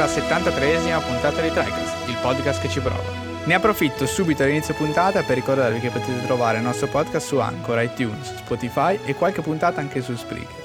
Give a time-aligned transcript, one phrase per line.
[0.00, 3.04] Alla 73esima puntata di TriCast, il podcast che ci prova.
[3.44, 7.82] Ne approfitto subito all'inizio puntata per ricordarvi che potete trovare il nostro podcast su Anchor,
[7.82, 10.56] iTunes, Spotify e qualche puntata anche su Spreaker.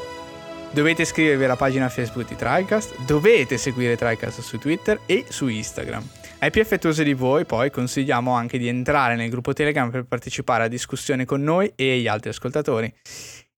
[0.71, 6.07] Dovete iscrivervi alla pagina Facebook di TriCast, dovete seguire TriCast su Twitter e su Instagram.
[6.39, 10.63] Ai più affettuosi di voi poi consigliamo anche di entrare nel gruppo Telegram per partecipare
[10.63, 12.93] a discussioni con noi e gli altri ascoltatori.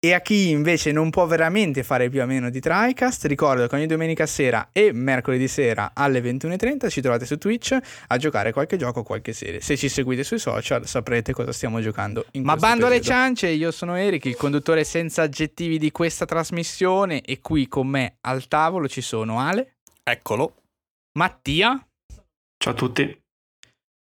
[0.05, 3.73] E a chi invece non può veramente fare più a meno di TriCast, ricordo che
[3.73, 8.78] ogni domenica sera e mercoledì sera alle 21.30 ci trovate su Twitch a giocare qualche
[8.78, 9.62] gioco o qualche serie.
[9.62, 13.72] Se ci seguite sui social saprete cosa stiamo giocando in Ma bando alle ciance, io
[13.72, 18.88] sono Eric, il conduttore senza aggettivi di questa trasmissione e qui con me al tavolo
[18.88, 19.78] ci sono Ale.
[20.03, 20.53] Eccolo.
[21.17, 21.84] Mattia.
[22.64, 23.23] Ciao a tutti.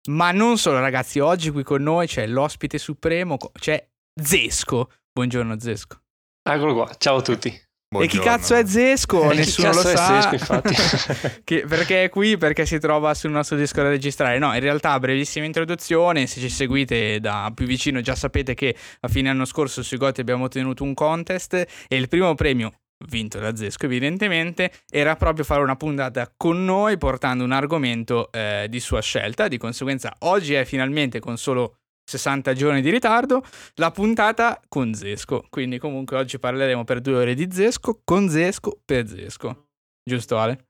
[0.10, 3.88] Ma non solo ragazzi, oggi qui con noi c'è l'ospite supremo, c'è
[4.20, 4.90] Zesco.
[5.14, 6.00] Buongiorno Zesco.
[6.42, 7.50] Eccolo qua, ciao a tutti.
[7.94, 8.22] Buongiorno.
[8.22, 9.30] E chi cazzo è Zesco?
[9.30, 10.22] Eh, Nessuno lo sa.
[10.22, 10.74] Zesco, infatti.
[11.44, 12.38] che, perché è qui?
[12.38, 14.40] Perché si trova sul nostro disco da registrare.
[14.40, 16.28] No, in realtà, brevissima introduzione.
[16.28, 20.22] Se ci seguite da più vicino, già sapete che a fine anno scorso sui Goti
[20.22, 22.72] abbiamo ottenuto un contest e il primo premio
[23.10, 28.68] vinto da Zesco evidentemente, era proprio fare una puntata con noi portando un argomento eh,
[28.70, 33.44] di sua scelta, di conseguenza oggi è finalmente con solo 60 giorni di ritardo,
[33.76, 35.46] la puntata con Zesco.
[35.50, 39.68] Quindi comunque oggi parleremo per due ore di Zesco, con Zesco, per Zesco.
[40.04, 40.66] Giusto Ale?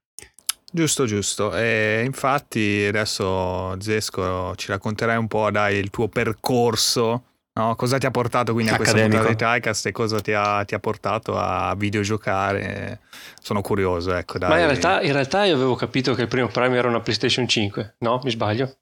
[0.73, 1.54] Giusto, giusto.
[1.54, 7.23] E infatti adesso Zesco ci racconterai un po' dai il tuo percorso,
[7.54, 7.76] no?
[7.76, 10.73] cosa ti ha portato quindi a questa puntata di TriCast e cosa ti ha, ti
[10.73, 13.02] ha, portato a videgiocare.
[13.42, 14.38] Sono curioso, ecco.
[14.38, 14.50] Dai.
[14.50, 17.48] Ma in realtà, in realtà io avevo capito che il primo premio era una PlayStation
[17.48, 18.22] 5, no?
[18.23, 18.78] Mi sbaglio?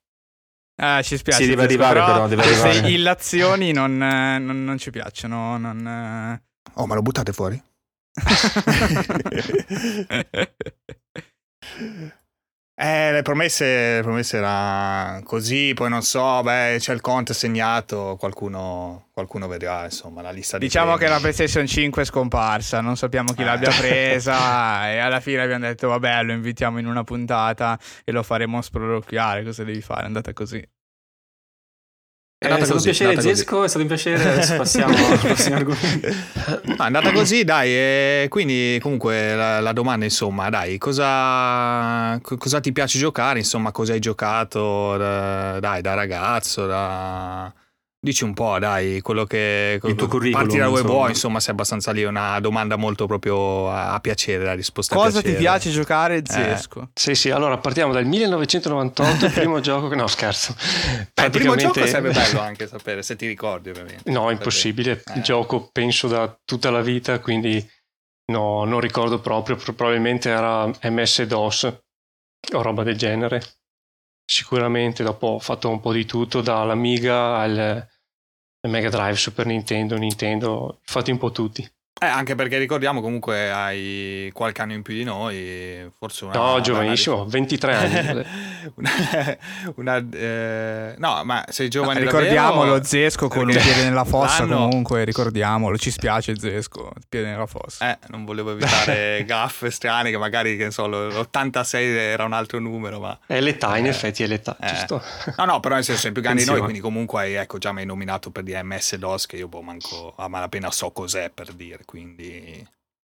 [0.82, 1.44] Ah, ci spiace.
[1.44, 2.94] Si deve arrivare, però, deve queste arrivare.
[2.94, 5.58] illazioni non, non, non, ci piacciono.
[5.58, 6.42] Non...
[6.74, 7.62] Oh, ma lo buttate fuori?
[12.82, 18.16] eh, le promesse, le promesse erano così, poi non so, beh, c'è il conto segnato,
[18.18, 21.00] qualcuno, qualcuno vedrà, insomma, la lista di Diciamo premi.
[21.04, 23.46] che la PlayStation 5 è scomparsa, non sappiamo chi eh.
[23.46, 28.24] l'abbia presa e alla fine abbiamo detto, vabbè, lo invitiamo in una puntata e lo
[28.24, 30.04] faremo sproloquiare, cosa devi fare?
[30.04, 30.66] È andata così.
[32.42, 35.56] È, è stato così, un piacere Zesco, è stato un piacere, adesso passiamo al prossimo
[35.58, 36.08] argomento.
[36.08, 42.62] No, è andata così, dai, e quindi comunque la, la domanda insomma, dai, cosa, cosa,
[42.62, 47.54] ti piace giocare, insomma, cosa hai giocato da, dai, da ragazzo, da
[48.02, 50.94] Dici un po', dai, quello che il tuo curriculum, parti da dove insomma.
[50.94, 54.96] vuoi, insomma, sei abbastanza lì, è una domanda molto proprio a, a piacere, la risposta
[54.96, 56.84] Cosa ti piace giocare, Zesco?
[56.84, 56.88] Eh.
[56.94, 60.56] Sì, sì, allora partiamo dal 1998, il primo gioco che no, scherzo.
[61.14, 64.10] Beh, il primo gioco sarebbe bello anche sapere se ti ricordi, ovviamente.
[64.10, 65.04] No, impossibile.
[65.06, 65.20] Eh.
[65.20, 67.70] Gioco penso da tutta la vita, quindi
[68.32, 71.64] no, non ricordo proprio, probabilmente era MS-DOS
[72.54, 73.42] o roba del genere
[74.30, 77.88] sicuramente dopo ho fatto un po' di tutto dall'Amiga al
[78.68, 81.68] Mega Drive, Super Nintendo, Nintendo, fatti un po' tutti.
[82.02, 86.34] Eh, anche perché ricordiamo comunque hai qualche anno in più di noi, forse una...
[86.34, 87.30] No, giovanissimo, una...
[87.30, 88.26] 23 anni.
[88.76, 88.92] una,
[89.76, 92.84] una eh, no, ma sei giovane Ricordiamolo, davvero...
[92.86, 97.92] Zesco con un piede nella fossa comunque, ricordiamolo, ci spiace Zesco, piede nella fossa.
[97.92, 103.02] Eh, non volevo evitare gaffe strane che magari, che so, l'86 era un altro numero,
[103.02, 103.20] ma...
[103.26, 104.68] È l'età, in eh, effetti è l'età, eh.
[104.68, 105.04] giusto?
[105.36, 107.74] No, no, però nel senso sei più grande di noi, quindi comunque hai, ecco, già
[107.74, 111.52] mi hai nominato per dire MS-DOS che io boh, manco a malapena so cos'è per
[111.52, 112.64] dire quindi,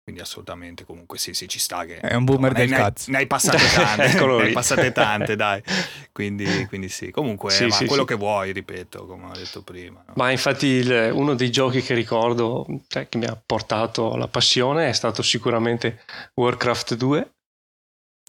[0.00, 1.98] quindi assolutamente comunque sì, sì, ci sta che...
[1.98, 3.10] È un boomer no, del ne, cazzo.
[3.10, 5.60] Ne hai passate tante, ne hai passate tante, dai.
[6.12, 8.08] Quindi, quindi sì, comunque sì, sì, quello sì.
[8.08, 10.04] che vuoi, ripeto, come ho detto prima.
[10.06, 10.12] No?
[10.16, 14.88] Ma infatti il, uno dei giochi che ricordo, cioè, che mi ha portato la passione
[14.88, 16.04] è stato sicuramente
[16.34, 17.32] Warcraft 2.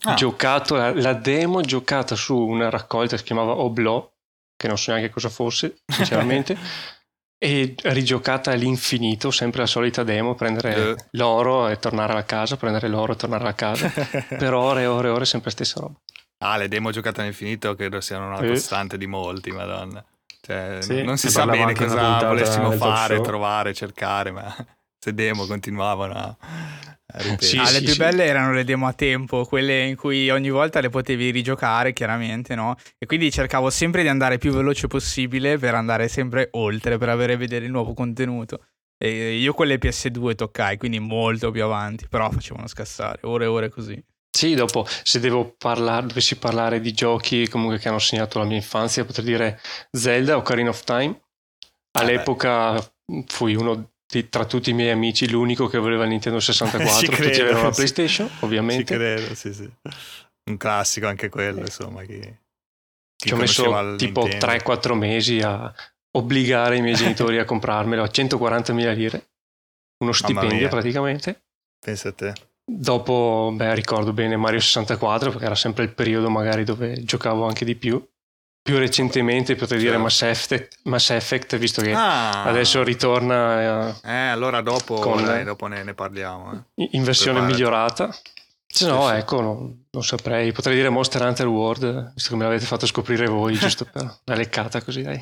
[0.03, 0.13] Ah.
[0.13, 4.09] Giocato, la, la demo giocata su una raccolta che si chiamava Oblò,
[4.55, 6.57] che non so neanche cosa fosse, sinceramente.
[7.43, 10.95] E rigiocata all'infinito, sempre la solita demo, prendere uh.
[11.13, 13.89] l'oro e tornare a casa, prendere l'oro e tornare a casa,
[14.29, 15.95] per ore e ore e ore, sempre stessa roba.
[16.43, 20.05] Ah, le demo giocate all'infinito credo siano una costante di molti, madonna.
[20.39, 24.55] Cioè, sì, non si sa bene cosa volessimo fare, trovare, cercare, ma
[25.01, 26.37] se demo continuavano a
[27.39, 27.97] sì, ah, sì, le più sì.
[27.97, 32.55] belle erano le demo a tempo, quelle in cui ogni volta le potevi rigiocare, chiaramente,
[32.55, 32.75] no?
[32.97, 37.35] E quindi cercavo sempre di andare più veloce possibile per andare sempre oltre, per avere
[37.35, 38.65] vedere il nuovo contenuto.
[38.97, 43.69] E io quelle PS2 toccai, quindi molto più avanti, però facevano scassare, ore e ore
[43.69, 44.01] così.
[44.29, 48.55] Sì, dopo se devo parlare, dovessi parlare di giochi comunque che hanno segnato la mia
[48.55, 49.59] infanzia, potrei dire
[49.91, 51.19] Zelda o Ocarina of Time.
[51.93, 52.91] All'epoca eh
[53.27, 53.90] fui uno
[54.29, 58.85] tra tutti i miei amici l'unico che voleva Nintendo 64 tutti avevano la PlayStation ovviamente
[58.85, 59.69] ci credo sì sì
[60.43, 62.03] Un classico anche quello, insomma.
[62.03, 65.71] Chi, chi Ci ho messo tipo 3-4 mesi a
[66.17, 69.29] obbligare i miei genitori a comprarmelo a 140.000 lire,
[70.03, 71.43] uno stipendio praticamente.
[71.79, 72.33] Pensa a te.
[72.63, 77.65] Dopo, beh, ricordo bene Mario 64 perché era sempre il periodo magari dove giocavo anche
[77.65, 78.03] di più.
[78.63, 80.03] Più recentemente potrei dire certo.
[80.03, 82.43] Mass Effect, Mass Effect visto che ah.
[82.43, 83.95] adesso ritorna.
[84.03, 86.65] Eh, eh allora dopo, con, dai, dopo ne, ne parliamo.
[86.75, 86.89] Eh.
[86.91, 87.53] In versione Preparati.
[87.53, 88.15] migliorata.
[88.73, 90.53] Se no, sì, ecco, non, non, saprei.
[90.53, 94.37] Potrei dire Monster Hunter World, visto che me l'avete fatto scoprire voi, giusto per una
[94.37, 95.21] leccata così, dai.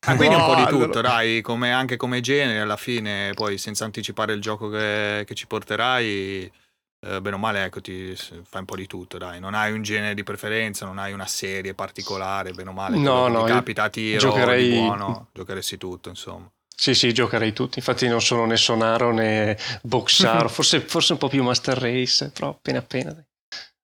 [0.00, 3.56] ah, quindi no, un po' di tutto, dai, come, anche come genere, alla fine, poi
[3.56, 6.52] senza anticipare il gioco che, che ci porterai,
[7.00, 9.38] eh, bene o male, ecco, ti fai un po' di tutto, dai.
[9.40, 12.96] Non hai un genere di preferenza, non hai una serie particolare, bene o male.
[12.96, 14.68] No, no, ti capita a tiro, giocherei...
[14.68, 16.50] di buono, giocheresti tutto, insomma.
[16.78, 17.78] Sì, sì, giocherei tutti.
[17.78, 22.50] Infatti non sono né Sonaro né Boxaro, forse, forse, un po' più Master Race, però
[22.50, 23.24] appena appena.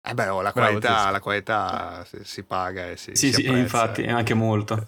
[0.02, 3.48] Eh beh, oh, la, qualità, Bravo, la qualità si paga e si Sì, si sì,
[3.48, 4.88] infatti, anche molto.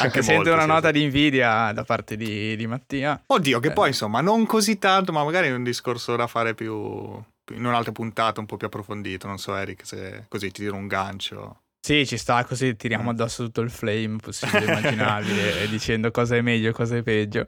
[0.00, 0.92] anche Sento molto, una sì, nota sì.
[0.94, 3.22] di invidia da parte di, di Mattia.
[3.26, 3.72] Oddio, che eh.
[3.72, 7.92] poi insomma non così tanto, ma magari è un discorso da fare più in un'altra
[7.92, 9.26] puntata un po' più approfondito.
[9.26, 11.60] Non so, Eric, se così ti tiro un gancio.
[11.84, 16.70] Sì, ci sta, così tiriamo addosso tutto il flame possibile immaginabile, dicendo cosa è meglio
[16.70, 17.44] e cosa è peggio.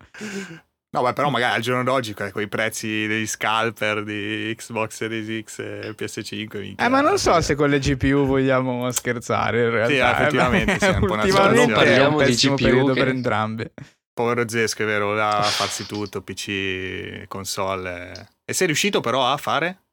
[0.95, 5.45] No, beh, però magari al giorno d'oggi con i prezzi degli scalper di Xbox Series
[5.45, 6.59] X e PS5.
[6.61, 9.93] Minchia, eh, ma non so se con le GPU vogliamo scherzare in realtà.
[9.93, 13.01] Sì, effettivamente, sì, è un po' una Ultimamente è un pessimo periodo che...
[13.01, 13.73] per entrambe.
[14.13, 18.29] Povero Zesco, è vero, a farsi tutto, PC, console.
[18.45, 19.87] E sei riuscito però a fare?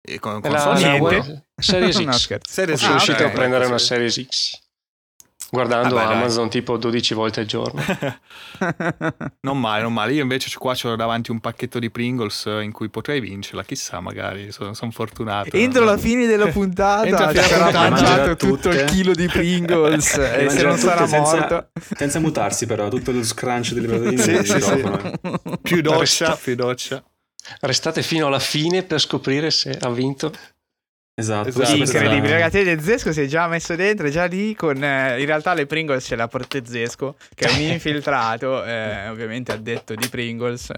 [0.00, 1.48] E con console niente.
[1.60, 2.30] Series X.
[2.30, 4.64] no, Series Sono riuscito okay, a prendere una Series X.
[5.48, 6.58] Guardando ah, beh, Amazon dai.
[6.60, 7.80] tipo 12 volte al giorno.
[9.42, 10.12] non male, non male.
[10.12, 13.62] Io invece qua ho davanti un pacchetto di Pringles in cui potrei vincerla.
[13.62, 15.56] Chissà, magari sono, sono fortunato.
[15.56, 20.62] Entro la fine della puntata ci avrà mangiato tutto il chilo di Pringles e se
[20.62, 21.68] non sarà senza, morto.
[21.94, 24.44] Senza mutarsi però, tutto lo scrunch delle patatine.
[24.44, 25.58] sì, sì, sì.
[25.62, 27.02] Più doccia, più doccia.
[27.60, 30.32] Restate fino alla fine per scoprire se ha vinto.
[31.18, 32.32] Esatto, esatto incredibile.
[32.34, 34.84] Ragazzi, il Zesco si è già messo dentro, è già lì con...
[34.84, 39.50] Eh, in realtà le Pringles ce l'ha portato Zesco, che è un infiltrato, eh, ovviamente
[39.50, 40.70] addetto di Pringles,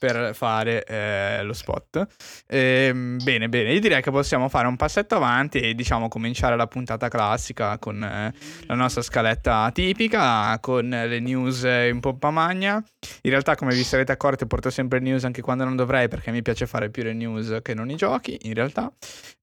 [0.00, 2.08] per fare eh, lo spot.
[2.48, 6.66] Ehm, bene, bene, io direi che possiamo fare un passetto avanti e diciamo cominciare la
[6.66, 8.34] puntata classica con eh,
[8.66, 12.82] la nostra scaletta tipica, con le news in pompa magna.
[13.22, 16.42] In realtà, come vi sarete accorti, porto sempre news anche quando non dovrei, perché mi
[16.42, 18.92] piace fare più le news che non i giochi, in realtà.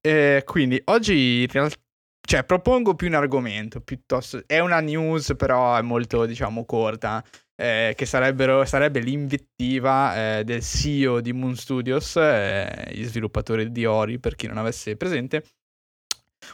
[0.02, 1.76] Eh, quindi oggi in realtà
[2.32, 4.44] cioè, propongo più un argomento piuttosto.
[4.46, 7.24] È una news, però è molto, diciamo, corta.
[7.56, 14.18] Eh, che sarebbe l'invettiva eh, del CEO di Moon Studios, eh, gli sviluppatori di Ori,
[14.18, 15.44] per chi non avesse presente.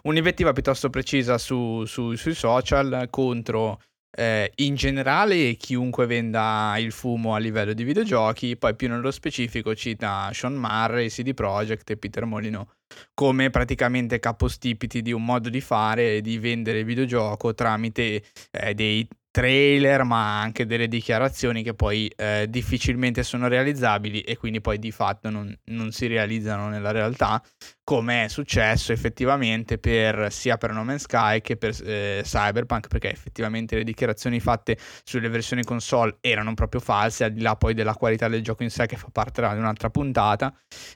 [0.04, 3.80] Un'invettiva piuttosto precisa su, su, sui social contro
[4.20, 9.76] eh, in generale chiunque venda il fumo a livello di videogiochi, poi più nello specifico
[9.76, 12.68] cita Sean Murray, CD Projekt e Peter Molino
[13.14, 18.74] come praticamente capostipiti di un modo di fare e di vendere il videogioco tramite eh,
[18.74, 24.80] dei trailer ma anche delle dichiarazioni che poi eh, difficilmente sono realizzabili e quindi poi
[24.80, 27.42] di fatto non, non, si realizzano nella realtà
[27.84, 33.12] come è successo effettivamente per, sia per No Man's Sky che per eh, Cyberpunk perché
[33.12, 37.94] effettivamente le dichiarazioni fatte sulle versioni console erano proprio false al di là poi della
[37.94, 40.54] qualità del gioco in sé che fa parte di un'altra puntata.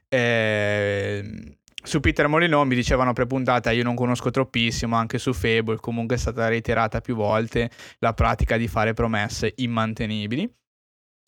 [0.08, 6.16] Eh, su Peter Molino mi dicevano pre-puntata, io non conosco troppissimo, anche su Fable comunque
[6.16, 7.70] è stata reiterata più volte
[8.00, 10.61] la pratica di fare promesse immantenibili.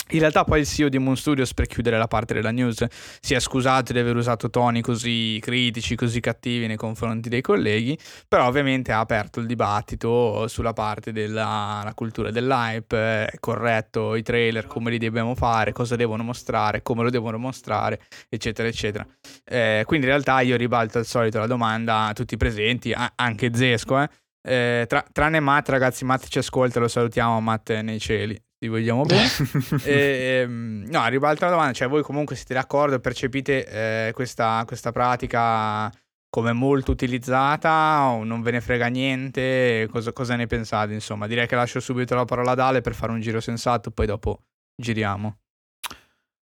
[0.10, 2.86] In realtà poi il CEO di Moon Studios, per chiudere la parte della news,
[3.22, 7.98] si è scusato di aver usato toni così critici, così cattivi nei confronti dei colleghi,
[8.28, 14.68] però ovviamente ha aperto il dibattito sulla parte della cultura dell'hype, è corretto i trailer,
[14.68, 19.08] come li dobbiamo fare, cosa devono mostrare, come lo devono mostrare, eccetera, eccetera.
[19.46, 23.52] Eh, quindi in realtà io ribalto al solito la domanda a tutti i presenti, anche
[23.54, 24.10] Zesco, eh.
[24.46, 29.04] Eh, tra, tranne Matt, ragazzi, Matt ci ascolta, lo salutiamo, Matt nei cieli ti vogliamo
[29.04, 29.28] bene.
[29.84, 33.68] e, ehm, no, ribalto la domanda, cioè voi comunque siete d'accordo, percepite
[34.08, 35.92] eh, questa, questa pratica
[36.30, 39.88] come molto utilizzata o non ve ne frega niente?
[39.92, 40.94] Cosa, cosa, ne pensate?
[40.94, 44.06] Insomma, direi che lascio subito la parola ad Ale per fare un giro sensato, poi
[44.06, 44.44] dopo
[44.76, 45.40] giriamo.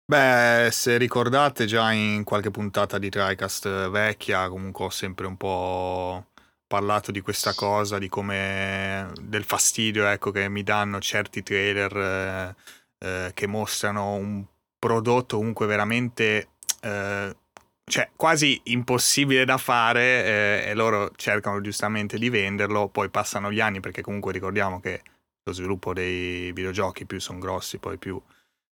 [0.06, 6.31] Beh, se ricordate già in qualche puntata di TriCast vecchia, comunque ho sempre un po'
[6.72, 12.56] parlato di questa cosa, di come del fastidio ecco, che mi danno certi trailer eh,
[12.98, 14.46] eh, che mostrano un
[14.80, 16.48] prodotto comunque veramente
[16.82, 17.36] eh,
[17.84, 23.60] cioè, quasi impossibile da fare eh, e loro cercano giustamente di venderlo, poi passano gli
[23.60, 25.02] anni perché comunque ricordiamo che
[25.44, 28.22] lo sviluppo dei videogiochi più sono grossi, poi più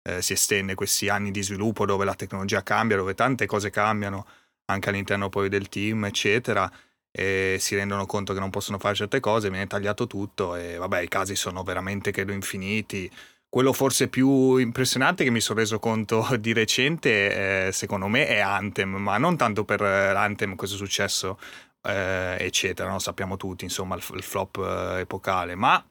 [0.02, 4.26] eh, si estende questi anni di sviluppo dove la tecnologia cambia, dove tante cose cambiano
[4.66, 6.70] anche all'interno poi del team, eccetera,
[7.18, 11.00] e si rendono conto che non possono fare certe cose, viene tagliato tutto e vabbè,
[11.00, 13.11] i casi sono veramente credo infiniti.
[13.49, 18.40] Quello forse più impressionante che mi sono reso conto di recente, eh, secondo me, è
[18.40, 21.38] Anthem, ma non tanto per Anthem è successo,
[21.85, 22.99] eh, eccetera, no?
[22.99, 25.82] sappiamo tutti, insomma, il, il flop eh, epocale, ma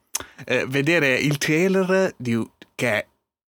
[0.46, 2.40] eh, vedere il trailer di,
[2.76, 3.06] che è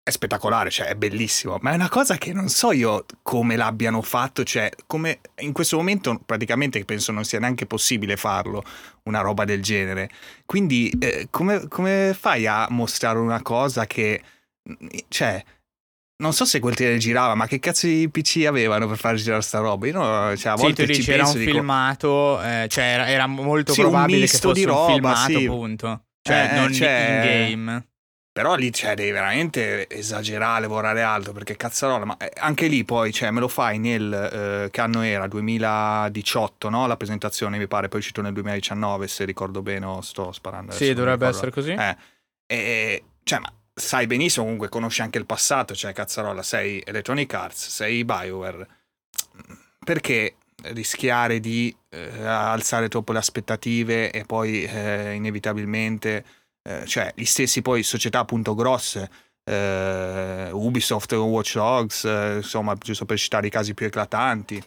[0.05, 4.03] è spettacolare, cioè è bellissimo, ma è una cosa che non so io come l'abbiano
[4.03, 8.63] fatto, cioè come in questo momento praticamente penso non sia neanche possibile farlo,
[9.05, 10.11] una roba del genere.
[10.45, 14.23] Quindi eh, come, come, fai a mostrare una cosa che,
[15.09, 15.43] cioè,
[16.19, 19.41] non so se quel trailer girava, ma che cazzo di PC avevano per far girare
[19.41, 19.87] sta roba?
[19.87, 21.51] Io no, cioè, a volte sì, tu dici, era un dico...
[21.51, 25.45] filmato, eh, cioè era, era molto sì, probabile che fosse di roba, un filmato, sì.
[25.47, 26.05] appunto.
[26.21, 27.49] Cioè, eh, non cioè...
[27.49, 27.89] in game.
[28.35, 33.13] Però lì cioè, devi veramente esagerare, lavorare alto perché cazzarola, ma eh, anche lì poi
[33.13, 35.29] cioè, me lo fai nel eh, che anno era?
[35.29, 36.89] 2018, no?
[36.89, 40.73] La presentazione mi pare, poi è uscito nel 2019 se ricordo bene o sto sparando.
[40.73, 41.75] Sì, dovrebbe essere così.
[41.75, 41.97] Eh,
[42.45, 47.69] e, cioè, ma sai benissimo, comunque conosci anche il passato, cioè cazzarola, sei Electronic Arts,
[47.69, 48.67] sei BioWare.
[49.79, 50.35] Perché
[50.73, 56.25] rischiare di eh, alzare troppo le aspettative e poi eh, inevitabilmente
[56.67, 59.11] eh, cioè gli stessi poi società appunto grosse,
[59.45, 64.63] eh, Ubisoft, Watch Dogs, eh, insomma giusto per citare i casi più eclatanti,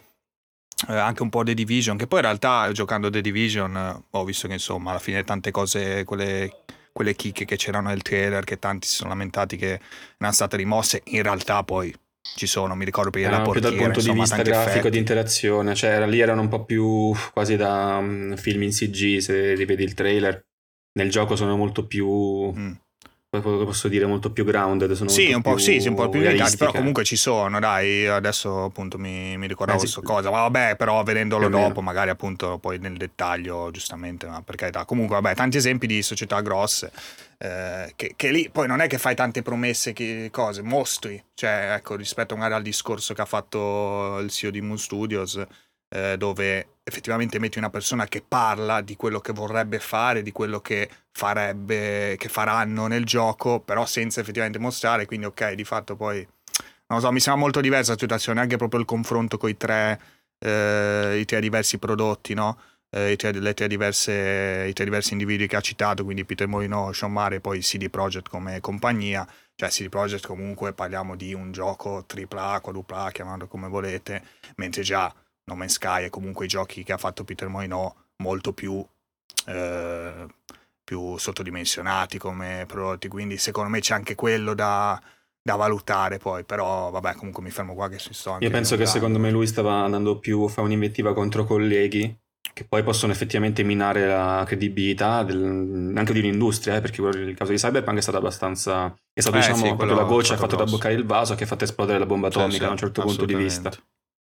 [0.88, 4.24] eh, anche un po' The Division, che poi in realtà giocando The Division eh, ho
[4.24, 8.58] visto che insomma alla fine tante cose, quelle, quelle chicche che c'erano nel trailer, che
[8.60, 9.80] tanti si sono lamentati che
[10.18, 11.92] erano state rimosse, in realtà poi
[12.36, 14.90] ci sono, mi ricordo per la portiera, dal punto insomma, di vista grafico effetti.
[14.90, 19.54] di interazione, cioè lì erano un po' più quasi da um, film in CG se
[19.54, 20.47] rivedi il trailer
[20.98, 22.52] nel gioco sono molto più...
[22.52, 22.72] Mm.
[23.30, 24.90] Posso dire molto più grounded.
[24.92, 28.06] Sono sì, un po', sì, sì, un po' più realistiche, però comunque ci sono, dai.
[28.06, 30.06] Adesso appunto mi, mi ricordavo eh, questa sì.
[30.06, 30.30] cosa.
[30.30, 34.86] Ma vabbè, però vedendolo dopo, magari appunto poi nel dettaglio, giustamente, ma per carità.
[34.86, 36.90] Comunque, vabbè, tanti esempi di società grosse.
[37.36, 41.22] Eh, che, che, lì poi non è che fai tante promesse, che, cose, mostri.
[41.34, 45.38] Cioè, ecco, rispetto magari al discorso che ha fatto il CEO di Moon Studios
[45.90, 50.60] eh, dove effettivamente metti una persona che parla di quello che vorrebbe fare, di quello
[50.60, 56.26] che farebbe, che faranno nel gioco, però senza effettivamente mostrare, quindi ok, di fatto poi,
[56.88, 60.00] non so, mi sembra molto diversa la situazione, anche proprio il confronto con i tre,
[60.38, 62.58] eh, i tre diversi prodotti, no?
[62.90, 66.92] Eh, i, tre, tre diverse, i tre diversi individui che ha citato, quindi Peter Molino,
[66.92, 71.52] Sean Mare e poi CD Projekt come compagnia, cioè CD Projekt comunque parliamo di un
[71.52, 74.22] gioco AAA, quadrupla, chiamarlo come volete,
[74.56, 75.12] mentre già
[75.48, 78.84] No Man's Sky e comunque i giochi che ha fatto Peter Moinò molto più,
[79.46, 80.26] eh,
[80.84, 85.00] più sottodimensionati come prodotti, quindi secondo me c'è anche quello da,
[85.42, 88.86] da valutare poi, però vabbè comunque mi fermo qua che si sto Io penso che
[88.86, 92.16] secondo me lui stava andando più a fare un'invettiva contro colleghi
[92.58, 97.52] che poi possono effettivamente minare la credibilità del, anche di un'industria, eh, perché il caso
[97.52, 98.92] di Cyberpunk è stato abbastanza...
[99.12, 100.64] è stato eh, diciamo sì, proprio la goccia che ha fatto grosso.
[100.64, 102.76] da boccare il vaso che ha fatto esplodere la bomba atomica sì, sì, da un
[102.76, 103.70] certo punto di vista.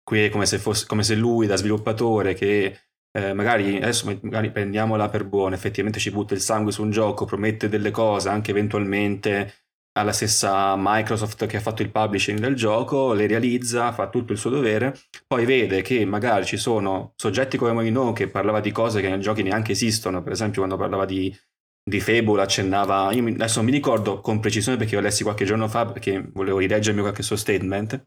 [0.08, 2.80] Qui è come se, fosse, come se lui, da sviluppatore, che
[3.12, 7.26] eh, magari adesso magari prendiamola per buona, effettivamente ci butta il sangue su un gioco,
[7.26, 9.66] promette delle cose anche eventualmente
[10.00, 14.38] alla stessa Microsoft che ha fatto il publishing del gioco, le realizza, fa tutto il
[14.38, 14.96] suo dovere,
[15.28, 19.20] poi vede che magari ci sono soggetti come Molino che parlava di cose che nei
[19.20, 21.36] giochi neanche esistono, per esempio quando parlava di,
[21.84, 25.68] di Fable accennava, io adesso non mi ricordo con precisione perché ho lessi qualche giorno
[25.68, 28.02] fa perché volevo rileggermi qualche suo statement,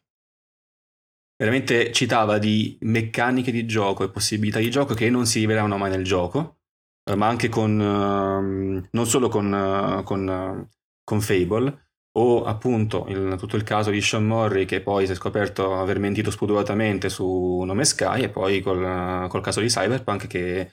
[1.41, 5.89] veramente citava di meccaniche di gioco e possibilità di gioco che non si rivelavano mai
[5.89, 6.59] nel gioco,
[7.03, 10.69] eh, ma anche con, uh, non solo con, uh, con, uh,
[11.03, 11.87] con, Fable,
[12.19, 15.99] o appunto il, tutto il caso di Sean Morri che poi si è scoperto aver
[15.99, 20.73] mentito spudoratamente su Nome Sky e poi col, col caso di Cyberpunk che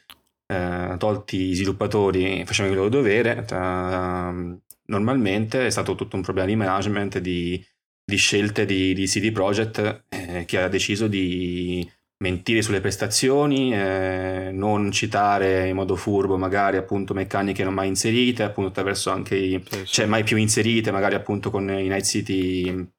[0.97, 3.45] tolti i sviluppatori facevano il loro dovere,
[4.85, 7.61] normalmente è stato tutto un problema di management, di
[8.09, 11.87] di scelte di, di CD Projekt eh, che ha deciso di
[12.19, 18.43] mentire sulle prestazioni, eh, non citare in modo furbo magari appunto meccaniche non mai inserite,
[18.43, 19.85] appunto attraverso anche i, sì, sì.
[19.85, 22.89] cioè mai più inserite magari appunto con i Night City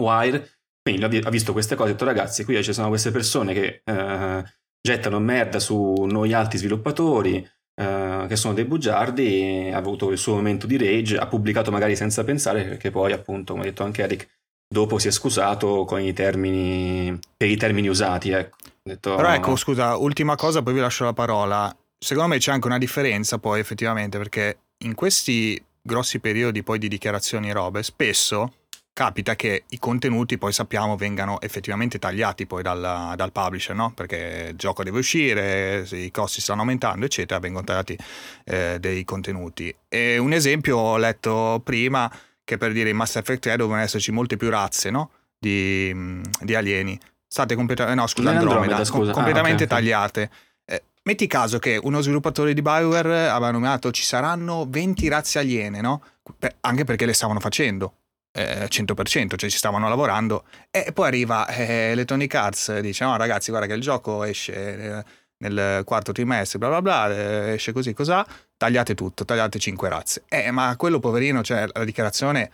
[0.00, 0.52] Wire.
[0.82, 3.82] Quindi ha visto queste cose e ha detto ragazzi, qui ci sono queste persone che
[3.84, 4.44] eh,
[4.80, 7.46] gettano merda su noi altri sviluppatori,
[7.78, 11.94] Uh, che sono dei bugiardi, ha avuto il suo momento di rage, ha pubblicato magari
[11.94, 14.35] senza pensare, perché poi appunto, come ha detto anche Eric,
[14.68, 18.30] dopo si è scusato con i termini, per i termini usati.
[18.30, 18.56] Ecco.
[18.82, 21.74] Detto, Però ecco, scusa, ultima cosa, poi vi lascio la parola.
[21.98, 26.88] Secondo me c'è anche una differenza poi effettivamente, perché in questi grossi periodi poi di
[26.88, 28.52] dichiarazioni robe, spesso
[28.92, 33.92] capita che i contenuti poi sappiamo vengano effettivamente tagliati poi dal, dal publisher, no?
[33.92, 37.98] Perché il gioco deve uscire, i costi stanno aumentando, eccetera, vengono tagliati
[38.44, 39.74] eh, dei contenuti.
[39.88, 42.10] E un esempio ho letto prima
[42.46, 45.10] che per dire in Mass Effect 3 dovevano esserci molte più razze, no?
[45.36, 46.98] Di, di alieni.
[47.26, 49.10] State completamente, no scusa, Andromeda, Andromeda scusa.
[49.10, 50.30] Com- completamente ah, okay, tagliate.
[50.64, 55.80] Eh, metti caso che uno sviluppatore di Bioware aveva nominato ci saranno 20 razze aliene,
[55.80, 56.02] no?
[56.38, 57.94] Per, anche perché le stavano facendo
[58.32, 63.50] eh, 100%, cioè ci stavano lavorando e poi arriva eh, Electronic Arts dice no ragazzi
[63.50, 65.04] guarda che il gioco esce eh,
[65.38, 68.26] nel quarto trimestre bla bla bla eh, esce così cos'ha?
[68.56, 70.22] Tagliate tutto tagliate 5 razze.
[70.28, 72.50] Eh ma quello poverino cioè la dichiarazione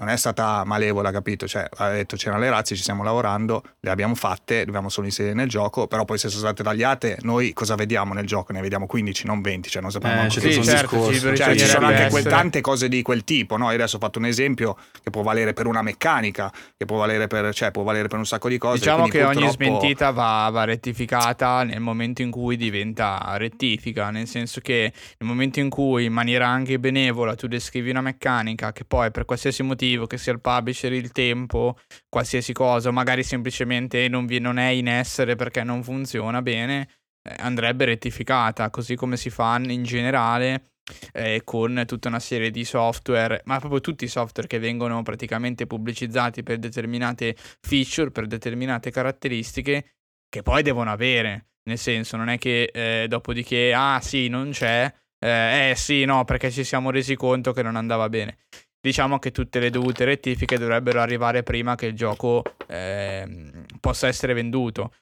[0.00, 1.46] non è stata malevola, capito?
[1.46, 5.34] Cioè, ha detto c'erano le razze, ci stiamo lavorando, le abbiamo fatte, dobbiamo solo inserire
[5.34, 8.52] nel gioco, però poi se sono state tagliate, noi cosa vediamo nel gioco?
[8.52, 11.86] Ne vediamo 15, non 20, cioè non sappiamo eh, sì, certo, ci, cioè, ci sono
[11.86, 13.68] anche quel, tante cose di quel tipo, no?
[13.68, 17.26] Io adesso ho fatto un esempio che può valere per una meccanica, che può valere
[17.26, 18.78] per, cioè, può valere per un sacco di cose.
[18.78, 19.38] Diciamo che purtroppo...
[19.38, 25.28] ogni smentita va, va rettificata nel momento in cui diventa rettifica, nel senso che nel
[25.28, 29.62] momento in cui in maniera anche benevola tu descrivi una meccanica che poi per qualsiasi
[29.62, 31.78] motivo, che sia il pub publisher il tempo,
[32.08, 36.88] qualsiasi cosa, magari semplicemente non, vi, non è in essere perché non funziona bene,
[37.22, 40.72] eh, andrebbe rettificata, così come si fa in generale
[41.12, 45.66] eh, con tutta una serie di software, ma proprio tutti i software che vengono praticamente
[45.66, 49.94] pubblicizzati per determinate feature, per determinate caratteristiche,
[50.28, 51.46] che poi devono avere.
[51.62, 56.24] Nel senso, non è che eh, dopodiché, ah sì, non c'è, eh, eh sì, no,
[56.24, 58.38] perché ci siamo resi conto che non andava bene
[58.80, 64.32] diciamo che tutte le dovute rettifiche dovrebbero arrivare prima che il gioco eh, possa essere
[64.32, 64.94] venduto.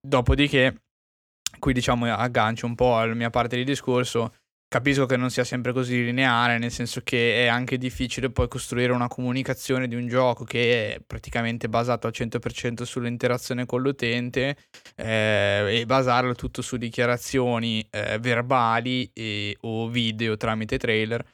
[0.00, 0.82] Dopodiché,
[1.58, 4.34] qui diciamo aggancio un po' alla mia parte di discorso,
[4.68, 8.92] capisco che non sia sempre così lineare, nel senso che è anche difficile poi costruire
[8.92, 14.56] una comunicazione di un gioco che è praticamente basato al 100% sull'interazione con l'utente
[14.96, 21.24] eh, e basarlo tutto su dichiarazioni eh, verbali e, o video tramite trailer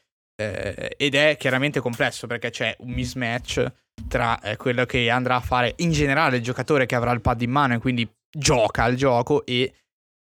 [0.40, 3.72] eh, ed è chiaramente complesso perché c'è un mismatch
[4.08, 7.42] tra eh, quello che andrà a fare in generale il giocatore che avrà il pad
[7.42, 9.72] in mano e quindi gioca al gioco e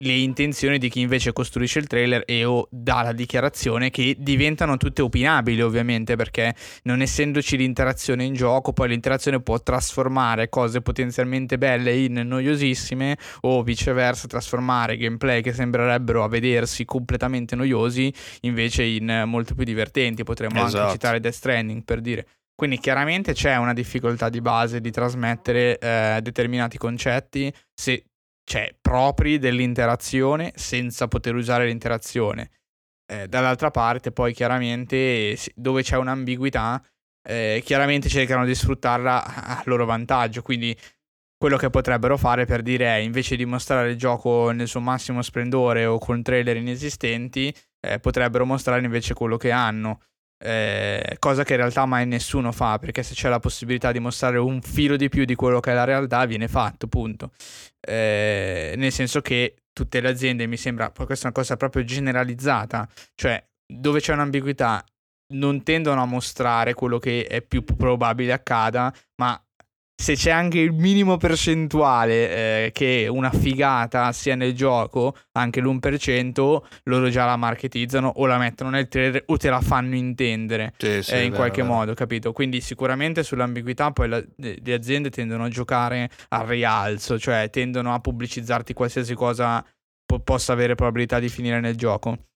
[0.00, 4.76] le intenzioni di chi invece costruisce il trailer e o dà la dichiarazione che diventano
[4.76, 11.58] tutte opinabili ovviamente perché non essendoci l'interazione in gioco poi l'interazione può trasformare cose potenzialmente
[11.58, 19.24] belle in noiosissime o viceversa trasformare gameplay che sembrerebbero a vedersi completamente noiosi invece in
[19.26, 20.78] molto più divertenti potremmo esatto.
[20.78, 25.78] anche citare Death Stranding per dire quindi chiaramente c'è una difficoltà di base di trasmettere
[25.78, 28.04] eh, determinati concetti se
[28.48, 32.50] cioè propri dell'interazione senza poter usare l'interazione.
[33.06, 36.82] Eh, dall'altra parte poi chiaramente dove c'è un'ambiguità
[37.28, 40.74] eh, chiaramente cercano di sfruttarla a loro vantaggio, quindi
[41.36, 45.20] quello che potrebbero fare per dire è invece di mostrare il gioco nel suo massimo
[45.20, 50.00] splendore o con trailer inesistenti, eh, potrebbero mostrare invece quello che hanno.
[50.40, 54.38] Eh, cosa che in realtà mai nessuno fa perché se c'è la possibilità di mostrare
[54.38, 57.32] un filo di più di quello che è la realtà viene fatto punto.
[57.80, 62.88] Eh, nel senso che tutte le aziende mi sembra questa è una cosa proprio generalizzata
[63.14, 64.84] cioè dove c'è un'ambiguità
[65.34, 69.40] non tendono a mostrare quello che è più probabile accada ma
[70.00, 76.58] se c'è anche il minimo percentuale eh, che una figata sia nel gioco, anche l'1%,
[76.84, 81.02] loro già la marketizzano o la mettono nel trailer o te la fanno intendere sì,
[81.02, 81.74] sì, eh, in vero, qualche vero.
[81.74, 82.32] modo, capito?
[82.32, 87.98] Quindi sicuramente sull'ambiguità poi la, le aziende tendono a giocare al rialzo, cioè tendono a
[87.98, 89.64] pubblicizzarti qualsiasi cosa
[90.06, 92.26] po- possa avere probabilità di finire nel gioco.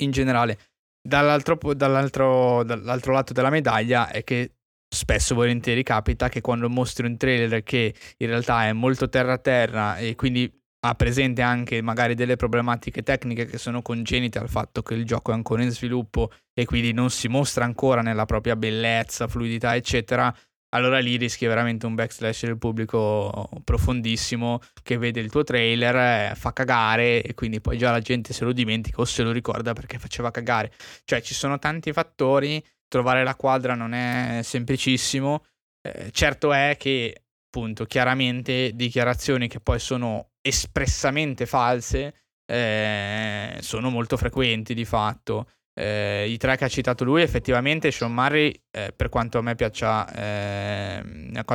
[0.00, 0.58] In generale,
[1.00, 4.56] dall'altro, dall'altro, dall'altro lato della medaglia è che
[4.92, 9.34] spesso e volentieri capita che quando mostri un trailer che in realtà è molto terra
[9.34, 14.48] a terra e quindi ha presente anche magari delle problematiche tecniche che sono congenite al
[14.48, 18.24] fatto che il gioco è ancora in sviluppo e quindi non si mostra ancora nella
[18.24, 20.34] propria bellezza, fluidità, eccetera,
[20.72, 26.34] allora lì rischi veramente un backslash del pubblico profondissimo che vede il tuo trailer, eh,
[26.34, 29.72] fa cagare e quindi poi già la gente se lo dimentica o se lo ricorda
[29.72, 30.72] perché faceva cagare.
[31.04, 35.44] Cioè ci sono tanti fattori trovare la quadra non è semplicissimo.
[35.80, 42.14] Eh, certo è che, appunto, chiaramente dichiarazioni che poi sono espressamente false
[42.50, 45.48] eh, sono molto frequenti di fatto.
[45.80, 49.54] eh, i tre che ha citato lui, effettivamente Sean Murray, eh, per quanto a me
[49.54, 51.02] piaccia, eh,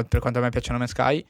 [0.08, 1.26] per quanto a me piacciono me Sky,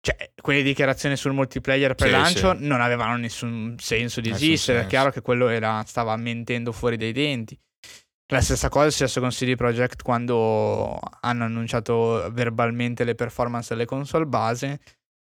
[0.00, 4.80] cioè, quelle dichiarazioni sul multiplayer pre-lancio sì, non avevano nessun senso di esistere.
[4.82, 7.58] È chiaro che quello era, stava mentendo fuori dai denti.
[8.32, 13.84] La stessa cosa è successo con CD Projekt quando hanno annunciato verbalmente le performance delle
[13.84, 14.80] console base.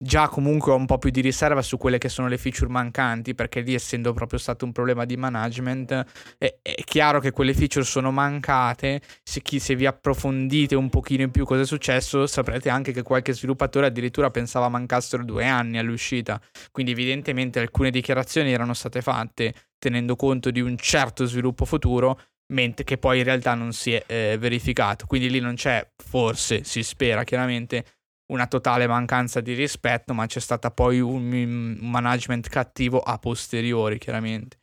[0.02, 3.34] Già comunque ho un po' più di riserva su quelle che sono le feature mancanti,
[3.34, 6.04] perché lì essendo proprio stato un problema di management,
[6.38, 11.24] è, è chiaro che quelle feature sono mancate, se, chi, se vi approfondite un pochino
[11.24, 15.76] in più cosa è successo, saprete anche che qualche sviluppatore addirittura pensava mancassero due anni
[15.76, 16.40] all'uscita,
[16.70, 19.52] quindi evidentemente alcune dichiarazioni erano state fatte
[19.84, 22.18] tenendo conto di un certo sviluppo futuro,
[22.52, 26.64] mentre che poi in realtà non si è eh, verificato, quindi lì non c'è, forse
[26.64, 27.84] si spera chiaramente,
[28.32, 33.98] una totale mancanza di rispetto, ma c'è stata poi un, un management cattivo a posteriori,
[33.98, 34.58] chiaramente.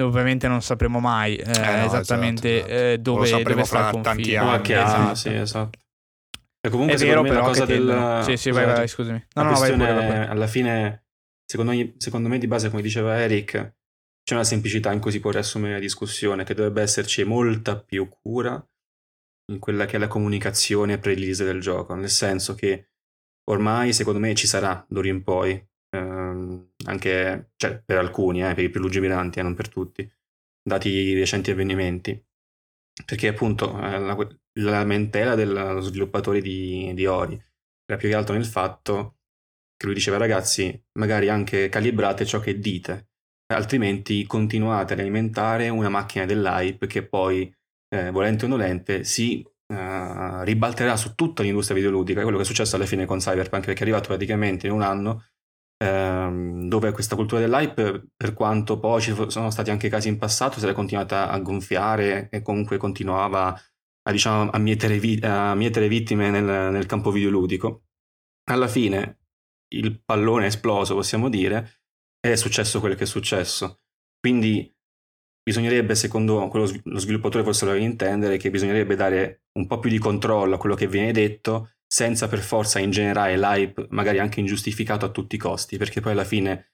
[0.00, 2.92] Ovviamente non sapremo mai eh, eh no, esattamente esatto, esatto.
[2.92, 4.34] Eh, dove, dove sta il confine.
[4.38, 5.78] Tanti anni, sì, esatto.
[6.66, 8.20] E comunque è vero, però, la cosa del...
[8.24, 9.24] Sì, sì, vai, vai, scusami.
[9.34, 10.26] No, no, vai pure, vai.
[10.26, 11.04] alla fine,
[11.44, 13.74] secondo me, secondo me, di base, come diceva Eric,
[14.26, 18.08] c'è una semplicità in cui si può riassumere la discussione, che dovrebbe esserci molta più
[18.08, 18.54] cura
[19.52, 22.88] in quella che è la comunicazione pre-release del gioco, nel senso che
[23.50, 28.64] ormai secondo me ci sarà d'ora in poi, ehm, anche cioè, per alcuni, eh, per
[28.64, 30.10] i più lungimiranti, eh, non per tutti,
[30.60, 32.20] dati i recenti avvenimenti,
[33.04, 37.40] perché appunto eh, la, la, lamentela dello sviluppatore di, di Ori
[37.84, 39.18] era più che altro nel fatto
[39.76, 43.10] che lui diceva ragazzi magari anche calibrate ciò che dite,
[43.54, 47.52] altrimenti continuate ad alimentare una macchina dell'hype che poi
[47.88, 52.76] eh, volente o nolente, si uh, ribalterà su tutta l'industria videoludica, quello che è successo
[52.76, 55.24] alla fine con Cyberpunk, perché è arrivato praticamente in un anno
[55.78, 60.58] ehm, dove questa cultura dell'hype, per quanto poi ci sono stati anche casi in passato,
[60.58, 63.48] si era continuata a gonfiare e comunque continuava
[64.02, 67.84] a, diciamo, a, mietere, vi- a mietere, vittime nel, nel campo videoludico.
[68.48, 69.18] Alla fine
[69.74, 71.82] il pallone è esploso, possiamo dire,
[72.32, 73.80] è successo quello che è successo.
[74.18, 74.74] Quindi
[75.42, 79.90] bisognerebbe, secondo quello lo sviluppatore forse lo deve intendere, che bisognerebbe dare un po' più
[79.90, 85.04] di controllo a quello che viene detto, senza per forza ingenerare l'hype, magari anche ingiustificato
[85.04, 86.72] a tutti i costi, perché poi alla fine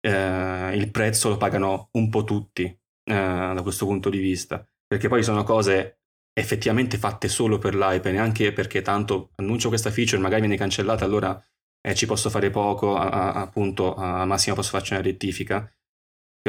[0.00, 5.08] eh, il prezzo lo pagano un po' tutti eh, da questo punto di vista, perché
[5.08, 6.00] poi sono cose
[6.34, 11.40] effettivamente fatte solo per l'hype, neanche perché tanto annuncio questa feature, magari viene cancellata, allora
[11.82, 15.70] eh, ci posso fare poco, a, a, appunto, a massimo posso farci una rettifica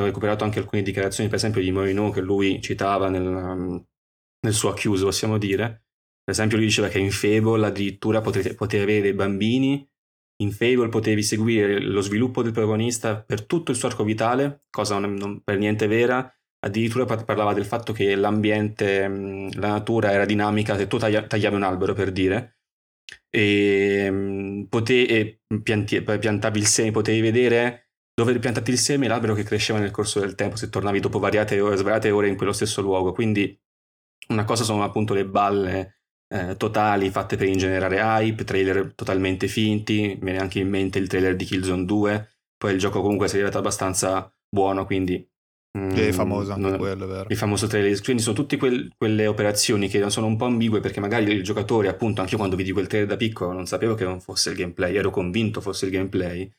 [0.02, 3.86] ho recuperato anche alcune dichiarazioni, per esempio, di Morino che lui citava nel, um,
[4.41, 5.86] nel suo acchiuso, possiamo dire.
[6.24, 9.88] Per esempio, lui diceva che in Fable addirittura potevi, potevi avere bambini,
[10.41, 14.98] in Fable potevi seguire lo sviluppo del protagonista per tutto il suo arco vitale, cosa
[14.98, 16.34] non, non per niente vera.
[16.65, 21.63] Addirittura parlava del fatto che l'ambiente, mm, la natura era dinamica se tu tagliavi un
[21.63, 22.62] albero, per dire,
[23.36, 29.34] e, mm, pote- e pianti- piantavi il seme, potevi vedere dove piantati il seme l'albero
[29.34, 32.54] che cresceva nel corso del tempo se tornavi dopo variate ore, svariate ore in quello
[32.54, 33.12] stesso luogo.
[33.12, 33.60] Quindi
[34.28, 40.15] una cosa sono appunto le balle eh, totali fatte per ingenerare hype, trailer totalmente finti,
[40.19, 43.34] mi viene anche in mente il trailer di Killzone 2, poi il gioco comunque si
[43.34, 45.28] è rivelato abbastanza buono, quindi...
[45.76, 47.26] Mm, è famoso anche non, quello, vero?
[47.30, 51.00] Il famoso trailer, quindi sono tutte quel, quelle operazioni che sono un po' ambigue perché
[51.00, 54.04] magari il giocatore, appunto, anche io quando vidi quel trailer da piccolo non sapevo che
[54.04, 56.52] non fosse il gameplay, ero convinto fosse il gameplay,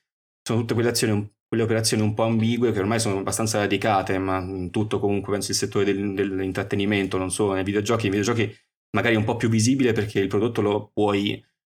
[0.42, 4.40] sono tutte quelle azioni quelle operazioni un po' ambigue che ormai sono abbastanza radicate, ma
[4.40, 8.52] in tutto comunque penso il settore del, dell'intrattenimento, non solo nei videogiochi, nei videogiochi
[8.96, 11.32] magari è un po' più visibile perché il prodotto lo puoi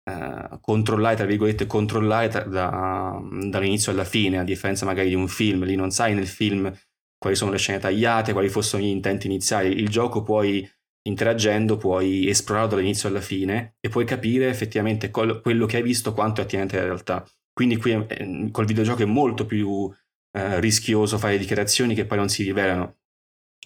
[0.09, 5.27] eh, controllare, tra virgolette, controllare da, da, dall'inizio alla fine, a differenza magari di un
[5.27, 6.71] film, lì non sai nel film
[7.17, 10.67] quali sono le scene tagliate, quali fossero gli intenti iniziali, il gioco puoi
[11.07, 16.13] interagendo puoi esplorarlo dall'inizio alla fine e puoi capire effettivamente col, quello che hai visto
[16.13, 17.25] quanto è attinente alla realtà.
[17.53, 19.91] Quindi qui eh, col videogioco è molto più
[20.31, 22.97] eh, rischioso fare dichiarazioni che poi non si rivelano.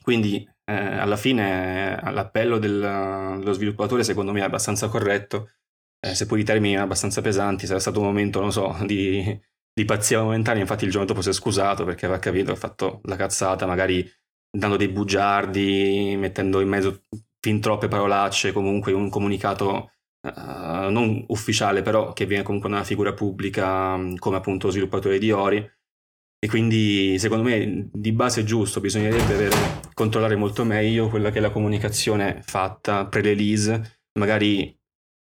[0.02, 5.50] Quindi eh, alla fine eh, l'appello del, dello sviluppatore secondo me è abbastanza corretto,
[6.00, 9.40] eh, seppur i termini erano abbastanza pesanti, sarà stato un momento, non so, di,
[9.74, 13.02] di pazzia momentanea, infatti il giorno dopo si è scusato perché aveva capito, ha fatto
[13.04, 14.10] la cazzata, magari
[14.52, 17.04] dando dei bugiardi, mettendo in mezzo
[17.40, 23.14] fin troppe parolacce, comunque un comunicato uh, non ufficiale, però che viene comunque una figura
[23.14, 25.58] pubblica mm, come appunto sviluppatore di Ori.
[26.44, 29.56] E quindi secondo me di base è giusto, bisognerebbe avere,
[29.94, 34.76] controllare molto meglio quella che è la comunicazione fatta pre-release, magari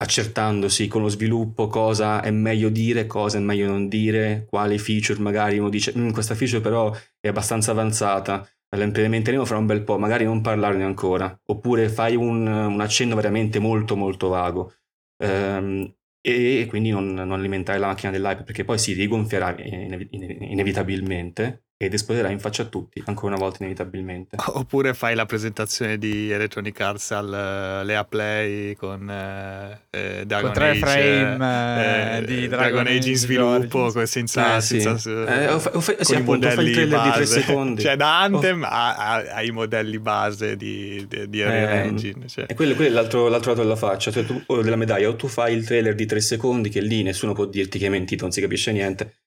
[0.01, 5.21] accertandosi con lo sviluppo cosa è meglio dire, cosa è meglio non dire, quali feature
[5.21, 9.83] magari uno dice mm, questa feature però è abbastanza avanzata, la implementeremo fra un bel
[9.83, 14.75] po', magari non parlarne ancora, oppure fai un, un accenno veramente molto molto vago.
[15.21, 21.95] Um, e quindi non, non, alimentare la macchina dell'hype perché poi si rigonfierà inevitabilmente ed
[21.95, 24.37] esploderà in faccia a tutti, ancora una volta inevitabilmente.
[24.55, 30.79] Oppure fai la presentazione di Electronic Arts all'EA Play con eh, eh Dragon con Age,
[30.81, 35.11] frame eh, di Dragon, Dragon Age in sviluppo con, senza, eh, senza sì.
[35.11, 37.11] eh, o fa, o fa, sì, appunto, fai il trailer base.
[37.11, 37.83] di 3 secondi.
[37.83, 38.67] Cioè da Anthem oh.
[38.67, 42.27] ai modelli base di, di, di Unreal eh, Engine.
[42.27, 42.47] Cioè.
[42.49, 45.15] E quello, quello è l'altro, l'altro, lato della faccia, cioè tu, o della medaglia, o
[45.15, 48.25] tu fai il trailer di 3 secondi che lì nessuno può dirti che hai mentito,
[48.25, 49.19] non si capisce niente,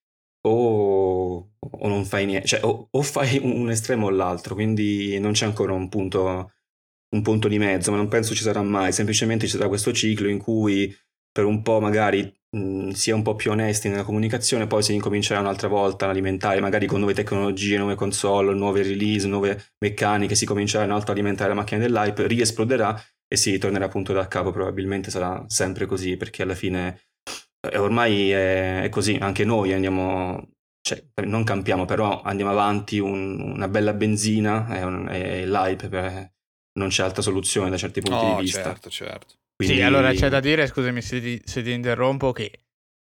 [0.43, 1.00] o,
[1.83, 5.45] o non fai niente, cioè o, o, fai un estremo o l'altro, quindi non c'è
[5.45, 6.51] ancora un punto,
[7.15, 10.27] un punto di mezzo, ma non penso ci sarà mai, semplicemente ci sarà questo ciclo
[10.29, 10.95] in cui
[11.31, 14.93] per un po' magari mh, si è un po' più onesti nella comunicazione, poi si
[14.93, 20.35] incomincerà un'altra volta ad alimentare, magari con nuove tecnologie, nuove console, nuove release, nuove meccaniche,
[20.35, 24.27] si comincerà un altro a alimentare la macchina dell'hype, riesploderà e si tornerà appunto da
[24.27, 26.99] capo, probabilmente sarà sempre così, perché alla fine
[27.63, 30.49] e ormai è, così, anche noi andiamo,
[30.81, 36.33] cioè, non campiamo, però andiamo avanti, un, una bella benzina e, un, e l'hype, per,
[36.73, 38.63] non c'è altra soluzione da certi punti oh, di vista.
[38.63, 39.35] Certo, certo.
[39.55, 39.75] Quindi...
[39.75, 42.51] Sì, allora c'è da dire, scusami se ti, se ti interrompo, che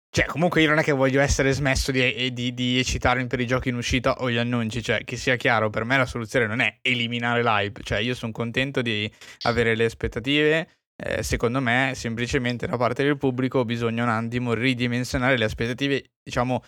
[0.09, 3.45] cioè, comunque io non è che voglio essere smesso di, di, di, eccitarmi per i
[3.45, 6.59] giochi in uscita o gli annunci, cioè che sia chiaro, per me la soluzione non
[6.61, 9.11] è eliminare l'hype, cioè io sono contento di
[9.43, 15.37] avere le aspettative, eh, secondo me, semplicemente da parte del pubblico bisogna un attimo ridimensionare
[15.37, 16.63] le aspettative, diciamo,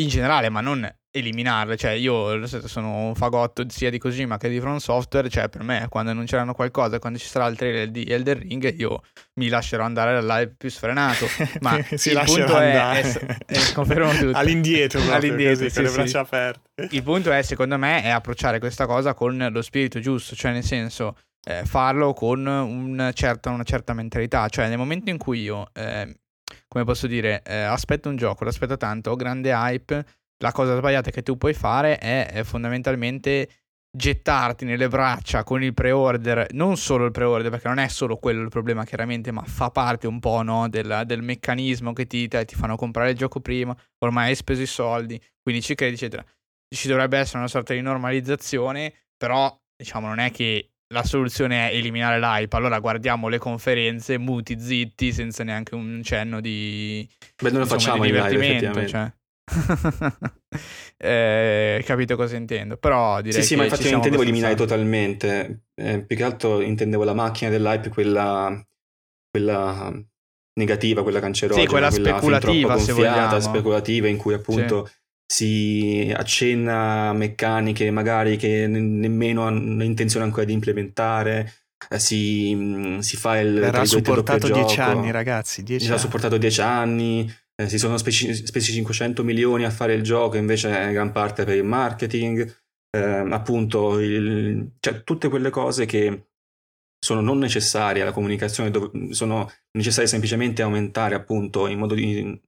[0.00, 1.76] in generale, ma non eliminarle.
[1.76, 5.86] Cioè, io sono un fagotto sia di Kojima che di From Software, cioè per me
[5.88, 9.02] quando annunceranno qualcosa, quando ci sarà il trailer di Elder Ring, io
[9.34, 11.26] mi lascerò andare al live più sfrenato.
[11.60, 14.36] Ma si il punto è, è, è, confermo tutto.
[14.36, 16.16] all'indietro, proprio, all'indietro così, sì, con le braccia sì.
[16.16, 16.88] aperte.
[16.90, 20.64] Il punto è, secondo me, è approcciare questa cosa con lo spirito giusto, cioè nel
[20.64, 21.16] senso
[21.48, 24.48] eh, farlo con un certa, una certa mentalità.
[24.48, 26.14] Cioè, nel momento in cui io, eh,
[26.76, 30.04] come posso dire, eh, aspetto un gioco, lo aspetto tanto, ho grande hype,
[30.42, 33.48] la cosa sbagliata che tu puoi fare è, è fondamentalmente
[33.90, 38.42] gettarti nelle braccia con il pre-order, non solo il pre-order, perché non è solo quello
[38.42, 42.54] il problema chiaramente, ma fa parte un po' no, del, del, meccanismo che ti, ti
[42.54, 46.22] fanno comprare il gioco prima, ormai hai speso i soldi, quindi ci credi, eccetera.
[46.68, 51.74] Ci dovrebbe essere una sorta di normalizzazione, però diciamo non è che la soluzione è
[51.74, 52.56] eliminare l'hype.
[52.56, 57.08] Allora guardiamo le conferenze muti, zitti, senza neanche un cenno di,
[57.42, 58.66] Beh, noi lo insomma, facciamo di divertimento.
[58.66, 59.12] Live, cioè.
[60.98, 66.02] eh, capito cosa intendo però direi sì sì ma infatti non intendevo eliminare totalmente eh,
[66.02, 68.60] più che altro intendevo la macchina dell'hype quella,
[69.30, 69.92] quella
[70.58, 74.92] negativa quella cancerogena sì, quella, quella speculativa gonfiata, speculativa in cui appunto sì
[75.26, 81.52] si accenna a meccaniche magari che ne- nemmeno hanno intenzione ancora di implementare.
[81.88, 85.62] Eh, si, mm, si, fa il Verrà supportato 10 anni, ragazzi.
[85.62, 87.30] 10 Verrà supportato 10 anni.
[87.54, 91.44] Eh, si sono spesi, spesi 500 milioni a fare il gioco, invece è gran parte
[91.44, 92.56] per il marketing.
[92.96, 96.28] Eh, appunto, il, cioè, tutte quelle cose che
[96.98, 102.40] sono non necessarie alla comunicazione, dov- sono necessarie semplicemente aumentare appunto in modo di,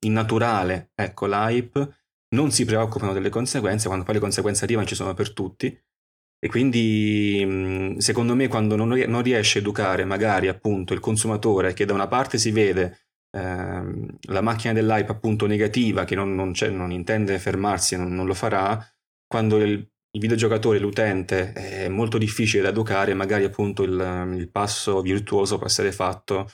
[0.00, 1.99] innaturale ecco, l'hype
[2.34, 5.76] non si preoccupano delle conseguenze, quando poi le conseguenze arrivano ci sono per tutti.
[6.42, 11.92] E quindi secondo me quando non riesce a educare magari appunto il consumatore che da
[11.92, 17.38] una parte si vede ehm, la macchina dell'hype appunto negativa che non, non, non intende
[17.38, 18.82] fermarsi non, non, lo farà,
[19.26, 25.02] quando il, il videogiocatore, l'utente è molto difficile da educare, magari appunto il, il passo
[25.02, 26.50] virtuoso può essere fatto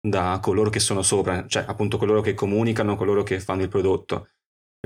[0.00, 4.28] da coloro che sono sopra, cioè appunto coloro che comunicano, coloro che fanno il prodotto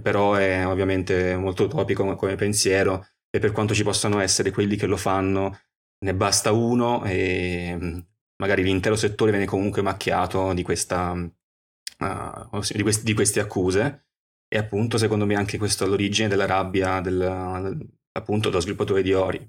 [0.02, 4.87] però è ovviamente molto utopico come pensiero e per quanto ci possano essere quelli che
[4.87, 5.59] lo fanno,
[6.04, 7.98] ne basta uno e mm,
[8.40, 14.07] magari l'intero settore viene comunque macchiato di, questa, uh, di, questi, di queste accuse
[14.46, 19.12] e appunto secondo me anche questo è l'origine della rabbia del, appunto dello sviluppatore di
[19.12, 19.46] Ori.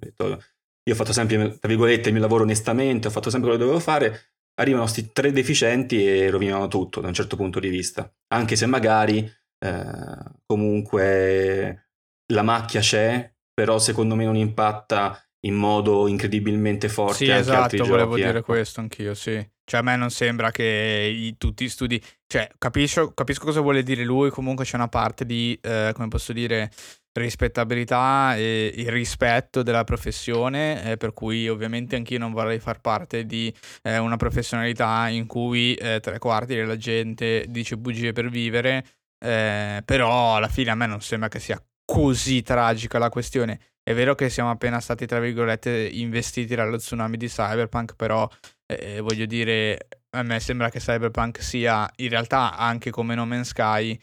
[0.87, 3.69] Io ho fatto sempre, tra virgolette, il mio lavoro onestamente, ho fatto sempre quello che
[3.69, 8.11] dovevo fare, arrivano questi tre deficienti e rovinano tutto da un certo punto di vista,
[8.33, 9.29] anche se magari
[9.65, 11.89] eh, comunque
[12.33, 17.25] la macchia c'è, però secondo me non impatta in modo incredibilmente forte.
[17.25, 18.53] Sì, esatto, volevo dire ecco.
[18.53, 19.47] questo anch'io, sì.
[19.63, 22.01] Cioè a me non sembra che i, tutti i studi...
[22.27, 26.33] Cioè capisco, capisco, cosa vuole dire lui, comunque c'è una parte di, eh, come posso
[26.33, 26.71] dire,
[27.13, 33.25] rispettabilità e il rispetto della professione, eh, per cui ovviamente anch'io non vorrei far parte
[33.25, 38.85] di eh, una professionalità in cui eh, tre quarti della gente dice bugie per vivere,
[39.25, 43.59] eh, però alla fine a me non sembra che sia così tragica la questione.
[43.81, 48.27] È vero che siamo appena stati, tra virgolette, investiti dallo tsunami di Cyberpunk, però
[48.65, 53.49] eh, voglio dire, a me sembra che Cyberpunk sia in realtà anche come No Man's
[53.49, 53.99] Sky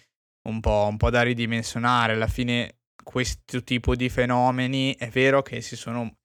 [0.49, 2.13] un po', un po da ridimensionare.
[2.13, 6.19] Alla fine questo tipo di fenomeni è vero che si sono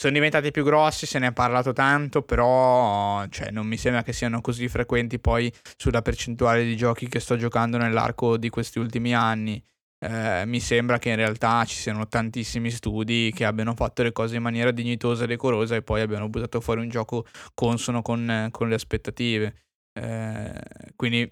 [0.00, 4.14] sono diventati più grossi, se ne è parlato tanto, però cioè, non mi sembra che
[4.14, 9.14] siano così frequenti poi sulla percentuale di giochi che sto giocando nell'arco di questi ultimi
[9.14, 9.62] anni.
[10.02, 14.36] Eh, mi sembra che in realtà ci siano tantissimi studi che abbiano fatto le cose
[14.36, 18.70] in maniera dignitosa e decorosa e poi abbiano buttato fuori un gioco consono con, con
[18.70, 19.54] le aspettative.
[19.92, 20.62] Eh,
[20.96, 21.28] quindi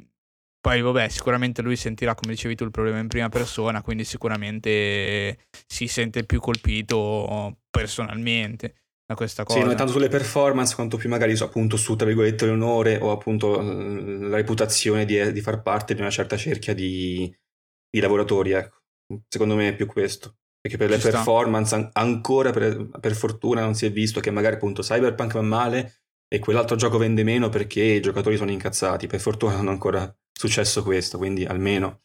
[0.61, 5.39] poi, vabbè, sicuramente lui sentirà, come dicevi tu, il problema in prima persona, quindi sicuramente
[5.67, 8.75] si sente più colpito personalmente
[9.09, 9.59] da questa cosa.
[9.59, 13.11] Sì, non è tanto sulle performance quanto più magari appunto su, tra virgolette, l'onore o
[13.11, 17.35] appunto la reputazione di, di far parte di una certa cerchia di,
[17.89, 18.77] di lavoratori, ecco.
[19.27, 20.37] Secondo me è più questo.
[20.61, 24.31] Perché per le Ci performance an- ancora per, per, fortuna non si è visto che
[24.31, 29.07] magari appunto Cyberpunk va male e quell'altro gioco vende meno perché i giocatori sono incazzati.
[29.07, 32.03] Per fortuna non è ancora successo questo, quindi almeno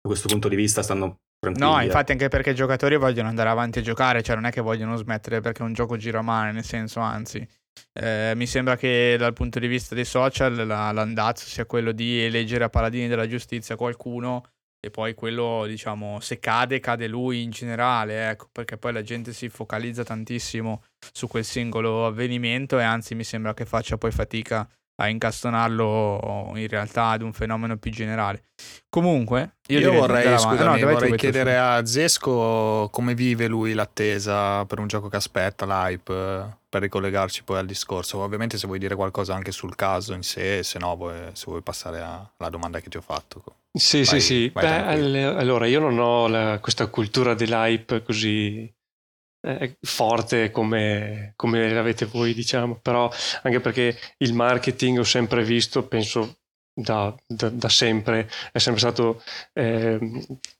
[0.00, 1.20] da questo punto di vista stanno
[1.54, 4.60] No, infatti anche perché i giocatori vogliono andare avanti a giocare, cioè non è che
[4.60, 7.46] vogliono smettere perché un gioco gira male, nel senso anzi.
[7.92, 12.22] Eh, mi sembra che dal punto di vista dei social la, l'andazzo sia quello di
[12.22, 14.44] eleggere a paladini della giustizia qualcuno
[14.80, 19.32] e poi quello, diciamo, se cade, cade lui in generale, ecco, perché poi la gente
[19.32, 24.68] si focalizza tantissimo su quel singolo avvenimento e anzi mi sembra che faccia poi fatica
[24.96, 28.44] a incastonarlo in realtà ad un fenomeno più generale.
[28.88, 34.78] Comunque, io, io vorrei, scusami, no, vorrei chiedere a Zesco come vive lui l'attesa per
[34.78, 38.18] un gioco che aspetta, l'hype, per ricollegarci poi al discorso.
[38.18, 41.60] Ovviamente se vuoi dire qualcosa anche sul caso in sé, se no vuoi, se vuoi
[41.60, 43.42] passare alla domanda che ti ho fatto.
[43.70, 44.50] Sì, vai, sì, sì.
[44.54, 48.72] Beh, allora, io non ho la, questa cultura dell'hype così
[49.46, 53.10] eh, forte come, come l'avete voi, diciamo, però
[53.42, 56.38] anche perché il marketing ho sempre visto, penso
[56.74, 59.98] da, da, da sempre, è sempre stato eh,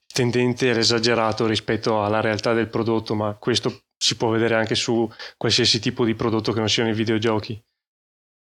[0.07, 5.81] tendente all'esagerato rispetto alla realtà del prodotto, ma questo si può vedere anche su qualsiasi
[5.81, 7.61] tipo di prodotto che non siano i videogiochi.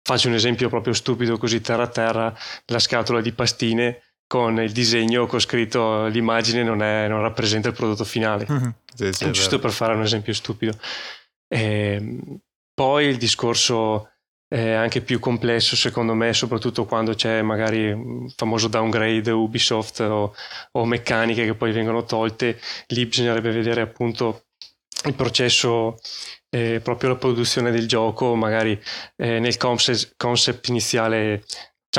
[0.05, 4.73] Faccio un esempio proprio stupido così terra a terra, la scatola di pastine con il
[4.73, 8.47] disegno con scritto l'immagine non, è, non rappresenta il prodotto finale.
[8.51, 8.71] Mm-hmm.
[8.95, 10.73] Sì, sì, giusto per fare un esempio stupido.
[11.47, 12.39] E, ehm,
[12.73, 14.09] poi il discorso
[14.49, 20.35] è anche più complesso secondo me, soprattutto quando c'è magari il famoso downgrade Ubisoft o,
[20.71, 22.59] o meccaniche che poi vengono tolte.
[22.87, 24.45] Lì bisognerebbe vedere appunto
[25.05, 25.99] il processo
[26.49, 28.81] eh, proprio la produzione del gioco, magari
[29.17, 31.45] eh, nel concept, concept iniziale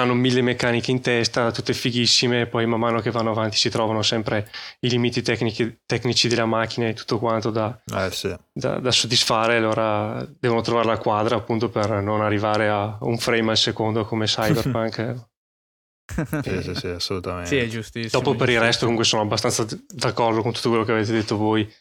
[0.01, 4.01] hanno mille meccaniche in testa, tutte fighissime, poi man mano che vanno avanti si trovano
[4.01, 8.36] sempre i limiti tecnici, tecnici della macchina e tutto quanto da, eh, sì.
[8.51, 13.51] da, da, soddisfare, allora devono trovare la quadra appunto per non arrivare a un frame
[13.51, 15.32] al secondo come Cyberpunk.
[16.43, 17.49] sì, sì, sì, assolutamente.
[17.49, 18.21] Sì, è giustissimo.
[18.21, 21.71] Dopo per il resto comunque sono abbastanza d'accordo con tutto quello che avete detto voi.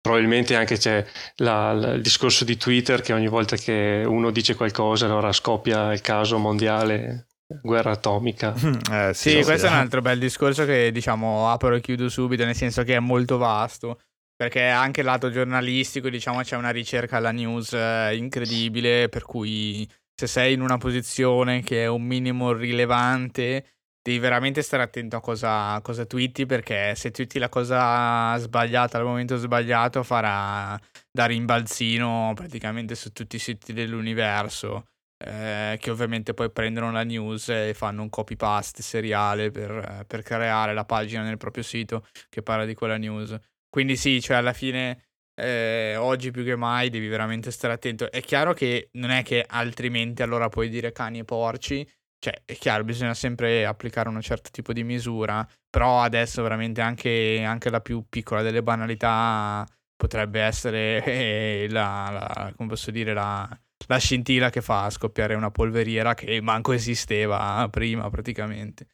[0.00, 1.04] Probabilmente anche c'è
[1.36, 5.92] la, la, il discorso di Twitter che ogni volta che uno dice qualcosa allora scoppia
[5.92, 7.27] il caso mondiale
[7.62, 8.54] guerra atomica.
[8.90, 12.44] Eh, sì, sì questo è un altro bel discorso che diciamo apro e chiudo subito,
[12.44, 14.00] nel senso che è molto vasto.
[14.34, 20.28] Perché anche lato giornalistico, diciamo, c'è una ricerca alla news eh, incredibile, per cui se
[20.28, 23.66] sei in una posizione che è un minimo rilevante,
[24.00, 29.04] devi veramente stare attento a cosa, cosa twitti, perché se twitti la cosa sbagliata al
[29.04, 30.78] momento sbagliato farà
[31.10, 34.84] da rimbalzino praticamente su tutti i siti dell'universo
[35.18, 40.22] eh, che ovviamente poi prendono la news e fanno un copy paste seriale per, per,
[40.22, 43.36] creare la pagina nel proprio sito che parla di quella news.
[43.68, 48.10] Quindi sì, cioè alla fine eh, oggi più che mai devi veramente stare attento.
[48.10, 51.88] È chiaro che non è che altrimenti allora puoi dire cani e porci.
[52.20, 57.44] Cioè, è chiaro, bisogna sempre applicare un certo tipo di misura, però adesso veramente anche,
[57.46, 59.64] anche la più piccola delle banalità
[59.94, 63.48] potrebbe essere eh, la, la, come posso dire, la,
[63.86, 68.86] la scintilla che fa scoppiare una polveriera che manco esisteva prima praticamente.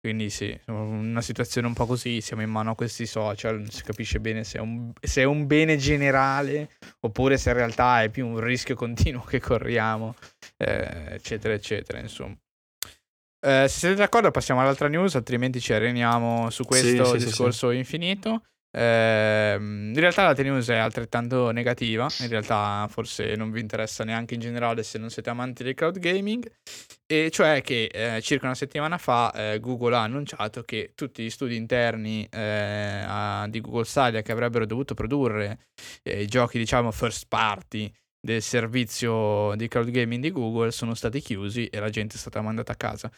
[0.00, 3.82] Quindi sì, una situazione un po' così, siamo in mano a questi social, non si
[3.82, 8.08] capisce bene se è, un, se è un bene generale oppure se in realtà è
[8.08, 10.14] più un rischio continuo che corriamo,
[10.56, 12.36] eh, eccetera, eccetera, insomma.
[13.40, 17.70] Eh, se siete d'accordo passiamo all'altra news, altrimenti ci areniamo su questo sì, sì, discorso
[17.70, 18.42] sì, infinito.
[18.70, 24.34] Eh, in realtà la news è altrettanto negativa, in realtà forse non vi interessa neanche
[24.34, 26.50] in generale se non siete amanti del cloud gaming,
[27.06, 31.30] e cioè che eh, circa una settimana fa eh, Google ha annunciato che tutti gli
[31.30, 35.68] studi interni eh, a, di Google Stadia che avrebbero dovuto produrre
[36.02, 37.90] eh, i giochi diciamo first party
[38.20, 42.40] del servizio di cloud gaming di Google sono stati chiusi e la gente è stata
[42.42, 43.10] mandata a casa.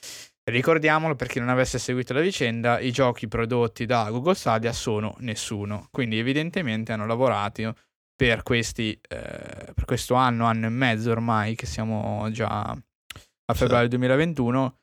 [0.51, 5.14] Ricordiamolo per chi non avesse seguito la vicenda, i giochi prodotti da Google Stadia sono
[5.18, 7.74] nessuno, quindi evidentemente hanno lavorato
[8.16, 13.84] per, questi, eh, per questo anno, anno e mezzo ormai, che siamo già a febbraio
[13.84, 13.90] sì.
[13.90, 14.76] 2021,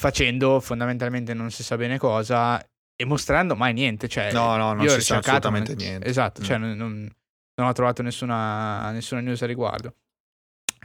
[0.00, 4.08] facendo fondamentalmente non si sa bene cosa e mostrando mai niente.
[4.08, 6.06] Cioè, no, no, non si sa assolutamente niente.
[6.06, 6.62] Esatto, cioè mm.
[6.62, 7.12] cioè non,
[7.54, 9.94] non, ho trovato nessuna, nessuna news a riguardo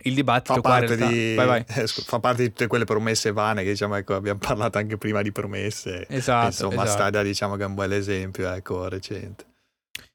[0.04, 1.66] il dibattito fa parte, di, vai, vai.
[1.76, 5.22] Eh, fa parte di tutte quelle promesse vane che diciamo, ecco, abbiamo parlato anche prima
[5.22, 6.06] di promesse.
[6.08, 6.48] Esatto.
[6.48, 6.90] Insomma, esatto.
[6.90, 9.46] Stadia diciamo che è un bel esempio, ecco, recente.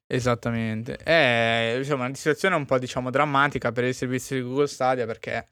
[0.07, 0.95] Esattamente.
[0.95, 5.45] È diciamo, una situazione un po' diciamo, drammatica per il servizio di Google Stadia perché,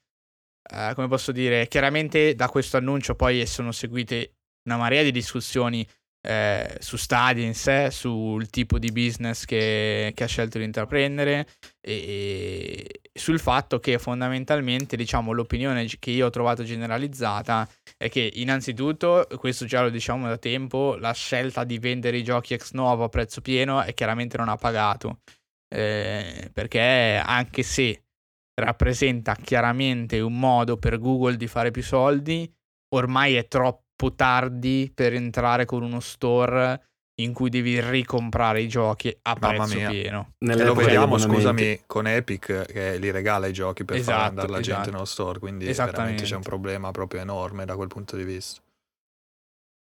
[0.72, 5.88] eh, come posso dire, chiaramente da questo annuncio poi sono seguite una marea di discussioni
[6.22, 11.48] eh, su Stadia in sé, sul tipo di business che, che ha scelto di intraprendere
[11.82, 17.68] e, e, sul fatto che fondamentalmente diciamo l'opinione che io ho trovato generalizzata
[17.98, 22.54] è che innanzitutto, questo già lo diciamo da tempo, la scelta di vendere i giochi
[22.54, 25.20] ex novo a prezzo pieno è chiaramente non ha pagato
[25.74, 28.04] eh, perché anche se
[28.62, 32.52] rappresenta chiaramente un modo per Google di fare più soldi,
[32.94, 36.88] ormai è troppo troppo tardi per entrare con uno store
[37.22, 40.34] in cui devi ricomprare i giochi a prezzo pieno.
[40.40, 44.50] Nelle lo vediamo, scusami, con Epic che li regala i giochi per esatto, far andare
[44.50, 44.76] la esatto.
[44.76, 48.60] gente nello store, quindi veramente c'è un problema proprio enorme da quel punto di vista.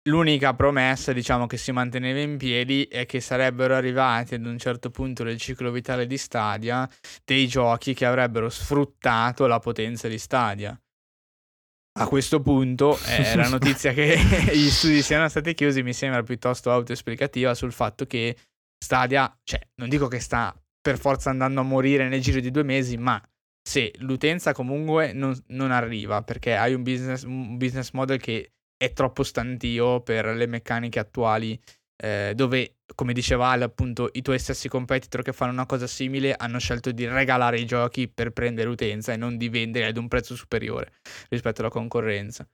[0.08, 4.90] L'unica promessa, diciamo, che si manteneva in piedi è che sarebbero arrivati ad un certo
[4.90, 6.90] punto del ciclo vitale di Stadia
[7.24, 10.76] dei giochi che avrebbero sfruttato la potenza di Stadia
[11.94, 14.16] a questo punto eh, la notizia che
[14.52, 18.36] gli studi siano stati chiusi mi sembra piuttosto autoesplicativa sul fatto che
[18.82, 22.64] Stadia, cioè non dico che sta per forza andando a morire nel giro di due
[22.64, 23.22] mesi, ma
[23.62, 28.92] se l'utenza comunque non, non arriva perché hai un business, un business model che è
[28.92, 31.58] troppo stantio per le meccaniche attuali
[32.02, 36.34] eh, dove, come diceva Ale, appunto, i tuoi stessi competitor che fanno una cosa simile
[36.34, 40.08] hanno scelto di regalare i giochi per prendere utenza e non di vendere ad un
[40.08, 40.94] prezzo superiore
[41.28, 42.44] rispetto alla concorrenza.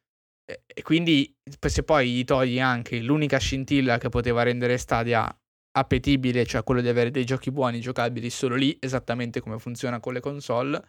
[0.45, 5.35] E quindi, se poi gli togli anche l'unica scintilla che poteva rendere Stadia
[5.79, 10.13] appetibile, cioè quello di avere dei giochi buoni, giocabili solo lì, esattamente come funziona con
[10.13, 10.83] le console,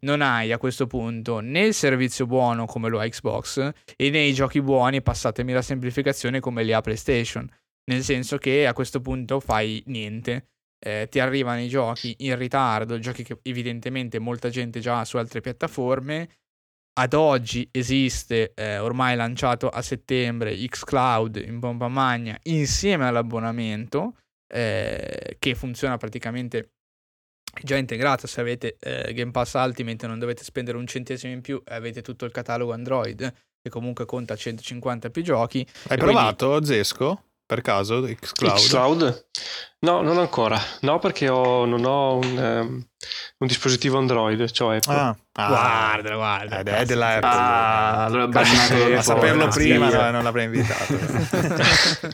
[0.00, 4.20] non hai a questo punto né il servizio buono come lo ha Xbox e né
[4.20, 7.48] i giochi buoni, passatemi la semplificazione, come li ha PlayStation
[7.90, 10.48] nel senso che a questo punto fai niente.
[10.84, 15.16] Eh, ti arrivano i giochi in ritardo, giochi che evidentemente molta gente già ha su
[15.16, 16.28] altre piattaforme.
[16.94, 24.16] Ad oggi esiste, eh, ormai lanciato a settembre, xCloud in pompa magna insieme all'abbonamento,
[24.52, 26.72] eh, che funziona praticamente
[27.62, 28.26] già integrato.
[28.26, 32.24] Se avete eh, Game Pass Ultimate non dovete spendere un centesimo in più avete tutto
[32.24, 35.60] il catalogo Android, che comunque conta 150 più giochi.
[35.60, 36.04] Hai Quindi...
[36.04, 37.24] provato Zesco?
[37.52, 38.54] Per caso Xcloud?
[38.54, 39.26] Xcloud?
[39.80, 40.58] No, non ancora.
[40.80, 42.86] No, perché ho, non ho un, um,
[43.38, 44.94] un, dispositivo Android, cioè Apple.
[44.94, 46.60] Ah, ah, guarda, guarda.
[46.60, 47.28] Ed è della Apple.
[47.28, 50.96] Ah, allora a saperlo prima no, non l'avrei invitato.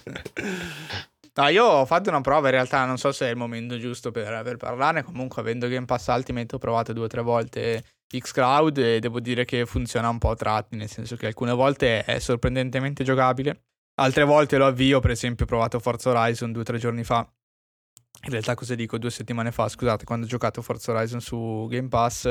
[1.35, 4.11] no, io ho fatto una prova, in realtà non so se è il momento giusto
[4.11, 8.77] per, per parlarne, comunque avendo Game Pass Ultimate ho provato due o tre volte Xcloud
[8.79, 12.19] e devo dire che funziona un po' a tratti, nel senso che alcune volte è
[12.19, 13.61] sorprendentemente giocabile
[14.01, 17.29] Altre volte lo avvio, per esempio ho provato Forza Horizon due o tre giorni fa.
[18.25, 18.97] In realtà cosa dico?
[18.97, 22.25] Due settimane fa, scusate, quando ho giocato Forza Horizon su Game Pass.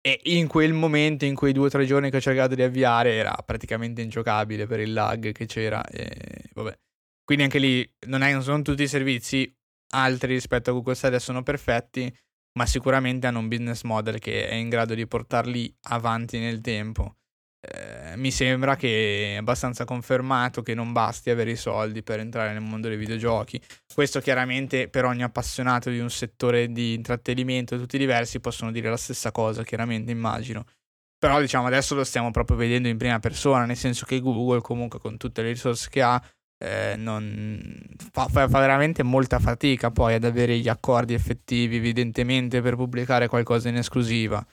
[0.00, 3.14] E in quel momento, in quei due o tre giorni che ho cercato di avviare,
[3.14, 5.82] era praticamente ingiocabile per il lag che c'era.
[5.86, 6.78] E vabbè.
[7.24, 9.54] Quindi anche lì non, è, non sono tutti i servizi,
[9.94, 12.14] altri rispetto a Google Stadia sono perfetti,
[12.58, 17.16] ma sicuramente hanno un business model che è in grado di portarli avanti nel tempo.
[17.60, 22.52] Eh, mi sembra che è abbastanza confermato che non basti avere i soldi per entrare
[22.52, 23.60] nel mondo dei videogiochi.
[23.92, 28.96] Questo chiaramente per ogni appassionato di un settore di intrattenimento, tutti diversi possono dire la
[28.96, 30.64] stessa cosa, chiaramente immagino.
[31.18, 35.00] Però diciamo adesso lo stiamo proprio vedendo in prima persona, nel senso che Google comunque
[35.00, 36.22] con tutte le risorse che ha
[36.60, 37.60] eh, non...
[38.12, 43.68] fa, fa, veramente molta fatica poi ad avere gli accordi effettivi evidentemente per pubblicare qualcosa
[43.68, 44.44] in esclusiva.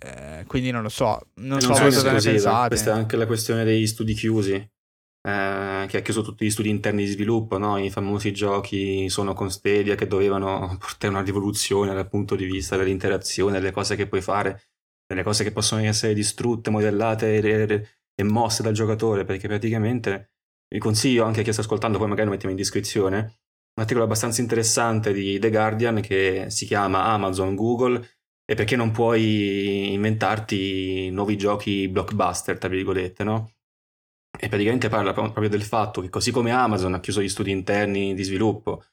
[0.00, 2.68] Eh, quindi non lo so, non, non so cosa ne pensate.
[2.68, 4.54] Questa è anche la questione degli studi chiusi.
[4.54, 7.76] eh, che ha chiuso tutti gli studi interni di sviluppo, no?
[7.78, 12.76] i famosi giochi sono con Stadia che dovevano portare una rivoluzione dal punto di vista
[12.76, 14.62] dell'interazione, delle cose che puoi fare,
[15.06, 20.32] delle cose che possono essere distrutte, modellate e, e mosse dal giocatore, perché praticamente
[20.68, 24.04] vi consiglio anche a chi sta ascoltando, poi magari lo mettiamo in descrizione, un articolo
[24.04, 28.17] abbastanza interessante di The Guardian che si chiama Amazon, Google
[28.50, 33.52] e perché non puoi inventarti nuovi giochi blockbuster, tra virgolette, no?
[34.40, 38.14] E praticamente parla proprio del fatto che così come Amazon ha chiuso gli studi interni
[38.14, 38.84] di sviluppo,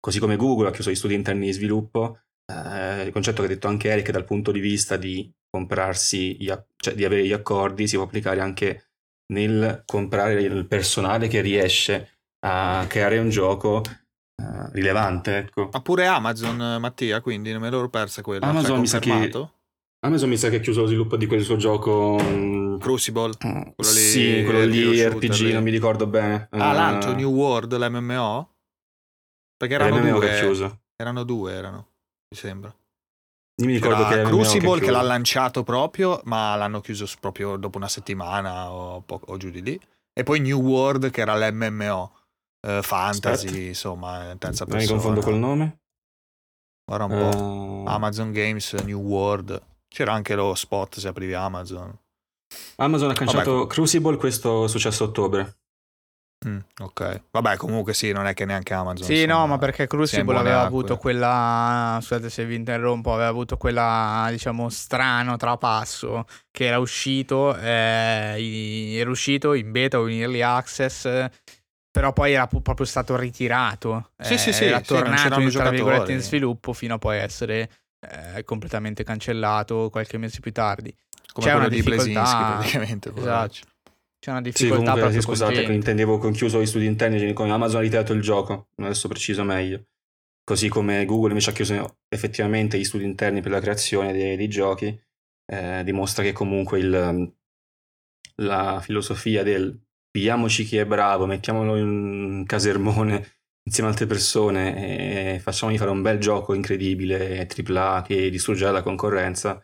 [0.00, 3.50] così come Google ha chiuso gli studi interni di sviluppo, eh, il concetto che ha
[3.54, 7.86] detto anche Eric dal punto di vista di comprarsi, gli, cioè di avere gli accordi,
[7.86, 8.88] si può applicare anche
[9.32, 13.82] nel comprare il personale che riesce a creare un gioco
[14.42, 15.36] uh, rilevante.
[15.36, 15.68] Ecco.
[15.72, 18.46] Ma pure Amazon, Mattia, quindi non me l'ho persa quella.
[18.46, 19.30] Amazon cioè, mi sa che
[20.06, 23.72] Amazon mi sa che ha chiuso lo sviluppo di quel suo gioco mm, Crucible quello
[23.76, 26.48] lì, sì, quello lì RPG non mi ricordo bene.
[26.50, 28.54] Ah uh, l'altro New World l'MMO
[29.56, 30.78] perché erano due.
[30.96, 31.88] erano due erano
[32.28, 32.74] mi sembra.
[33.58, 37.56] Io mi ricordo C'era che Crucible che, che, l'ha lanciato proprio ma l'hanno chiuso proprio
[37.56, 39.80] dopo una settimana o, po- o giù di lì.
[40.12, 42.12] E poi New World che era l'MMO
[42.66, 43.66] eh, fantasy Aspetta.
[43.66, 45.78] insomma terza persona mi confondo col nome
[46.84, 47.84] guarda un po' uh...
[47.86, 51.96] Amazon Games New World c'era anche lo spot se aprivi Amazon.
[52.76, 55.56] Amazon ha cancellato Vabbè, Crucible questo successo a ottobre.
[56.46, 59.06] Mm, ok, vabbè, comunque sì, non è che neanche Amazon.
[59.06, 60.68] Sì, insomma, no, ma perché Crucible aveva acque.
[60.68, 61.98] avuto quella.
[62.02, 69.08] Scusate se vi interrompo, aveva avuto quella, diciamo, strano trapasso che era uscito, eh, era
[69.08, 71.26] uscito in beta o in early access.
[71.96, 74.10] Però poi era proprio stato ritirato.
[74.18, 74.64] Sì, eh, sì, sì.
[74.66, 79.88] Era sì, tornato in, tra virgolette in sviluppo fino a poi essere è completamente cancellato
[79.88, 80.94] qualche mese più tardi.
[81.32, 83.12] Come C'è una di difficoltà praticamente.
[83.16, 83.54] Esatto.
[84.18, 87.82] C'è una difficoltà sì, comunque, scusate, intendevo con chiuso gli studi interni, come Amazon ha
[87.82, 89.86] ritirato il gioco, adesso preciso meglio.
[90.44, 94.48] Così come Google invece ha chiuso effettivamente gli studi interni per la creazione dei, dei
[94.48, 95.02] giochi,
[95.50, 97.34] eh, dimostra che comunque il,
[98.42, 99.80] la filosofia del
[100.16, 105.90] pigliamoci chi è bravo, mettiamolo in un casermone insieme ad altre persone e facciamogli fare
[105.90, 109.62] un bel gioco incredibile, AAA, che distruggerà la concorrenza,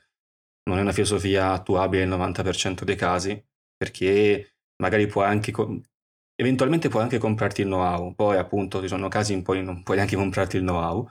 [0.69, 3.43] non è una filosofia attuabile nel 90% dei casi,
[3.75, 5.53] perché magari puoi anche,
[6.35, 9.97] eventualmente puoi anche comprarti il know-how, poi appunto ci sono casi in cui non puoi
[9.97, 11.11] neanche comprarti il know-how,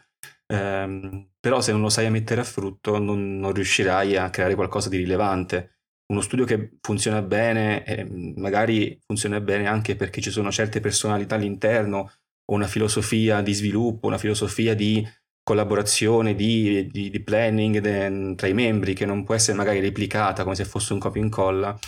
[0.53, 4.53] ehm, però se non lo sai a mettere a frutto non, non, riuscirai a creare
[4.53, 5.79] qualcosa di rilevante.
[6.11, 8.05] Uno studio che funziona bene, eh,
[8.35, 12.11] magari funziona bene anche perché ci sono certe personalità all'interno
[12.51, 15.07] una filosofia di sviluppo, una filosofia di
[15.43, 20.43] collaborazione, di, di, di planning de, tra i membri che non può essere magari replicata
[20.43, 21.79] come se fosse un copia e incolla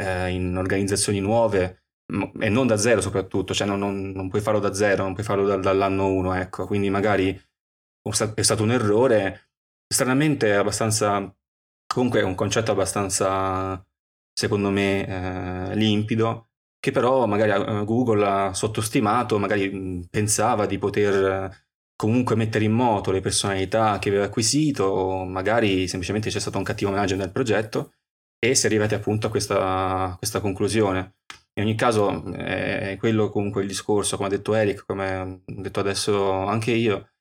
[0.00, 1.84] eh, in organizzazioni nuove
[2.38, 5.24] e non da zero soprattutto, cioè non, non, non puoi farlo da zero, non puoi
[5.24, 9.50] farlo da, dall'anno uno, ecco, quindi magari è stato un errore,
[9.92, 11.34] stranamente abbastanza,
[11.96, 13.82] comunque è un concetto abbastanza,
[14.30, 21.64] secondo me, eh, limpido, che però magari eh, Google ha sottostimato, magari pensava di poter
[21.96, 26.64] comunque mettere in moto le personalità che aveva acquisito, o magari semplicemente c'è stato un
[26.64, 27.94] cattivo management del progetto
[28.38, 31.14] e si è arrivati appunto a questa, questa conclusione.
[31.54, 35.80] In ogni caso è quello comunque il discorso, come ha detto Eric, come ho detto
[35.80, 37.12] adesso anche io,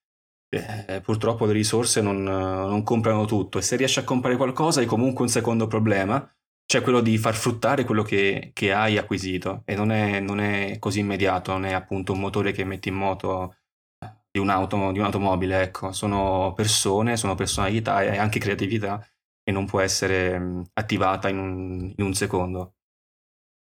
[0.55, 4.85] eh, purtroppo le risorse non, non comprano tutto e se riesci a comprare qualcosa hai
[4.85, 6.27] comunque un secondo problema
[6.67, 10.79] cioè quello di far fruttare quello che, che hai acquisito e non è, non è,
[10.79, 13.57] così immediato, non è appunto un motore che metti in moto
[14.03, 19.05] eh, di, un'auto, di un'automobile, ecco, sono persone, sono personalità e anche creatività
[19.43, 22.73] e non può essere attivata in un, in un secondo.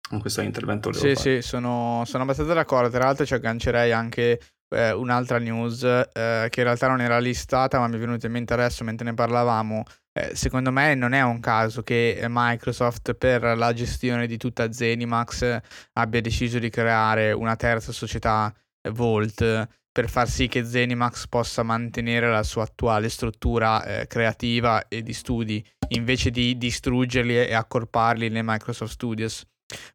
[0.07, 1.41] Con questo intervento Sì, fare.
[1.41, 2.89] sì, sono, sono abbastanza d'accordo.
[2.89, 4.39] Tra l'altro ci aggancerei anche
[4.75, 8.33] eh, un'altra news eh, che in realtà non era listata, ma mi è venuta in
[8.33, 9.83] mente adesso mentre ne parlavamo.
[10.13, 15.59] Eh, secondo me non è un caso che Microsoft per la gestione di tutta Zenimax
[15.93, 18.53] abbia deciso di creare una terza società
[18.91, 25.01] Volt per far sì che Zenimax possa mantenere la sua attuale struttura eh, creativa e
[25.01, 29.45] di studi invece di distruggerli e accorparli nei Microsoft Studios.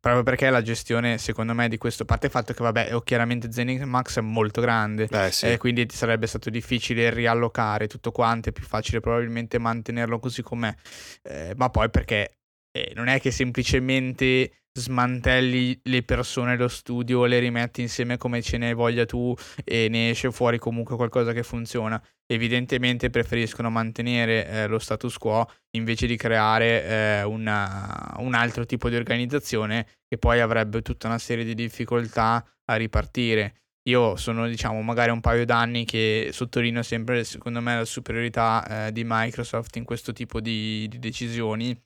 [0.00, 3.52] Proprio perché la gestione, secondo me, di questo, a parte il fatto che, vabbè, chiaramente
[3.52, 5.46] Zenimax è molto grande, eh, sì.
[5.46, 10.74] eh, quindi sarebbe stato difficile riallocare tutto quanto, è più facile probabilmente mantenerlo così com'è,
[11.22, 12.39] eh, ma poi perché
[12.72, 18.56] eh, non è che semplicemente smantelli le persone, lo studio, le rimetti insieme come ce
[18.56, 22.00] ne voglia tu e ne esce fuori comunque qualcosa che funziona.
[22.26, 28.88] Evidentemente preferiscono mantenere eh, lo status quo invece di creare eh, una, un altro tipo
[28.88, 33.54] di organizzazione che poi avrebbe tutta una serie di difficoltà a ripartire.
[33.84, 38.92] Io sono, diciamo, magari un paio d'anni che sottolineo sempre, secondo me, la superiorità eh,
[38.92, 41.78] di Microsoft in questo tipo di, di, decisioni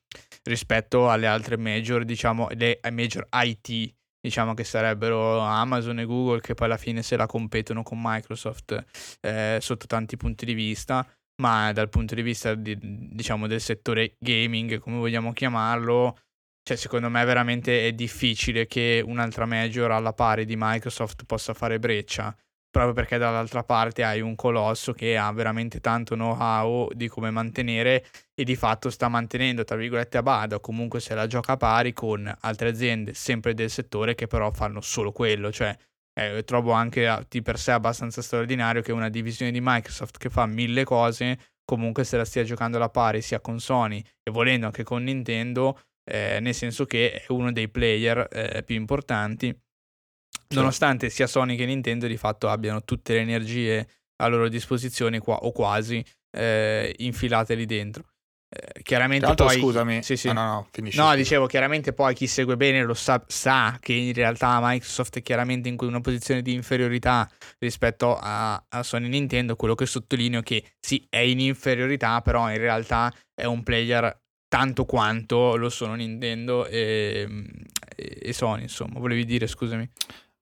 [0.43, 6.55] rispetto alle altre major, diciamo, le major IT, diciamo che sarebbero Amazon e Google, che
[6.55, 8.85] poi alla fine se la competono con Microsoft
[9.21, 11.07] eh, sotto tanti punti di vista,
[11.43, 16.19] ma dal punto di vista, di, diciamo, del settore gaming, come vogliamo chiamarlo,
[16.67, 21.79] cioè, secondo me veramente è difficile che un'altra major alla pari di Microsoft possa fare
[21.79, 22.35] breccia,
[22.71, 28.07] proprio perché dall'altra parte hai un colosso che ha veramente tanto know-how di come mantenere
[28.35, 30.59] e di fatto sta mantenendo, tra virgolette, a bada.
[30.59, 34.81] Comunque se la gioca a pari con altre aziende sempre del settore che però fanno
[34.81, 35.77] solo quello, cioè
[36.19, 40.47] eh, trovo anche di per sé abbastanza straordinario che una divisione di Microsoft che fa
[40.47, 44.85] mille cose comunque se la stia giocando alla pari sia con Sony e volendo anche
[44.85, 49.57] con Nintendo eh, nel senso che è uno dei player eh, più importanti,
[50.49, 50.57] sì.
[50.57, 55.37] nonostante sia Sony che Nintendo di fatto abbiano tutte le energie a loro disposizione qua,
[55.37, 56.05] o quasi
[56.37, 58.05] eh, infilate lì dentro.
[58.55, 60.29] Eh, chiaramente Tanto, poi scusami, sì, sì.
[60.29, 63.93] no, no, no, finisci, no dicevo chiaramente poi chi segue bene lo sa, sa, che
[63.95, 67.29] in realtà Microsoft è chiaramente in una posizione di inferiorità
[67.59, 72.21] rispetto a, a Sony e Nintendo quello che sottolineo è che sì è in inferiorità
[72.21, 74.24] però in realtà è un player
[74.55, 77.29] tanto quanto lo sono Nintendo e,
[77.97, 79.01] e Sony, insomma.
[79.01, 79.91] Volevi dire, scusami.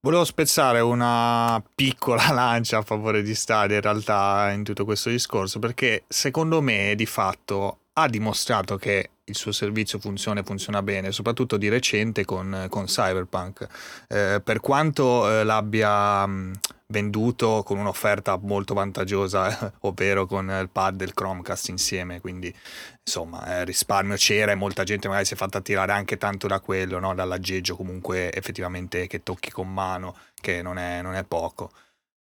[0.02, 5.58] Volevo spezzare una piccola lancia a favore di Stadia in realtà in tutto questo discorso
[5.60, 11.10] perché secondo me di fatto ha dimostrato che il suo servizio funziona e funziona bene,
[11.10, 13.66] soprattutto di recente con, con Cyberpunk.
[14.08, 16.52] Eh, per quanto eh, l'abbia mh,
[16.92, 22.54] venduto con un'offerta molto vantaggiosa, ovvero con il pad del Chromecast insieme, quindi
[23.04, 26.60] insomma eh, risparmio c'era e molta gente magari si è fatta tirare anche tanto da
[26.60, 27.14] quello, no?
[27.14, 31.72] dall'aggeggio comunque effettivamente che tocchi con mano, che non è, non è poco.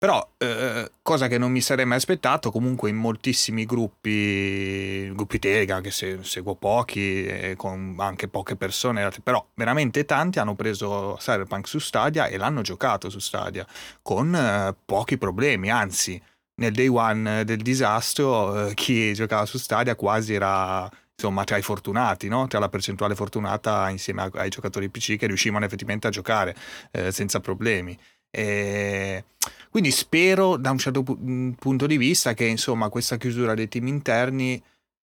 [0.01, 5.79] Però, eh, cosa che non mi sarei mai aspettato, comunque in moltissimi gruppi, gruppi Telegram,
[5.79, 11.67] che se, seguo pochi, eh, con anche poche persone, però veramente tanti hanno preso Cyberpunk
[11.67, 13.63] su Stadia e l'hanno giocato su Stadia
[14.01, 16.19] con eh, pochi problemi, anzi,
[16.55, 21.61] nel day one del disastro eh, chi giocava su Stadia quasi era insomma tra i
[21.61, 22.47] fortunati, no?
[22.47, 26.55] tra la percentuale fortunata insieme ai giocatori PC che riuscivano effettivamente a giocare
[26.89, 27.95] eh, senza problemi.
[28.31, 29.25] E
[29.69, 33.87] quindi spero da un certo pu- punto di vista che insomma questa chiusura dei team
[33.87, 34.61] interni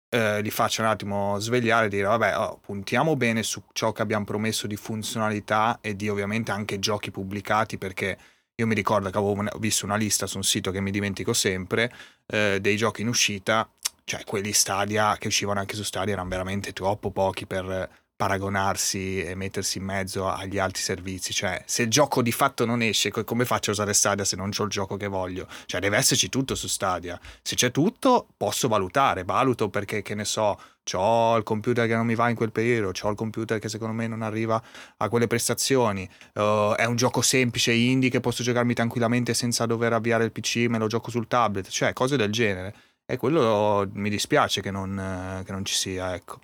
[0.09, 4.01] eh, li faccia un attimo svegliare e dire vabbè oh, puntiamo bene su ciò che
[4.01, 8.17] abbiamo promesso di funzionalità e di ovviamente anche giochi pubblicati perché
[8.53, 11.91] io mi ricordo che avevo visto una lista su un sito che mi dimentico sempre
[12.27, 13.67] eh, dei giochi in uscita
[14.03, 17.89] cioè quelli Stadia che uscivano anche su Stadia erano veramente troppo pochi per
[18.21, 21.33] paragonarsi e mettersi in mezzo agli altri servizi.
[21.33, 24.51] Cioè, se il gioco di fatto non esce, come faccio a usare Stadia se non
[24.55, 25.47] ho il gioco che voglio?
[25.65, 27.19] Cioè, deve esserci tutto su Stadia.
[27.41, 30.61] Se c'è tutto, posso valutare, valuto perché, che ne so,
[30.93, 33.95] ho il computer che non mi va in quel periodo, ho il computer che secondo
[33.95, 34.61] me non arriva
[34.97, 39.93] a quelle prestazioni, uh, è un gioco semplice indie che posso giocarmi tranquillamente senza dover
[39.93, 42.75] avviare il PC, me lo gioco sul tablet, cioè cose del genere.
[43.03, 46.39] E quello mi dispiace che non, che non ci sia, ecco.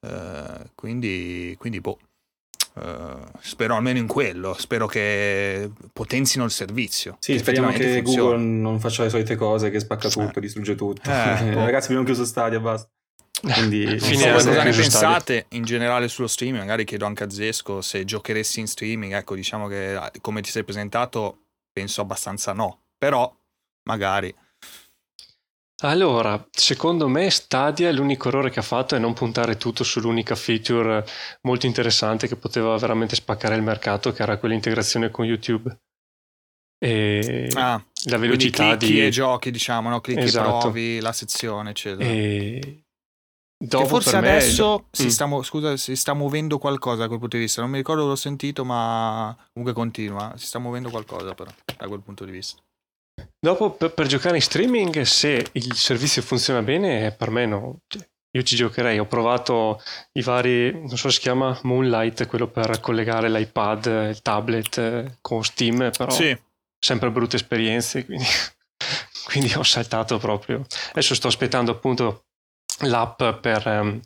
[0.00, 1.98] Uh, quindi, quindi, boh.
[2.72, 4.54] Uh, spero almeno in quello.
[4.54, 7.16] Spero che potenzino il servizio.
[7.20, 8.16] Sì, che speriamo che funzioni.
[8.16, 10.40] Google non faccia le solite cose, che spacca tutto, eh.
[10.42, 11.10] distrugge tutto.
[11.10, 11.64] Eh, boh.
[11.64, 12.88] Ragazzi, abbiamo chiuso Stadia, basta.
[13.40, 16.60] Quindi, so cosa ne pensate in generale sullo streaming?
[16.60, 19.14] Magari chiedo anche a Zesco se giocheresti in streaming.
[19.14, 21.38] Ecco, diciamo che come ti sei presentato,
[21.72, 22.80] penso abbastanza no.
[22.96, 23.34] Però,
[23.84, 24.34] magari.
[25.82, 31.04] Allora, secondo me Stadia l'unico errore che ha fatto è non puntare tutto sull'unica feature
[31.42, 35.74] molto interessante che poteva veramente spaccare il mercato, che era quell'integrazione con YouTube.
[36.82, 39.04] E ah, la velocità di...
[39.04, 40.00] e giochi, diciamo, no?
[40.00, 40.58] clicchi esatto.
[40.58, 42.08] provi la sezione, eccetera.
[42.08, 42.84] E...
[43.62, 44.84] Dopo che forse adesso me...
[44.90, 45.08] si, mm.
[45.08, 47.60] sta, scusa, si sta muovendo qualcosa da quel punto di vista.
[47.60, 50.32] Non mi ricordo l'ho sentito, ma comunque continua.
[50.36, 52.62] Si sta muovendo qualcosa però da quel punto di vista.
[53.38, 57.80] Dopo per, per, giocare in streaming, se il servizio funziona bene, per me no.
[57.86, 58.98] Cioè, io ci giocherei.
[58.98, 64.22] Ho provato i vari, non so se si chiama Moonlight, quello per collegare l'iPad, il
[64.22, 66.36] tablet eh, con Steam, però sì.
[66.78, 68.24] sempre brutte esperienze, quindi,
[69.26, 70.64] quindi ho saltato proprio.
[70.90, 72.24] Adesso sto aspettando appunto
[72.82, 74.00] l'app per um,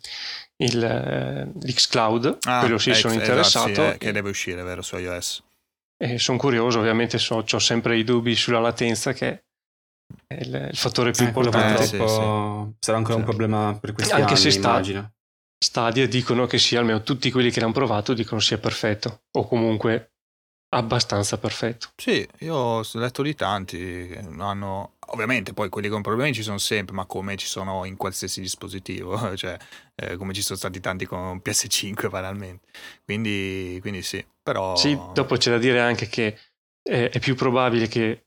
[0.57, 3.69] il, eh, l'Xcloud, ah, quello sì, sono interessato.
[3.69, 5.43] Esatto, sì, eh, che deve uscire, vero, su iOS.
[5.97, 9.45] E sono curioso, ovviamente so, ho sempre i dubbi sulla latenza che
[10.27, 11.83] è il, il fattore più eh, importante.
[11.83, 11.97] Sì, sì.
[11.97, 15.13] Sarà ancora un problema per questi Anche anni, se sta, immagino.
[15.57, 20.14] Stadia dicono che sia, almeno tutti quelli che l'hanno provato dicono sia perfetto, o comunque
[20.77, 21.89] abbastanza perfetto.
[21.95, 26.57] Sì, io ho letto di tanti che hanno ovviamente poi quelli con problemi ci sono
[26.57, 29.57] sempre, ma come ci sono in qualsiasi dispositivo, cioè
[29.95, 32.67] eh, come ci sono stati tanti con PS5 banalmente.
[33.03, 34.75] Quindi, quindi sì, però...
[34.75, 36.37] Sì, dopo c'è da dire anche che
[36.83, 38.25] eh, è più probabile che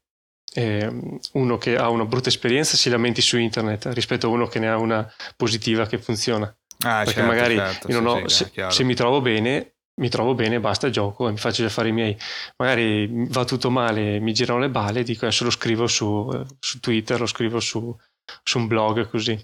[0.54, 0.90] eh,
[1.32, 4.68] uno che ha una brutta esperienza si lamenti su internet rispetto a uno che ne
[4.68, 6.46] ha una positiva che funziona.
[6.80, 10.34] Ah, Perché certo, magari certo, sì, ho, sì, se, se mi trovo bene mi trovo
[10.34, 12.16] bene, basta, gioco e mi faccio già fare i miei.
[12.56, 16.28] Magari va tutto male, mi girano le balle, dico adesso lo scrivo su,
[16.58, 17.94] su Twitter, lo scrivo su,
[18.42, 19.38] su, un blog così.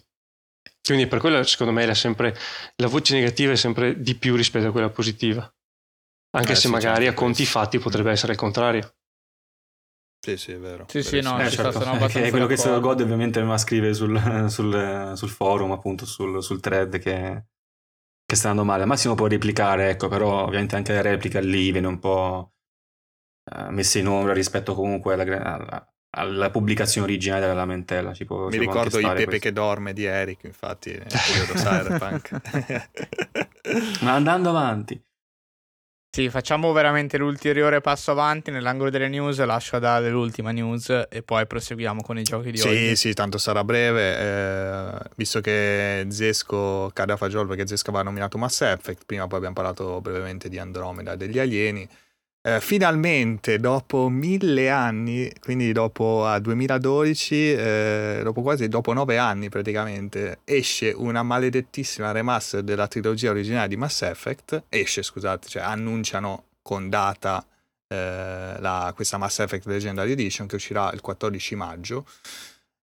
[0.83, 2.37] Quindi per quello secondo me la, sempre,
[2.77, 5.49] la voce negativa è sempre di più rispetto a quella positiva.
[6.37, 8.95] Anche eh, se sì, magari certo, a conti fatti potrebbe essere il contrario.
[10.25, 10.87] Sì, sì, è vero.
[10.89, 11.79] Sì, sì, no, eh, certo.
[11.79, 16.61] è quello che se God ovviamente ma scrive sul, sul, sul, forum, appunto, sul, sul
[16.61, 17.45] thread che
[18.35, 18.83] che sta andando male.
[18.83, 22.53] Al massimo può replicare, ecco, però ovviamente anche la replica lì viene un po'
[23.51, 28.13] uh, messa in ombra rispetto comunque alla, alla, alla pubblicazione originale della lamentela.
[28.13, 29.41] Ci può, Mi ci ricordo il Pepe questo.
[29.41, 32.41] che dorme di Eric, infatti, nel periodo cyberpunk.
[34.03, 35.03] Ma andando avanti.
[36.15, 41.45] Sì, facciamo veramente l'ulteriore passo avanti nell'angolo delle news, lascio dare l'ultima news e poi
[41.45, 42.89] proseguiamo con i giochi di sì, oggi.
[42.91, 48.05] Sì, sì, tanto sarà breve, eh, visto che Zesco cade a fagiolo perché Zesco aveva
[48.05, 51.89] nominato Mass Effect, prima poi abbiamo parlato brevemente di Andromeda e degli alieni,
[52.47, 59.49] eh, finalmente dopo mille anni, quindi dopo a 2012, eh, dopo quasi dopo nove anni
[59.49, 64.65] praticamente, esce una maledettissima remaster della trilogia originale di Mass Effect.
[64.69, 67.43] Esce, scusate, cioè annunciano con data
[67.89, 72.05] eh, la, questa Mass Effect Legendary Edition che uscirà il 14 maggio.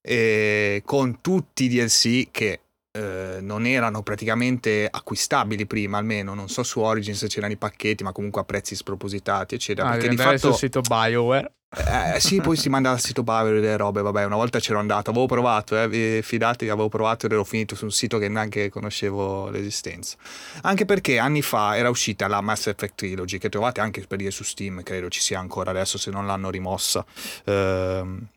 [0.02, 6.64] E con tutti i DLC che eh, non erano praticamente acquistabili prima, almeno non so
[6.64, 9.88] su Origins se c'erano i pacchetti, ma comunque a prezzi spropositati, eccetera.
[9.88, 11.54] Ah, perché di fatto sul sito BioWare.
[11.74, 15.10] Eh, sì, poi si manda al sito BioWare delle robe, vabbè, una volta c'ero andato,
[15.12, 19.50] avevo provato, eh, fidatevi, avevo provato ed ero finito su un sito che neanche conoscevo
[19.50, 20.18] l'esistenza.
[20.64, 24.32] Anche perché anni fa era uscita la Mass Effect Trilogy, che trovate anche per dire
[24.32, 27.06] su Steam, credo ci sia ancora adesso se non l'hanno rimossa.
[27.46, 28.28] Ehm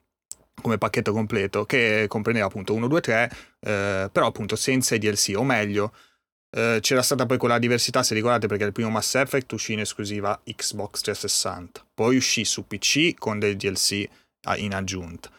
[0.61, 3.31] come pacchetto completo che comprendeva appunto 1, 2, 3,
[3.61, 5.93] eh, però appunto senza i DLC, o meglio,
[6.51, 9.81] eh, c'era stata poi quella diversità, se ricordate, perché il primo Mass Effect uscì in
[9.81, 14.09] esclusiva Xbox 360, poi uscì su PC con dei DLC
[14.57, 15.31] in aggiunta.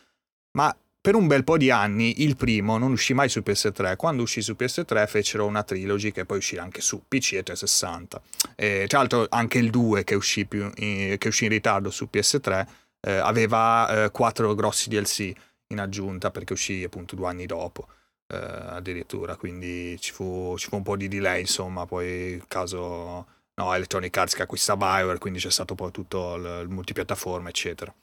[0.57, 3.95] Ma per un bel po' di anni il primo non uscì mai su PS3.
[3.95, 8.21] Quando uscì su PS3 fecero una trilogy che poi uscì anche su PC e 360.
[8.55, 12.65] E, tra l'altro anche il 2 che uscì, più, che uscì in ritardo su PS3
[13.05, 15.31] eh, aveva eh, quattro grossi DLC
[15.67, 17.87] in aggiunta perché uscì appunto due anni dopo
[18.27, 23.25] eh, addirittura, quindi ci fu, ci fu, un po' di delay insomma, poi il caso
[23.53, 27.93] no, Electronic Arts che acquista Bioware, quindi c'è stato poi tutto il, il multipiattaforma eccetera.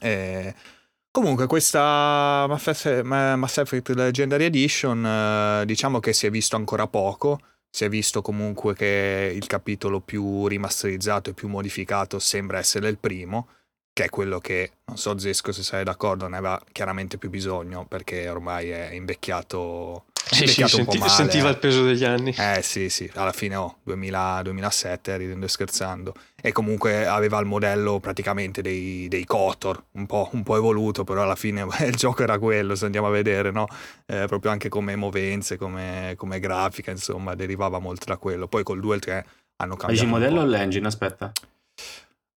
[0.00, 0.54] E,
[1.10, 7.40] Comunque, questa Mass Effect Legendary Edition, eh, diciamo che si è visto ancora poco.
[7.70, 12.98] Si è visto comunque che il capitolo più rimasterizzato e più modificato sembra essere il
[12.98, 13.48] primo
[13.92, 17.84] che è quello che, non so Zesco se sei d'accordo, ne aveva chiaramente più bisogno
[17.84, 22.32] perché ormai è invecchiato, è sì, invecchiato sì, senti, sentiva il peso degli anni.
[22.38, 26.14] Eh sì, sì, alla fine oh, 2000, 2007, ridendo e scherzando.
[26.40, 31.24] E comunque aveva il modello praticamente dei, dei Kotor, un po', un po', evoluto, però
[31.24, 33.66] alla fine il gioco era quello, se andiamo a vedere, no?
[34.06, 38.46] Eh, proprio anche come movenze, come, come, grafica, insomma, derivava molto da quello.
[38.46, 39.26] Poi col 2 e il 3
[39.56, 39.92] hanno cambiato.
[39.92, 40.86] Dici il modello o l'engine?
[40.86, 41.32] Aspetta.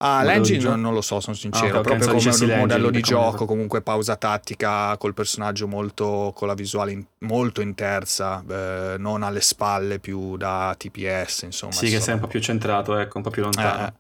[0.03, 1.77] Ah, l'engine non, non, lo so, sono sincero.
[1.77, 6.47] Ah, okay, proprio come un modello di gioco, comunque pausa tattica col personaggio molto con
[6.47, 11.73] la visuale in, molto in terza, eh, non alle spalle più da TPS, insomma.
[11.73, 13.93] Sì, che sei un po' più centrato, ecco, un po' più lontano.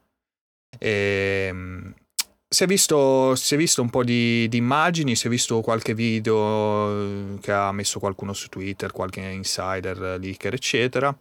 [0.79, 1.93] Eh, e, ehm,
[2.47, 5.93] si, è visto, si è visto un po' di, di, immagini, si è visto qualche
[5.93, 11.15] video che ha messo qualcuno su Twitter, qualche insider, leaker, eccetera.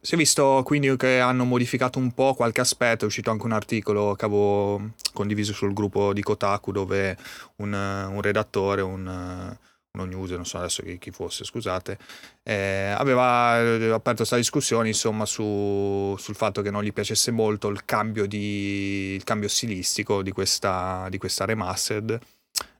[0.00, 3.52] Si è visto quindi che hanno modificato un po' qualche aspetto, è uscito anche un
[3.52, 7.16] articolo che avevo condiviso sul gruppo di Kotaku dove
[7.56, 9.56] un, un redattore, un,
[9.90, 11.98] uno news, non so adesso chi, chi fosse, scusate,
[12.42, 13.54] eh, aveva
[13.94, 19.14] aperto questa discussione insomma su, sul fatto che non gli piacesse molto il cambio, di,
[19.14, 22.18] il cambio stilistico di questa, di questa remastered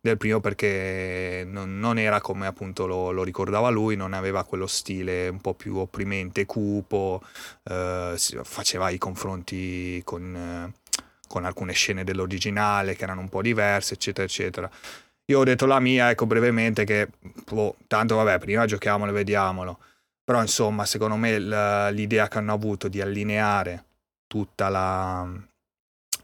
[0.01, 4.67] del primo perché non, non era come appunto lo, lo, ricordava lui, non aveva quello
[4.67, 7.23] stile un po' più opprimente, cupo,
[7.65, 10.73] eh, faceva i confronti con, eh,
[11.27, 14.71] con alcune scene dell'originale che erano un po' diverse, eccetera, eccetera.
[15.27, 17.09] Io ho detto la mia, ecco brevemente, che
[17.51, 19.79] boh, tanto vabbè, prima giochiamolo e vediamolo.
[20.25, 21.39] Però insomma, secondo me
[21.91, 23.85] l'idea che hanno avuto di allineare
[24.27, 25.27] tutta la,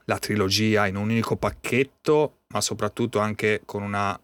[0.05, 4.19] la trilogia in un unico pacchetto, ma soprattutto anche con, una,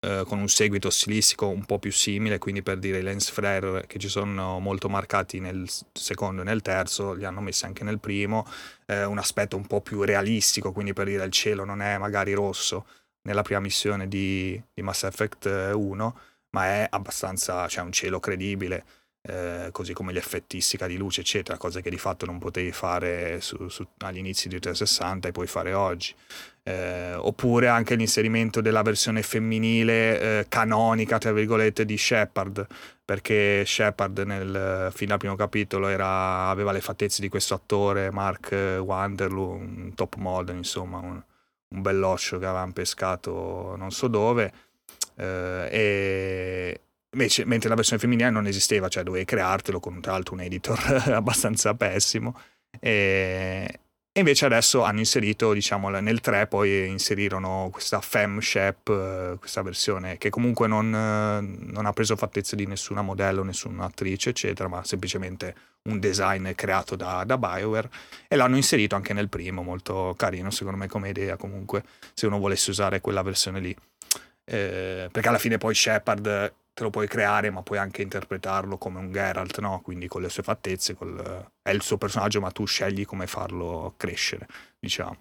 [0.00, 3.86] eh, con, un seguito stilistico un po' più simile, quindi per dire i lens flare
[3.86, 8.00] che ci sono molto marcati nel secondo e nel terzo, li hanno messi anche nel
[8.00, 8.44] primo,
[8.86, 12.32] eh, un aspetto un po' più realistico, quindi per dire il cielo non è magari
[12.32, 12.86] rosso
[13.22, 16.18] nella prima missione di, di Mass Effect 1,
[16.50, 18.84] ma è abbastanza, cioè un cielo credibile
[19.28, 23.68] eh, così come l'effettistica di luce, eccetera, cose che di fatto non potevi fare su,
[23.68, 26.14] su, agli inizi di 360 e puoi fare oggi.
[26.62, 32.66] Eh, oppure anche l'inserimento della versione femminile eh, canonica, tra virgolette, di Shepard,
[33.04, 38.52] perché Shepard nel, fino al primo capitolo era, aveva le fattezze di questo attore, Mark
[38.80, 41.20] Wanderloo, un top model, insomma, un,
[41.68, 44.52] un bell'oscio che avevano pescato non so dove.
[45.16, 46.80] Eh, e,
[47.16, 50.78] Invece, mentre la versione femminile non esisteva, cioè dovevi creartelo con tra l'altro un editor
[51.16, 52.38] abbastanza pessimo.
[52.78, 53.80] E,
[54.12, 60.18] e, invece adesso hanno inserito, diciamo, nel 3 poi inserirono questa Fem Shep, questa versione
[60.18, 65.54] che comunque non, non ha preso fattezze di nessuna modello, nessuna attrice, eccetera, ma semplicemente
[65.84, 67.88] un design creato da, da BioWare
[68.28, 72.38] e l'hanno inserito anche nel primo, molto carino secondo me come idea comunque, se uno
[72.38, 73.74] volesse usare quella versione lì.
[74.44, 78.98] Eh, perché alla fine poi Shepard te lo puoi creare, ma puoi anche interpretarlo come
[78.98, 79.80] un Geralt, no?
[79.82, 81.50] Quindi con le sue fattezze, col...
[81.62, 84.46] è il suo personaggio, ma tu scegli come farlo crescere,
[84.78, 85.16] diciamo.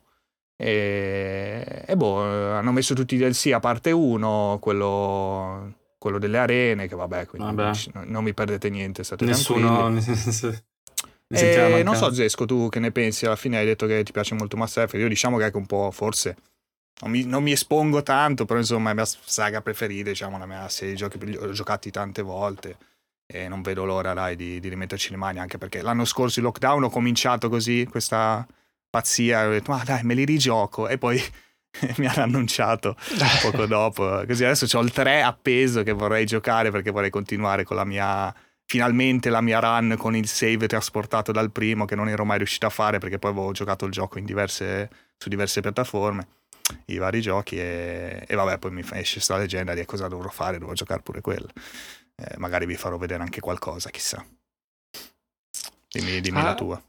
[0.58, 6.90] E, e boh, hanno messo tutti i DLC a parte uno, quello, quello delle arene,
[6.90, 8.04] che vabbè, quindi vabbè.
[8.04, 10.64] non mi perdete niente, state Nessuno, tranquilli.
[11.28, 13.26] E non so Zesco, tu che ne pensi?
[13.26, 15.02] Alla fine hai detto che ti piace molto Mass Effect.
[15.02, 16.36] Io diciamo che è un po' forse
[17.02, 20.46] non mi, non mi, espongo tanto, però insomma è la mia saga preferita, diciamo, la
[20.46, 22.78] mia serie di giochi, ho giocati tante volte
[23.28, 26.46] e non vedo l'ora dai, di, di rimetterci le mani, anche perché l'anno scorso in
[26.46, 28.46] lockdown ho cominciato così, questa
[28.90, 30.88] pazzia, ho detto ma dai me li rigioco.
[30.88, 31.22] E poi
[31.98, 32.96] mi hanno annunciato
[33.42, 37.76] poco dopo, così adesso ho il 3 appeso che vorrei giocare perché vorrei continuare con
[37.76, 38.34] la mia
[38.68, 42.66] finalmente la mia run con il save trasportato dal primo che non ero mai riuscito
[42.66, 46.28] a fare perché poi avevo giocato il gioco diverse, su diverse piattaforme
[46.86, 50.58] i vari giochi e, e vabbè poi mi esce questa leggenda di cosa dovrò fare,
[50.58, 51.50] devo giocare pure quello.
[52.16, 54.26] Eh, magari vi farò vedere anche qualcosa, chissà.
[55.90, 56.84] Dimmi, dimmi ah, la tua.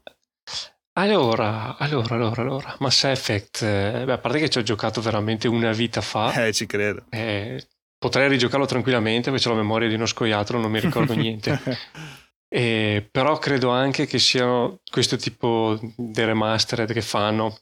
[0.93, 5.47] Allora, allora, allora, allora, Mass Effect, eh, beh, a parte che ci ho giocato veramente
[5.47, 6.31] una vita fa.
[6.47, 7.05] Eh, ci credo.
[7.09, 7.67] Eh,
[7.97, 11.59] potrei rigiocarlo tranquillamente perché ho la memoria di uno scoiattolo, non mi ricordo niente.
[12.49, 17.53] Eh, però credo anche che siano questo tipo di remastered che fanno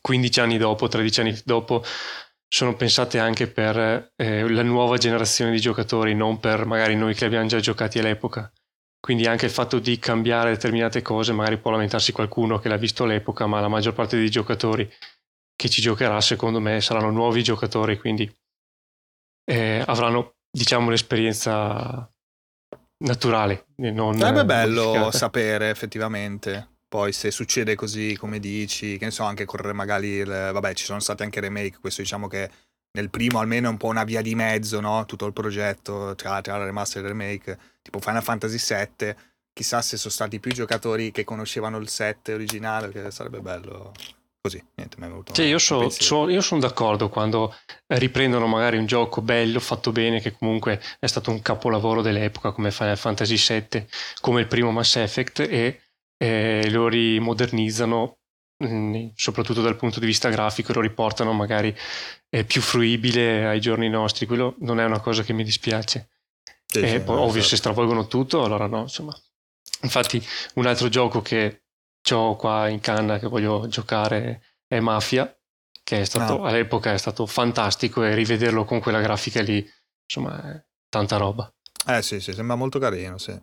[0.00, 1.82] 15 anni dopo, 13 anni dopo,
[2.48, 7.24] sono pensate anche per eh, la nuova generazione di giocatori, non per magari noi che
[7.24, 8.50] abbiamo già giocati all'epoca.
[9.00, 13.04] Quindi anche il fatto di cambiare determinate cose, magari può lamentarsi qualcuno che l'ha visto
[13.04, 14.90] all'epoca, ma la maggior parte dei giocatori
[15.54, 18.30] che ci giocherà, secondo me, saranno nuovi giocatori, quindi
[19.44, 22.10] eh, avranno, diciamo, l'esperienza
[23.04, 23.66] naturale.
[23.76, 26.77] Non Sarebbe bello sapere effettivamente.
[26.88, 30.84] Poi se succede così come dici, che ne so, anche correre magari il, vabbè, ci
[30.84, 32.50] sono stati anche remake, questo diciamo che
[32.92, 35.04] nel primo almeno è un po' una via di mezzo, no?
[35.04, 39.14] Tutto il progetto tra, tra remaster e il remake, tipo Final Fantasy VII,
[39.52, 43.92] chissà se sono stati più giocatori che conoscevano il 7 originale, che sarebbe bello
[44.40, 45.32] così, niente, mi è venuto.
[45.34, 47.54] Cioè, io, so, so, io sono d'accordo quando
[47.88, 52.70] riprendono magari un gioco bello, fatto bene, che comunque è stato un capolavoro dell'epoca come
[52.70, 53.86] Final Fantasy VII,
[54.20, 55.82] come il primo Mass Effect, e
[56.18, 58.18] eh, lo rimodernizzano
[58.62, 61.74] mm, soprattutto dal punto di vista grafico, lo riportano magari
[62.28, 64.26] eh, più fruibile ai giorni nostri.
[64.26, 66.10] Quello non è una cosa che mi dispiace.
[66.66, 69.16] Sì, eh, sì, poi, ovvio, se stravolgono tutto, allora no, insomma.
[69.82, 70.22] Infatti,
[70.54, 71.62] un altro gioco che
[72.10, 75.34] ho qua in canna che voglio giocare è Mafia,
[75.82, 76.48] che è stato, ah.
[76.48, 79.66] all'epoca è stato fantastico e rivederlo con quella grafica lì,
[80.04, 81.50] insomma, è tanta roba.
[81.86, 83.40] Eh sì, sì, sembra molto carino, sì.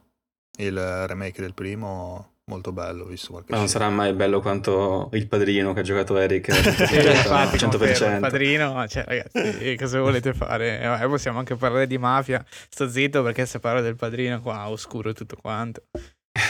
[0.58, 5.28] Il remake del primo molto bello visto qualche Ma non sarà mai bello quanto il
[5.28, 8.14] padrino che ha giocato Eric sì, infatti, 100%.
[8.14, 10.80] Il padrino, cioè ragazzi, cosa volete fare?
[10.80, 12.46] Eh, possiamo anche parlare di mafia.
[12.70, 15.84] Sto zitto perché se parlo del padrino qua oscuro tutto quanto.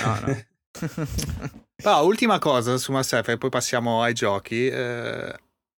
[0.04, 0.43] No, no.
[1.84, 4.68] ah, ultima cosa su Mass Effect, poi passiamo ai giochi.
[4.68, 5.34] Eh,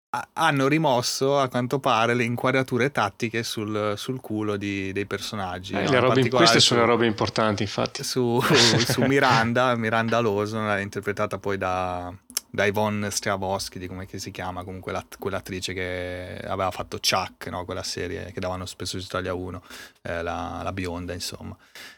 [0.09, 5.73] hanno rimosso a quanto pare le inquadrature tattiche sul, sul culo di, dei personaggi.
[5.73, 5.99] Eh, no?
[5.99, 8.03] robe, queste su, sono le robe importanti, infatti.
[8.03, 12.13] Su, su Miranda, Miranda Lawson, interpretata poi da,
[12.49, 17.65] da Yvonne Stravoschi, di come si chiama, comunque l'att- quell'attrice che aveva fatto Chuck, no?
[17.65, 19.61] quella serie che davano spesso su Italia 1,
[20.03, 21.55] eh, la, la, bionda, insomma.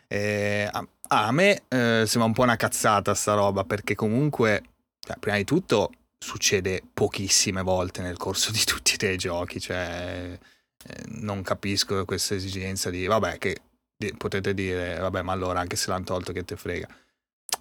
[0.07, 4.63] E, a, a, me eh, sembra un po' una cazzata sta roba, perché comunque,
[4.99, 10.37] cioè, prima di tutto succede pochissime volte nel corso di tutti i giochi, cioè
[10.85, 13.61] eh, non capisco questa esigenza di vabbè che
[14.17, 16.87] potete dire vabbè ma allora anche se l'hanno tolto che te frega.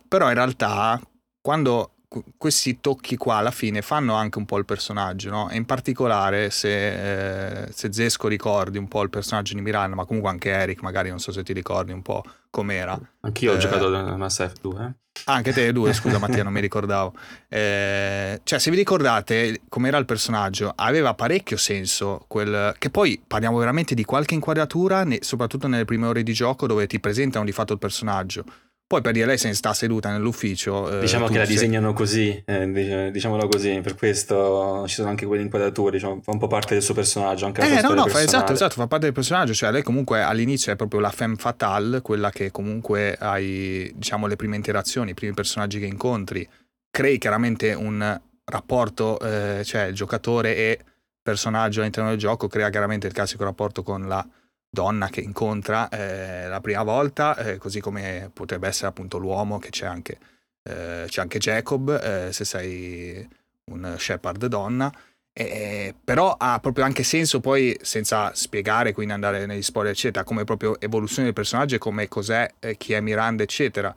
[0.07, 1.01] Però in realtà
[1.41, 1.95] quando
[2.37, 5.51] questi tocchi qua alla fine fanno anche un po' il personaggio, no?
[5.51, 10.07] E in particolare se, eh, se Zesco ricordi un po' il personaggio di Miranda, ma
[10.07, 12.99] comunque anche Eric, magari non so se ti ricordi un po' com'era.
[13.21, 14.85] Anch'io eh, ho giocato a Mass Effect 2.
[14.85, 15.07] Eh?
[15.25, 17.13] Anche te due, scusa Mattia, non mi ricordavo.
[17.49, 22.75] Eh, cioè, se vi ricordate com'era il personaggio, aveva parecchio senso quel...
[22.79, 27.01] Che poi parliamo veramente di qualche inquadratura, soprattutto nelle prime ore di gioco, dove ti
[27.01, 28.45] presentano di fatto il personaggio
[28.89, 30.91] poi per dire lei se ne sta seduta nell'ufficio.
[30.91, 31.55] Eh, diciamo che la sei...
[31.55, 36.39] disegnano così, eh, diciamolo così, per questo ci sono anche quelle inquadrature, diciamo, fa un
[36.39, 37.45] po' parte del suo personaggio.
[37.45, 39.53] Anche eh, no, no, fa, esatto, esatto, fa parte del personaggio.
[39.53, 44.36] Cioè, lei comunque all'inizio è proprio la femme fatale, quella che comunque hai, diciamo, le
[44.36, 46.49] prime interazioni, i primi personaggi che incontri.
[46.91, 50.78] Crei chiaramente un rapporto, eh, cioè il giocatore e
[51.22, 54.26] personaggio all'interno del gioco, crea chiaramente il classico rapporto con la
[54.71, 59.71] donna che incontra eh, la prima volta, eh, così come potrebbe essere appunto l'uomo che
[59.71, 60.19] c'è anche,
[60.62, 63.29] eh, c'è anche Jacob, eh, se sei
[63.64, 64.93] un shepherd donna.
[66.05, 70.81] però ha proprio anche senso poi, senza spiegare, quindi andare negli spoiler, eccetera, come proprio
[70.81, 73.95] evoluzione del personaggio come cos'è, eh, chi è Miranda, eccetera.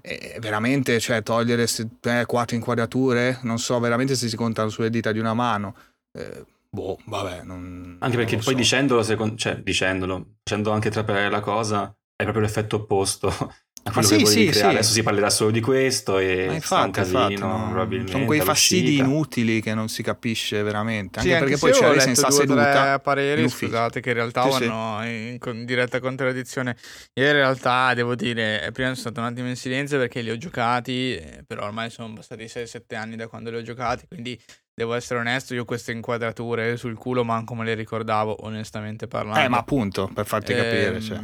[0.00, 1.66] E veramente, cioè, togliere
[2.02, 5.74] eh, quattro inquadrature, non so veramente se si contano sulle dita di una mano.
[6.12, 6.44] Eh,
[6.74, 8.58] Boh, vabbè, non, Anche perché non poi so.
[8.58, 13.28] dicendolo, secondo, cioè dicendolo, facendo anche trapelare la cosa, è proprio l'effetto opposto
[13.84, 14.70] a quello sì, che volevi sì, creare.
[14.70, 14.76] Sì.
[14.78, 18.10] Adesso si parlerà solo di questo e Ma infatti, un casino, infatti, probabilmente.
[18.10, 21.20] Sono quei fastidi inutili che non si capisce veramente.
[21.20, 22.98] Anche, anche perché poi c'è lei senza seduta.
[22.98, 26.76] pareri, scusate, che in realtà vanno in, in, diretta contraddizione.
[27.12, 30.36] Io in realtà devo dire, prima sono stato un attimo in silenzio perché li ho
[30.36, 34.36] giocati, eh, però ormai sono passati 6-7 anni da quando li ho giocati, quindi
[34.76, 39.44] Devo essere onesto, io queste inquadrature sul culo manco me le ricordavo, onestamente parlando.
[39.44, 41.00] Eh, ma appunto, per farti eh, capire.
[41.00, 41.20] Cioè.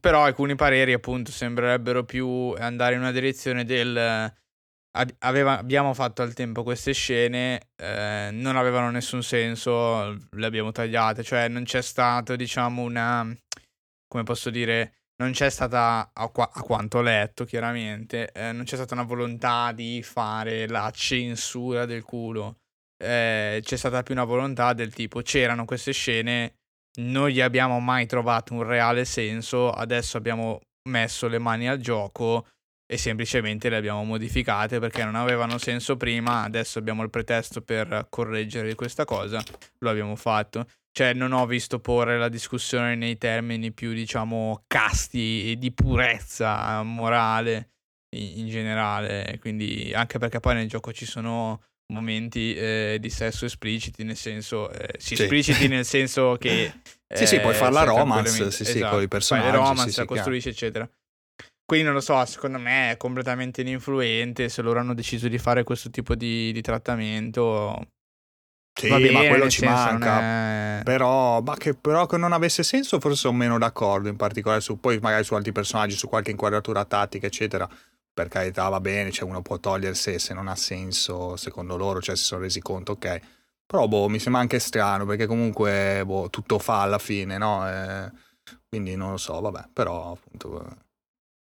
[0.00, 4.34] Però alcuni pareri, appunto, sembrerebbero più andare in una direzione del...
[5.18, 11.22] Aveva, abbiamo fatto al tempo queste scene, eh, non avevano nessun senso, le abbiamo tagliate,
[11.22, 13.30] cioè non c'è stato, diciamo, una...
[14.08, 18.64] come posso dire non c'è stata, a, qua, a, quanto ho letto chiaramente, eh, non
[18.64, 22.60] c'è stata una volontà di fare la censura del culo
[22.98, 26.54] eh, c'è stata più una volontà del tipo c'erano queste scene,
[27.00, 32.46] non gli abbiamo mai trovato un reale senso, adesso abbiamo messo le mani al gioco
[32.88, 38.06] e semplicemente le abbiamo modificate perché non avevano senso prima, adesso abbiamo il pretesto per
[38.08, 39.42] correggere questa cosa,
[39.78, 40.66] lo abbiamo fatto.
[40.92, 46.82] Cioè non ho visto porre la discussione nei termini più diciamo casti e di purezza
[46.82, 47.72] morale
[48.16, 53.44] in, in generale, quindi anche perché poi nel gioco ci sono momenti eh, di sesso
[53.44, 55.22] espliciti, nel senso, eh, sì, sì.
[55.22, 56.72] espliciti nel senso che...
[57.14, 58.94] sì, sì, puoi fare la romance, sì, sì, esatto.
[58.94, 59.48] con i personaggi.
[59.48, 60.88] Fai romance, sì, la costruisci, eccetera.
[61.64, 65.64] Quindi non lo so, secondo me è completamente ininfluente se loro hanno deciso di fare
[65.64, 67.88] questo tipo di, di trattamento.
[68.72, 70.78] Sì, bene, ma quello ci manca.
[70.78, 70.82] È...
[70.84, 74.78] Però, ma che, però che non avesse senso, forse sono meno d'accordo, in particolare su,
[74.78, 77.68] poi magari su altri personaggi, su qualche inquadratura tattica, eccetera
[78.16, 82.16] per carità va bene, cioè uno può togliersi se non ha senso secondo loro, cioè
[82.16, 83.20] si sono resi conto, ok.
[83.66, 87.68] Però boh, mi sembra anche strano perché comunque boh, tutto fa alla fine, no?
[87.68, 88.10] Eh,
[88.70, 90.84] quindi non lo so, vabbè, però appunto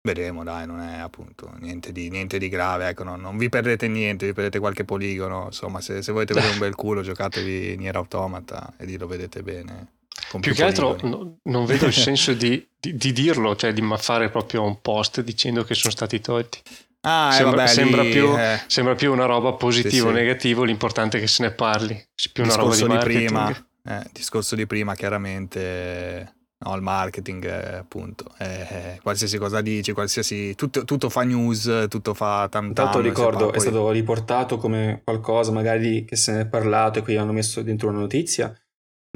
[0.03, 3.87] vedremo, dai, non è appunto niente di, niente di grave, ecco, non, non, vi perdete
[3.87, 7.95] niente, vi perdete qualche poligono, insomma, se, se volete vedere un bel culo giocatevi Nier
[7.95, 9.96] Automata e lì lo vedete bene.
[10.29, 13.83] Più, più che altro no, non vedo il senso di, di, di, dirlo, cioè di
[13.97, 16.61] fare proprio un post dicendo che sono stati tolti.
[17.03, 18.61] Ah, sembra, eh, vabbè, sembra, lì, più, eh.
[18.67, 22.05] sembra, più, una roba positiva o sì, negativo, l'importante è che se ne parli.
[22.33, 26.35] Più una discorso roba di, di prima, eh, discorso di prima, chiaramente.
[26.59, 28.25] No, il marketing, eh, appunto.
[28.39, 30.57] Eh, qualsiasi cosa dici, qualsiasi.
[30.57, 32.73] Tutto, tutto fa news, tutto fa tanto.
[32.73, 37.17] Tanto ricordo, è stato riportato come qualcosa magari che se ne è parlato e qui
[37.17, 38.53] hanno messo dentro una notizia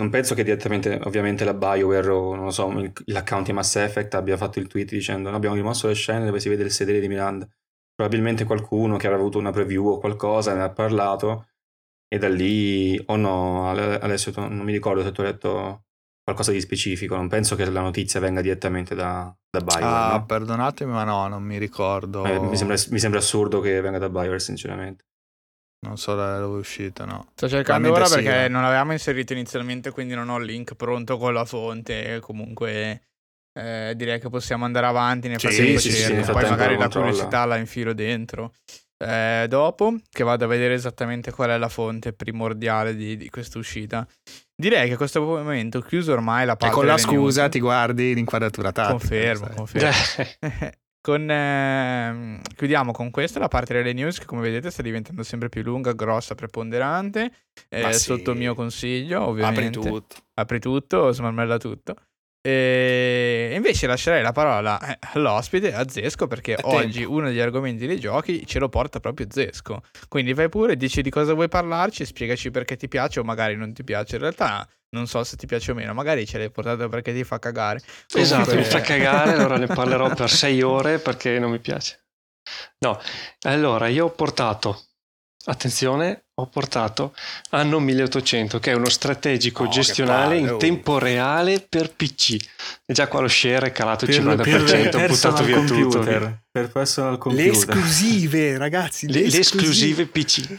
[0.00, 2.72] non penso che direttamente, ovviamente, la BioWare o non lo so,
[3.04, 6.48] l'account di Mass Effect abbia fatto il tweet dicendo abbiamo rimosso le scene dove si
[6.48, 7.48] vede il sedere di Miranda.
[7.94, 11.48] Probabilmente qualcuno che aveva avuto una preview o qualcosa ne ha parlato
[12.08, 15.84] e da lì o oh no, adesso non mi ricordo se tu hai detto
[16.22, 19.84] qualcosa di specifico, non penso che la notizia venga direttamente da, da Bioware.
[19.84, 20.26] Ah, no?
[20.26, 22.24] perdonatemi, ma no, non mi ricordo.
[22.24, 25.04] Eh, mi, sembra, mi, sembra, assurdo che venga da Bioware, sinceramente.
[25.82, 27.28] Non so da dove è uscita, no.
[27.34, 31.32] Sto cercando ora perché non l'avevamo inserito inizialmente, quindi non ho il link pronto con
[31.32, 32.20] la fonte.
[32.20, 33.02] Comunque
[33.58, 37.46] eh, direi che possiamo andare avanti, ne sì, sì, sì, sì, poi magari la curiosità
[37.46, 38.52] la infilo dentro.
[39.02, 43.58] Eh, dopo che vado a vedere esattamente qual è la fonte primordiale di, di questa
[43.58, 44.06] uscita.
[44.54, 46.74] Direi che a questo momento, chiuso ormai la parte.
[46.74, 48.98] E con la scusa news, ti guardi l'inquadratura tattica.
[48.98, 49.90] Confermo, confermo.
[51.00, 55.48] con, eh, chiudiamo con questa la parte delle news che come vedete sta diventando sempre
[55.48, 57.32] più lunga, grossa, preponderante.
[57.68, 57.98] Eh, sì.
[58.00, 59.78] Sotto il mio consiglio, ovviamente.
[59.78, 60.16] Apri tutto.
[60.34, 61.94] Apri tutto, smarmella tutto.
[62.42, 67.12] E invece lascerei la parola eh, all'ospite, a Zesco, perché a oggi tempo.
[67.12, 69.82] uno degli argomenti dei giochi ce lo porta proprio Zesco.
[70.08, 73.74] Quindi vai pure, dici di cosa vuoi parlarci, spiegaci perché ti piace o magari non
[73.74, 74.16] ti piace.
[74.16, 77.24] In realtà non so se ti piace o meno, magari ce l'hai portato perché ti
[77.24, 77.80] fa cagare.
[78.10, 78.20] Comunque...
[78.20, 82.06] Esatto, mi fa cagare, allora ne parlerò per sei ore perché non mi piace.
[82.78, 82.98] No,
[83.42, 84.89] allora io ho portato
[85.50, 87.14] attenzione, ho portato
[87.50, 90.56] anno 1800, che è uno strategico no, gestionale in oh.
[90.56, 92.36] tempo reale per PC.
[92.86, 96.38] E già qua lo share è calato il 50%, ho buttato via computer, tutto.
[96.50, 97.46] Per personal computer.
[97.46, 100.06] Le esclusive, ragazzi, le, le esclusive.
[100.06, 100.58] PC.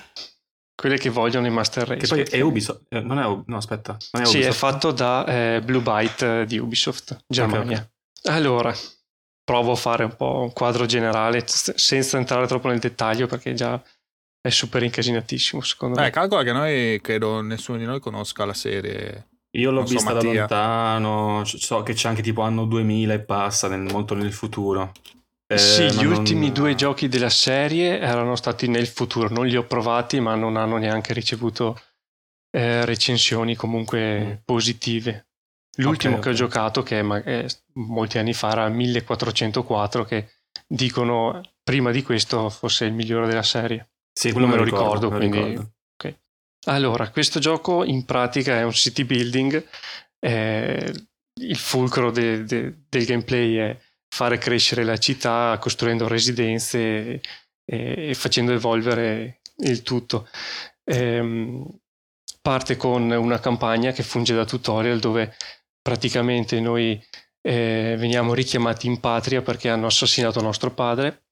[0.75, 1.99] Quelle che vogliono i Master Race.
[1.99, 3.97] Che poi è Ubisoft, eh, non è No, aspetta.
[4.11, 7.77] Non è sì, è fatto da eh, Blue Byte di Ubisoft, Germania.
[7.77, 7.89] Okay,
[8.23, 8.35] okay.
[8.35, 8.75] Allora,
[9.43, 13.81] provo a fare un po' un quadro generale senza entrare troppo nel dettaglio perché già
[14.41, 16.09] è super incasinatissimo secondo Beh, me.
[16.09, 19.27] calcola che noi credo nessuno di noi conosca la serie.
[19.51, 23.67] Io l'ho vista so, da lontano, so che c'è anche tipo anno 2000 e passa,
[23.67, 24.93] nel, molto nel futuro.
[25.45, 26.13] Eh, sì, gli non...
[26.13, 30.55] ultimi due giochi della serie erano stati nel futuro, non li ho provati ma non
[30.55, 31.79] hanno neanche ricevuto
[32.51, 34.31] eh, recensioni comunque mm.
[34.45, 35.27] positive.
[35.75, 36.31] L'ultimo okay, che okay.
[36.31, 40.29] ho giocato, che è, è, molti anni fa, era 1404, che
[40.65, 43.90] dicono prima di questo fosse il migliore della serie.
[44.22, 45.38] Sì, quello me lo ricordo, ricordo quindi...
[45.39, 45.72] Ricordo.
[45.95, 46.15] Okay.
[46.65, 49.67] Allora, questo gioco in pratica è un city building,
[50.19, 50.93] eh,
[51.41, 53.80] il fulcro de, de, del gameplay è
[54.13, 57.22] fare crescere la città costruendo residenze e,
[57.65, 60.30] e facendo evolvere il tutto.
[60.84, 61.63] Eh,
[62.43, 65.36] parte con una campagna che funge da tutorial dove
[65.82, 67.03] praticamente noi
[67.41, 71.24] eh, veniamo richiamati in patria perché hanno assassinato nostro padre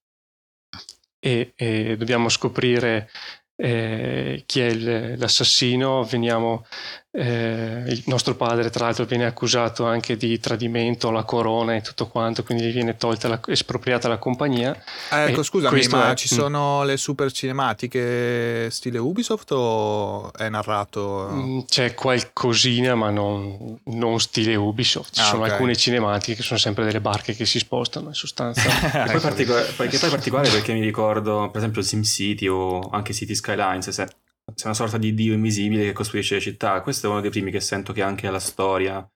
[1.20, 3.10] e, e dobbiamo scoprire
[3.56, 6.66] eh, chi è il, l'assassino, veniamo,
[7.12, 12.08] eh, il nostro padre tra l'altro viene accusato anche di tradimento, la corona e tutto
[12.08, 14.76] quanto, quindi gli viene tolta la, espropriata la compagnia.
[15.12, 16.16] Eh, ecco, scusami, ma è...
[16.16, 21.30] ci sono le super cinematiche stile Ubisoft o è narrato?
[21.32, 25.16] Mm, c'è qualcosina, ma non, non stile Ubisoft.
[25.16, 25.54] Ci ah, sono okay.
[25.54, 28.62] alcune cinematiche che sono sempre delle barche che si spostano in sostanza.
[29.06, 33.34] e poi, particolare, poi, poi particolare perché mi ricordo, per esempio, SimCity o anche City
[33.34, 34.08] Skylines, se
[34.56, 36.82] sei una sorta di dio invisibile che costruisce le città.
[36.82, 39.08] Questo è uno dei primi che sento che anche la storia,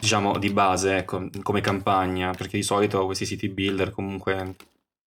[0.00, 4.56] diciamo di base, ecco, come campagna, perché di solito questi city builder comunque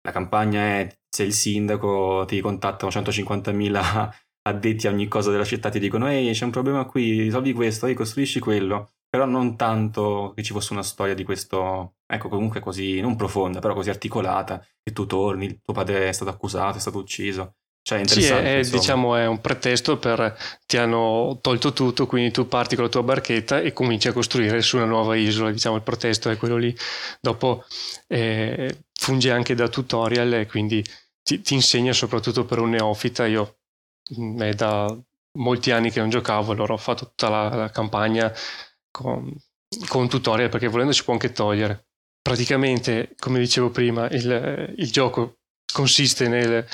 [0.02, 4.14] la campagna è se il sindaco ti contattano 150.000
[4.46, 7.86] addetti a ogni cosa della città ti dicono ehi c'è un problema qui, risolvi questo,
[7.86, 12.58] ehi costruisci quello però non tanto che ci fosse una storia di questo, ecco comunque
[12.58, 16.80] così, non profonda, però così articolata, che tu torni, tuo padre è stato accusato, è
[16.80, 22.30] stato ucciso, cioè, sì, è, diciamo, è un pretesto per ti hanno tolto tutto, quindi
[22.30, 25.50] tu parti con la tua barchetta e cominci a costruire su una nuova isola.
[25.50, 26.74] Diciamo, il pretesto è quello lì.
[27.20, 27.66] Dopo
[28.06, 30.82] eh, funge anche da tutorial e quindi
[31.22, 33.26] ti, ti, insegna soprattutto per un neofita.
[33.26, 33.58] Io
[34.18, 34.98] mm, è da
[35.32, 38.32] molti anni che non giocavo, allora ho fatto tutta la, la campagna
[38.90, 39.30] con,
[39.88, 41.88] con tutorial perché volendo si può anche togliere.
[42.22, 45.40] Praticamente, come dicevo prima, il, il gioco
[45.70, 46.66] consiste nel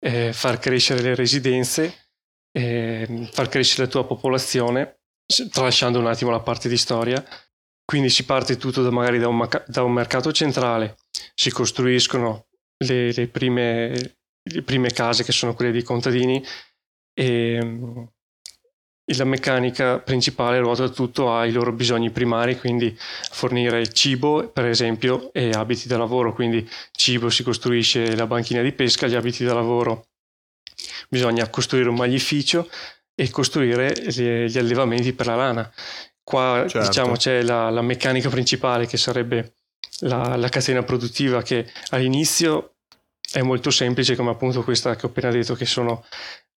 [0.00, 2.10] eh, far crescere le residenze,
[2.52, 5.00] eh, far crescere la tua popolazione,
[5.50, 7.24] tralasciando un attimo la parte di storia.
[7.84, 10.96] Quindi si parte tutto da, magari da un, da un mercato centrale,
[11.34, 12.48] si costruiscono
[12.84, 16.44] le, le, prime, le, prime, case che sono quelle dei contadini
[17.14, 18.10] e
[19.16, 22.96] la meccanica principale ruota tutto ai loro bisogni primari, quindi
[23.30, 26.32] fornire cibo, per esempio, e abiti da lavoro.
[26.32, 30.06] Quindi cibo si costruisce la banchina di pesca, gli abiti da lavoro
[31.08, 32.68] bisogna costruire un maglificio
[33.14, 35.72] e costruire gli allevamenti per la lana.
[36.22, 36.86] Qua certo.
[36.86, 39.54] diciamo c'è la, la, meccanica principale che sarebbe
[40.00, 42.74] la, la catena produttiva che all'inizio
[43.32, 46.04] è molto semplice come appunto questa che ho appena detto che sono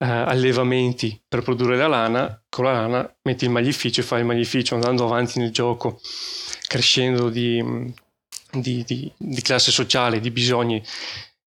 [0.01, 4.25] eh, allevamenti per produrre la lana, con la lana metti il maglificio e fai il
[4.25, 6.01] maglificio andando avanti nel gioco,
[6.67, 7.63] crescendo di,
[8.51, 10.83] di, di, di classe sociale, di bisogni,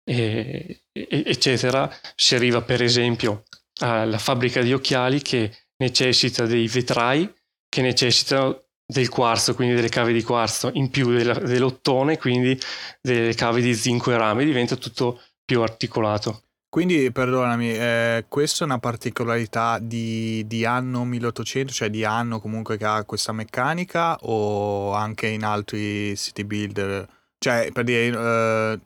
[0.03, 3.45] e, e, eccetera, si arriva per esempio
[3.81, 7.31] alla fabbrica di occhiali che necessita dei vetrai
[7.69, 12.59] che necessitano del quarzo, quindi delle cave di quarzo, in più della, dell'ottone, quindi
[13.03, 16.48] delle cave di zinco e rame, diventa tutto più articolato.
[16.79, 22.77] Quindi, perdonami, eh, questa è una particolarità di, di, anno 1800, cioè di anno comunque
[22.77, 27.05] che ha questa meccanica o anche in altri city builder?
[27.37, 28.81] Cioè, per dire, eh,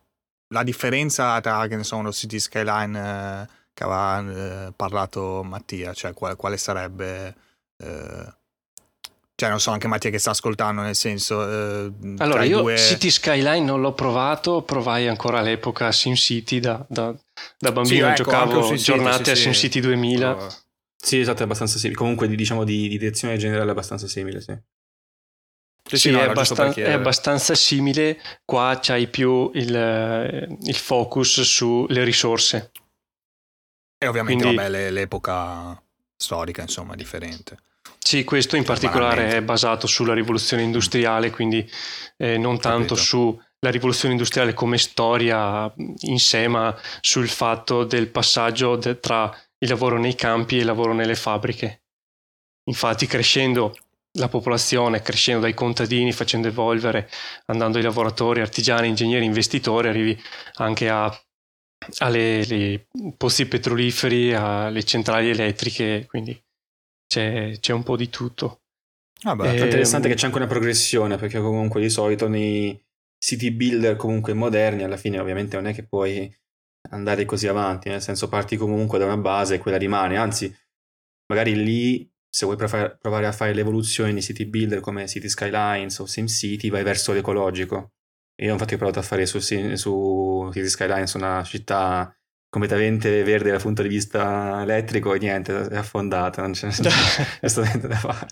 [0.49, 5.93] la differenza tra, che ne so, uno City Skyline eh, che aveva eh, parlato Mattia,
[5.93, 7.35] cioè quale, quale sarebbe...
[9.43, 11.43] Eh, cioè, non so, anche Mattia che sta ascoltando, nel senso...
[11.43, 12.77] Eh, allora, io due...
[12.77, 17.15] City Skyline non l'ho provato, provai ancora all'epoca SimCity da, da,
[17.59, 20.37] da bambino, sì, ecco, giocavo giornate sì, a SimCity 2000.
[20.37, 20.49] Oh.
[20.97, 21.99] Sì, esatto, è abbastanza simile.
[21.99, 24.57] Comunque, diciamo, di, di direzione generale è abbastanza simile, sì.
[25.89, 28.21] Sì, sì no, è, abbastan- è, abbastanza simile.
[28.45, 32.71] Qua c'hai più il, il focus sulle risorse.
[33.99, 34.63] E ovviamente, Quindi...
[34.63, 35.83] vabbè, l'epoca
[36.17, 37.59] storica, insomma, è differente.
[38.05, 41.67] Sì, questo in particolare è basato sulla rivoluzione industriale, quindi
[42.19, 48.77] eh, non tanto sulla rivoluzione industriale come storia in sé, ma sul fatto del passaggio
[48.77, 51.85] de- tra il lavoro nei campi e il lavoro nelle fabbriche.
[52.65, 53.75] Infatti, crescendo
[54.19, 57.09] la popolazione, crescendo dai contadini, facendo evolvere,
[57.47, 60.21] andando ai lavoratori, artigiani, ingegneri, investitori, arrivi
[60.55, 61.11] anche a
[61.99, 66.41] alle pozzi petroliferi, alle centrali elettriche, quindi
[67.13, 68.63] c'è, c'è un po' di tutto.
[69.25, 72.81] Ah beh, è interessante che c'è anche una progressione, perché comunque di solito nei
[73.19, 76.35] city builder comunque moderni, alla fine ovviamente non è che puoi
[76.91, 80.53] andare così avanti, nel senso parti comunque da una base e quella rimane, anzi
[81.29, 86.07] magari lì se vuoi provare a fare l'evoluzione di city builder come City Skylines o
[86.07, 87.93] SimCity vai verso l'ecologico.
[88.43, 92.13] Io infatti ho provato a fare su, su City Skylines una città
[92.53, 96.67] completamente verde dal punto di vista elettrico e niente, è affondata, non c'è
[97.41, 98.27] nessun niente da fare.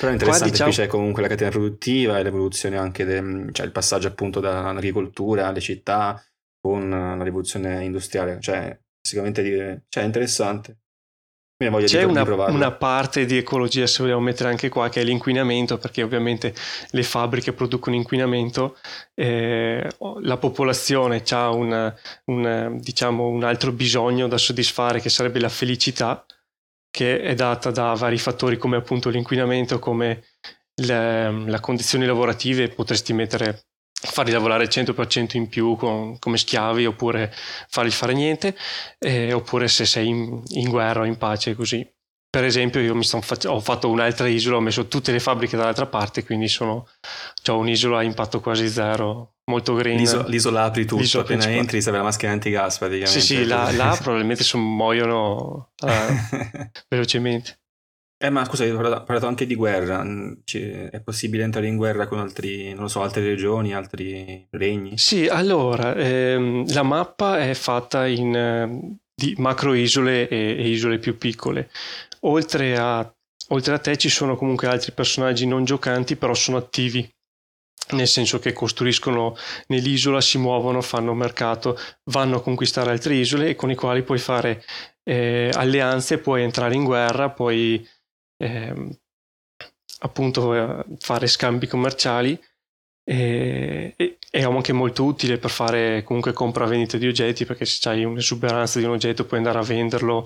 [0.00, 0.70] Però è interessante, diciamo...
[0.70, 5.46] qui c'è comunque la catena produttiva e l'evoluzione anche, del cioè il passaggio appunto dall'agricoltura
[5.46, 6.20] alle città
[6.60, 10.78] con la rivoluzione industriale, cioè sicuramente cioè, è interessante.
[11.84, 16.02] C'è una, una, parte di ecologia, se vogliamo mettere anche qua, che è l'inquinamento, perché
[16.02, 16.54] ovviamente
[16.90, 18.76] le fabbriche producono inquinamento,
[19.14, 19.88] eh,
[20.20, 21.94] la popolazione ha una,
[22.26, 26.24] una, diciamo, un altro bisogno da soddisfare, che sarebbe la felicità,
[26.90, 30.22] che è data da vari fattori come appunto l'inquinamento, come
[30.74, 33.64] le, le condizioni lavorative, potresti mettere
[34.02, 37.32] farli lavorare il 100% in più con, come schiavi oppure
[37.68, 38.56] farli fare niente,
[38.98, 41.86] eh, oppure se sei in, in, guerra o in pace così.
[42.28, 45.86] Per esempio io mi fac- ho fatto un'altra isola, ho messo tutte le fabbriche dall'altra
[45.86, 46.88] parte, quindi sono,
[47.50, 49.98] ho un'isola a impatto quasi zero, molto green.
[49.98, 51.66] L'isola, l'isola apri tutto, l'isola appena principale.
[51.66, 53.20] entri serve la maschera antigas praticamente.
[53.20, 55.88] Sì, sì, là, là probabilmente son, muoiono uh,
[56.88, 57.58] velocemente.
[58.24, 60.06] Eh, ma scusa, hai parlato anche di guerra.
[60.44, 64.96] Cioè, è possibile entrare in guerra con altri, non lo so, altre regioni, altri regni?
[64.96, 71.00] Sì, allora, ehm, la mappa è fatta in eh, di macro isole e, e, isole
[71.00, 71.68] più piccole.
[72.20, 73.12] Oltre a,
[73.48, 77.12] oltre a te ci sono comunque altri personaggi non giocanti, però sono attivi
[77.90, 79.34] nel senso che costruiscono
[79.66, 84.20] nell'isola, si muovono, fanno mercato, vanno a conquistare altre isole e con i quali puoi
[84.20, 84.62] fare
[85.02, 87.84] eh, alleanze, puoi entrare in guerra, puoi
[88.42, 88.98] eh,
[90.00, 92.38] appunto fare scambi commerciali
[93.04, 98.04] e, e, è anche molto utile per fare comunque compra-vendita di oggetti perché se hai
[98.04, 100.24] un'esuberanza di un oggetto puoi andare a venderlo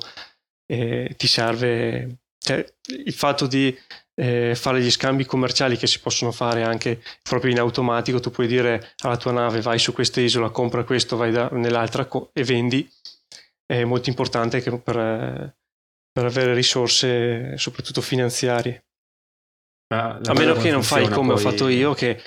[0.66, 2.64] e ti serve cioè,
[3.05, 3.76] il fatto di
[4.14, 8.47] eh, fare gli scambi commerciali che si possono fare anche proprio in automatico tu puoi
[8.47, 12.44] dire alla tua nave vai su questa isola compra questo vai da, nell'altra co- e
[12.44, 12.88] vendi
[13.66, 15.55] è molto importante per,
[16.16, 18.86] per avere risorse soprattutto finanziarie.
[19.94, 21.36] Ah, a meno che non fai come poi...
[21.36, 22.22] ho fatto io, che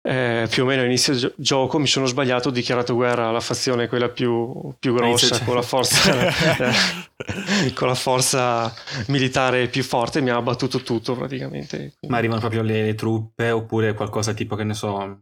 [0.00, 3.88] eh, più o meno all'inizio del gioco mi sono sbagliato, ho dichiarato guerra alla fazione
[3.88, 8.72] quella più, più grossa, con la, forza, eh, con la forza
[9.08, 11.94] militare più forte, mi ha abbattuto tutto praticamente.
[12.06, 15.18] Ma arrivano proprio le, le truppe oppure qualcosa tipo che ne so,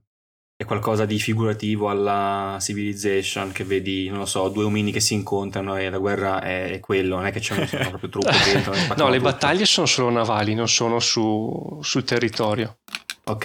[0.61, 5.15] è qualcosa di figurativo alla Civilization che vedi, non lo so, due omini che si
[5.15, 8.75] incontrano e la guerra è, è quello, non è che c'è proprio truppe dentro.
[8.75, 9.31] no, le tutto.
[9.31, 12.81] battaglie sono solo navali, non sono su, sul territorio.
[13.25, 13.45] Ok.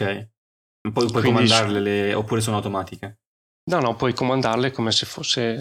[0.81, 1.31] Poi puoi Quindi...
[1.31, 2.13] comandarle le...
[2.13, 3.19] oppure sono automatiche?
[3.71, 5.57] No, no, puoi comandarle come se fosse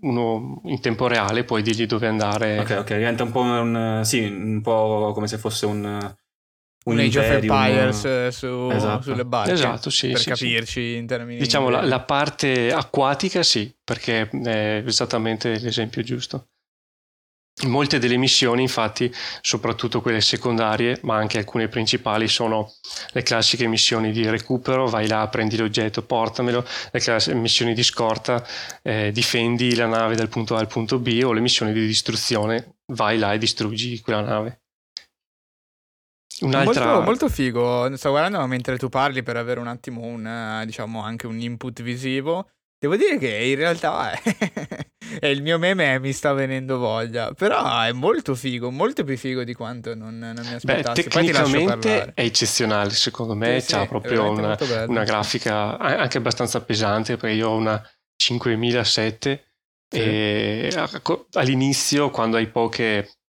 [0.00, 2.58] uno in tempo reale, puoi dirgli dove andare.
[2.58, 6.12] Ok, ok, diventa un po', un, sì, un po' come se fosse un,
[6.84, 9.02] un, un Age of Empires su, esatto.
[9.02, 9.52] sulle barche.
[9.52, 10.08] Esatto, sì.
[10.08, 10.94] Per sì, capirci sì.
[10.96, 11.38] in termini...
[11.38, 16.48] Diciamo la, la, parte acquatica sì, perché è esattamente l'esempio giusto.
[17.66, 22.72] Molte delle missioni, infatti, soprattutto quelle secondarie, ma anche alcune principali, sono
[23.12, 28.44] le classiche missioni di recupero, vai là, prendi l'oggetto, portamelo, le classiche missioni di scorta,
[28.82, 32.78] eh, difendi la nave dal punto A al punto B, o le missioni di distruzione,
[32.94, 34.61] vai là e distruggi quella nave.
[36.42, 36.84] Un'altra...
[36.86, 41.26] Molto, molto figo, sto guardando mentre tu parli per avere un attimo un, diciamo, anche
[41.26, 42.48] un input visivo.
[42.82, 44.10] Devo dire che in realtà
[45.20, 49.44] è il mio meme mi sta venendo voglia, però è molto figo, molto più figo
[49.44, 51.02] di quanto non, non mi aspettassi.
[51.02, 54.58] Beh, tecnicamente è eccezionale, secondo me, sì, c'ha sì, proprio una,
[54.88, 57.80] una, grafica anche abbastanza pesante, perché io ho una
[58.16, 59.44] 5007
[59.88, 59.98] sì.
[60.00, 60.88] e
[61.34, 63.21] all'inizio quando hai poche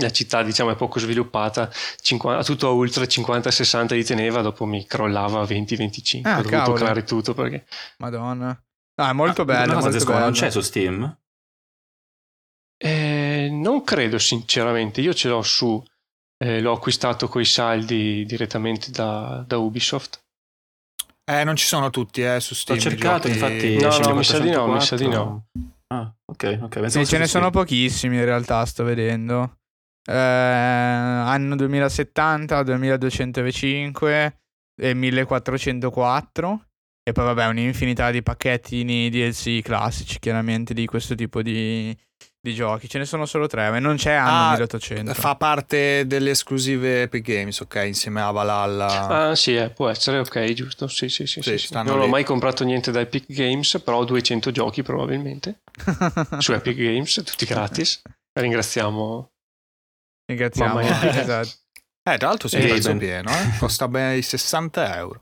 [0.00, 4.84] la città diciamo è poco sviluppata 50, tutto a ultra 50-60 li teneva dopo mi
[4.84, 6.74] crollava a 20-25 ah, ho dovuto cavolo.
[6.74, 7.66] creare tutto perché
[7.98, 8.60] madonna
[8.98, 9.78] Ah, è molto ah, bello.
[9.78, 10.18] Molto bello.
[10.18, 11.18] non c'è su Steam?
[12.78, 15.00] Eh, non credo, sinceramente.
[15.00, 15.82] Io ce l'ho su.
[16.38, 20.22] Eh, l'ho acquistato con i saldi direttamente da, da, Ubisoft.
[21.24, 22.78] Eh, non ci sono tutti, eh, su Steam.
[22.78, 23.76] Ho cercato, infatti.
[23.76, 25.46] No, no, mi sa di no, mi sa di no.
[25.88, 26.90] Ah, ok, ok.
[26.90, 29.58] Sì, ce ne sono pochissimi in realtà, sto vedendo.
[30.06, 34.38] Eh, anno 2070, 2205
[34.80, 36.66] e 1404.
[37.08, 41.96] E poi vabbè un'infinità di pacchettini DLC classici chiaramente di questo tipo di,
[42.40, 42.88] di giochi.
[42.88, 45.14] Ce ne sono solo tre, ma non c'è anno ah, 1800.
[45.14, 47.82] Fa parte delle esclusive Epic Games, ok?
[47.86, 49.28] Insieme a Valhalla.
[49.28, 50.88] Ah sì, eh, può essere, ok, giusto.
[50.88, 51.42] Sì, sì, sì.
[51.42, 51.72] sì, sì.
[51.74, 52.04] Non lì.
[52.04, 55.60] ho mai comprato niente da Epic Games, però ho 200 giochi probabilmente.
[56.38, 58.02] su Epic Games, tutti gratis.
[58.34, 59.30] Ringraziamo.
[60.26, 60.80] Ringraziamo.
[60.80, 61.48] esatto.
[62.08, 63.58] Eh, tra l'altro si è prezzo pieno, eh?
[63.58, 65.20] costa bene i 60 euro.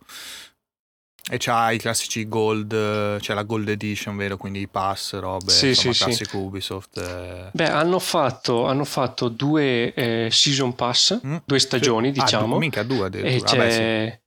[1.30, 4.36] E c'ha i classici gold, c'è la gold edition, vero?
[4.36, 6.36] Quindi i pass, robe, sì, insomma, sì, classico sì.
[6.36, 6.98] Ubisoft.
[6.98, 7.48] Eh.
[7.50, 11.36] Beh, hanno fatto, hanno fatto due eh, season pass, mm?
[11.46, 12.20] due stagioni, sì.
[12.20, 12.56] diciamo.
[12.56, 14.20] Ah, mica due e c'è, Vabbè,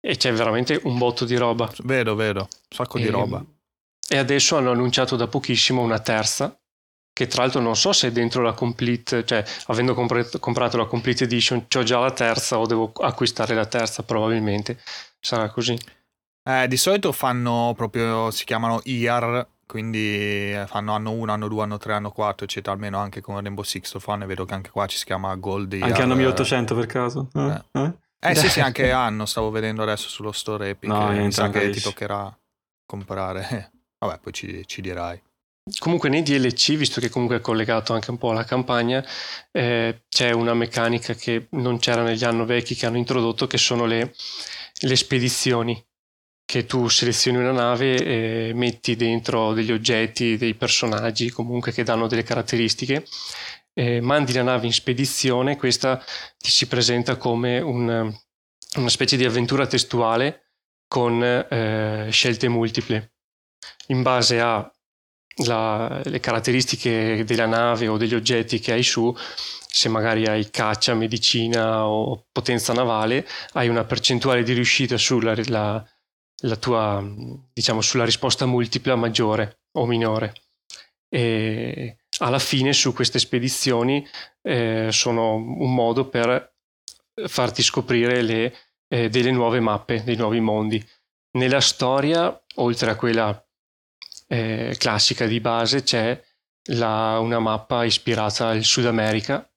[0.00, 1.70] e c'è veramente un botto di roba.
[1.84, 3.44] Vedo, vedo, un sacco e, di roba.
[4.08, 6.60] E adesso hanno annunciato da pochissimo una terza,
[7.14, 10.84] che tra l'altro non so se è dentro la complete, cioè avendo comprato, comprato la
[10.84, 14.80] complete edition, ho già la terza o devo acquistare la terza, probabilmente
[15.20, 15.78] sarà così.
[16.42, 21.62] Eh, di solito fanno proprio, si chiamano IAR, quindi eh, fanno anno 1, anno 2,
[21.62, 24.54] anno 3, anno 4, eccetera, almeno anche con Rainbow Six lo fanno e vedo che
[24.54, 25.88] anche qua ci si chiama Gold IAR.
[25.88, 27.28] Anche anno 1800 per caso?
[27.32, 27.80] Eh, eh?
[27.80, 28.30] eh?
[28.30, 31.70] eh sì, sì, anche anno, stavo vedendo adesso sullo store Epic, no, mi sa che
[31.70, 32.36] ti toccherà
[32.84, 33.70] comprare.
[34.04, 35.22] Vabbè, poi ci, ci dirai.
[35.78, 39.02] Comunque nei DLC, visto che comunque è collegato anche un po' alla campagna,
[39.50, 43.86] eh, c'è una meccanica che non c'era negli anni vecchi che hanno introdotto, che sono
[43.86, 44.14] le,
[44.80, 45.82] le spedizioni
[46.44, 52.06] che tu selezioni una nave e metti dentro degli oggetti, dei personaggi comunque che danno
[52.08, 53.06] delle caratteristiche,
[53.72, 55.96] eh, mandi la nave in spedizione, questa
[56.36, 58.14] ti si presenta come un,
[58.76, 60.50] una specie di avventura testuale
[60.86, 63.14] con eh, scelte multiple.
[63.88, 64.40] In base
[65.48, 69.14] alle caratteristiche della nave o degli oggetti che hai su,
[69.66, 75.84] se magari hai caccia, medicina o potenza navale, hai una percentuale di riuscita sulla la,
[76.42, 77.04] la tua,
[77.52, 80.34] diciamo, sulla risposta multipla maggiore o minore.
[81.08, 84.06] E alla fine su queste spedizioni
[84.42, 86.52] eh, sono un modo per
[87.26, 88.56] farti scoprire le,
[88.88, 90.84] eh, delle nuove mappe, dei nuovi mondi.
[91.32, 93.43] Nella storia, oltre a quella
[94.26, 96.20] eh, classica di base, c'è
[96.68, 99.48] la, una mappa ispirata al Sud America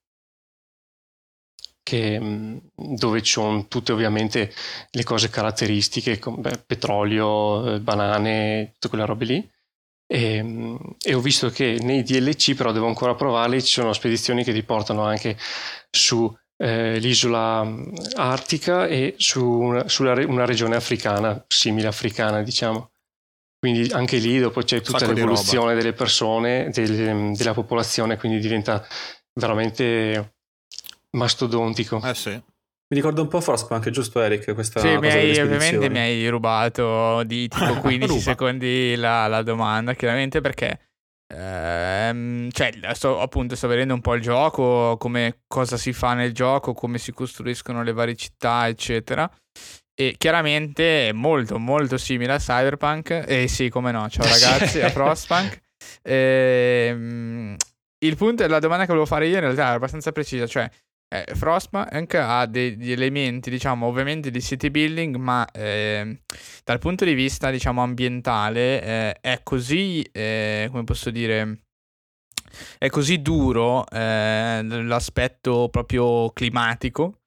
[1.88, 4.52] che, mm, dove ci sono tutte ovviamente
[4.90, 9.50] le cose caratteristiche, come petrolio, eh, banane, tutte quelle robe lì.
[10.06, 14.44] E, mm, e, ho visto che nei DLC, però devo ancora provarli, ci sono spedizioni
[14.44, 15.38] che ti portano anche
[15.90, 16.30] su
[16.62, 22.90] eh, mm, artica e su una, sulla, una regione africana, simile africana, diciamo.
[23.58, 28.86] Quindi anche lì dopo c'è tutta l'evoluzione delle persone, del, della popolazione, quindi diventa
[29.34, 30.34] veramente
[31.16, 32.00] mastodontico.
[32.04, 32.30] Eh sì.
[32.30, 34.54] Mi ricordo un po' Frostpunk, giusto Eric?
[34.54, 39.94] Questa sì, mi hai, ovviamente mi hai rubato di tipo 15 secondi la, la, domanda,
[39.94, 40.80] chiaramente perché...
[41.30, 46.32] Ehm, cioè, sto, appunto, sto vedendo un po' il gioco, come cosa si fa nel
[46.32, 49.30] gioco, come si costruiscono le varie città, eccetera.
[50.00, 53.24] E chiaramente è molto molto simile a Cyberpunk.
[53.26, 54.08] E eh, sì come no.
[54.08, 55.60] Ciao ragazzi a Frostpunk.
[56.02, 57.56] Ehm,
[58.04, 60.46] il punto la domanda che volevo fare io in realtà è abbastanza precisa.
[60.46, 60.70] Cioè
[61.08, 66.20] eh, Frostpunk ha degli elementi, diciamo, ovviamente di city building, ma eh,
[66.62, 71.62] dal punto di vista, diciamo, ambientale eh, è così, eh, come posso dire,
[72.78, 77.18] è così duro eh, l'aspetto proprio climatico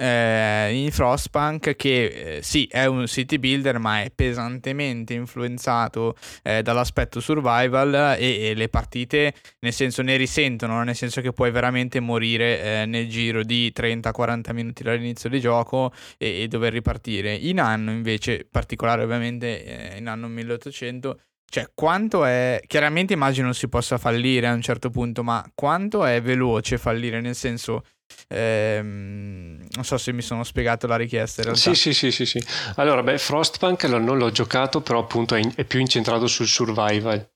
[0.00, 6.62] eh, in Frostpunk che eh, sì è un city builder ma è pesantemente influenzato eh,
[6.62, 12.00] dall'aspetto survival e, e, le partite nel senso ne risentono nel senso che puoi veramente
[12.00, 17.60] morire eh, nel giro di 30-40 minuti dall'inizio di gioco e, e, dover ripartire in
[17.60, 21.20] anno invece particolare ovviamente eh, in anno 1800
[21.52, 22.60] cioè, quanto è.
[22.64, 27.20] Chiaramente immagino si possa fallire a un certo punto, ma quanto è veloce fallire?
[27.20, 27.82] Nel senso.
[28.28, 31.40] Ehm, non so se mi sono spiegato la richiesta.
[31.40, 31.74] In realtà.
[31.74, 32.46] Sì, sì, sì, sì, sì.
[32.76, 37.28] Allora, beh, Frostpunk non l'ho giocato, però appunto è, in, è più incentrato sul survival.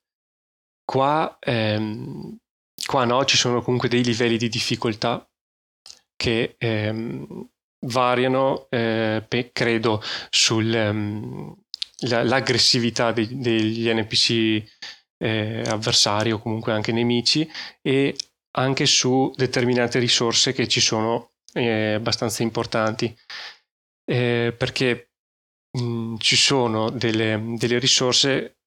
[0.83, 2.37] Qua, ehm,
[2.85, 5.27] qua no, ci sono comunque dei livelli di difficoltà
[6.15, 7.47] che ehm,
[7.87, 11.55] variano, eh, pe- credo, sul, um,
[12.07, 14.63] la, l'aggressività de, degli NPC
[15.17, 17.49] eh, avversari o comunque anche nemici
[17.81, 18.15] e
[18.57, 23.15] anche su determinate risorse che ci sono eh, abbastanza importanti.
[24.07, 25.11] Eh, perché
[25.71, 28.57] mh, ci sono delle, delle, risorse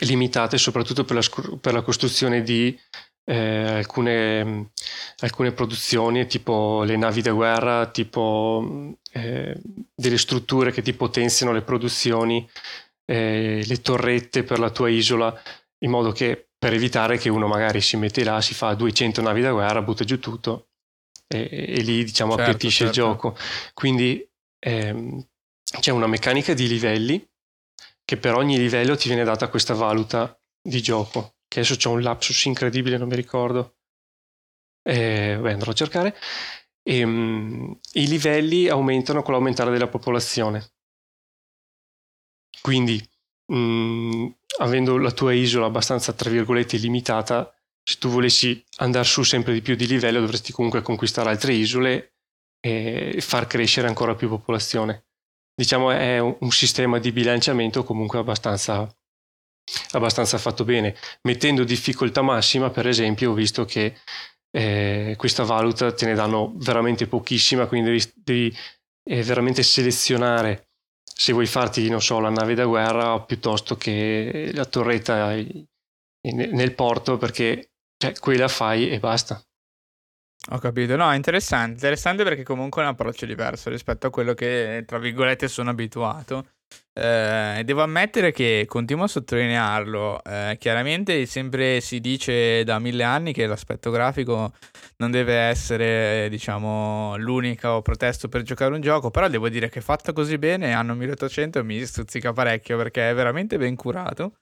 [0.00, 2.78] limitate soprattutto per la, per la costruzione di
[3.26, 4.72] eh, alcune,
[5.20, 9.58] alcune, produzioni tipo le navi da guerra, tipo eh,
[9.94, 12.46] delle strutture che ti potenziano le produzioni,
[13.06, 15.34] eh, le torrette per la tua isola,
[15.78, 19.42] in modo che per evitare che uno magari si mette là, si fa 200 navi
[19.42, 20.70] da guerra, butta giù tutto
[21.26, 23.00] e, e lì diciamo certo, appiattisce certo.
[23.00, 23.36] il gioco.
[23.74, 24.26] Quindi
[24.60, 25.26] ehm,
[25.78, 27.22] c'è una meccanica di livelli
[28.02, 32.00] che per ogni livello ti viene data questa valuta di gioco che adesso c'è un
[32.00, 33.76] lapsus incredibile, non mi ricordo.
[34.82, 36.16] Eh, beh, andrò a cercare.
[36.82, 40.72] E, um, I livelli aumentano con l'aumentare della popolazione.
[42.62, 43.06] Quindi,
[43.46, 47.52] um, avendo la tua isola abbastanza, tra virgolette, limitata,
[47.82, 52.14] se tu volessi andare su sempre di più di livello, dovresti comunque conquistare altre isole
[52.60, 55.04] e far crescere ancora più popolazione.
[55.54, 58.88] Diciamo è un sistema di bilanciamento comunque abbastanza
[59.92, 60.94] abbastanza fatto bene.
[61.22, 63.96] Mettendo difficoltà massima, per esempio, ho visto che
[64.50, 68.56] eh, questa valuta te ne danno veramente pochissima, quindi devi, devi
[69.04, 70.63] eh, veramente selezionare
[71.16, 77.16] se vuoi farti, non so, la nave da guerra piuttosto che la torretta nel porto,
[77.16, 79.40] perché cioè, quella fai e basta.
[80.50, 84.84] Ho capito, no, interessante, interessante perché comunque è un approccio diverso rispetto a quello che,
[84.86, 86.53] tra virgolette, sono abituato.
[86.96, 90.22] Eh, devo ammettere che continuo a sottolinearlo.
[90.22, 94.52] Eh, chiaramente sempre si dice da mille anni che l'aspetto grafico
[94.98, 99.10] non deve essere, diciamo, l'unico protesto per giocare un gioco.
[99.10, 103.58] Però devo dire che fatto così bene, anno 1800 mi stuzzica parecchio perché è veramente
[103.58, 104.34] ben curato.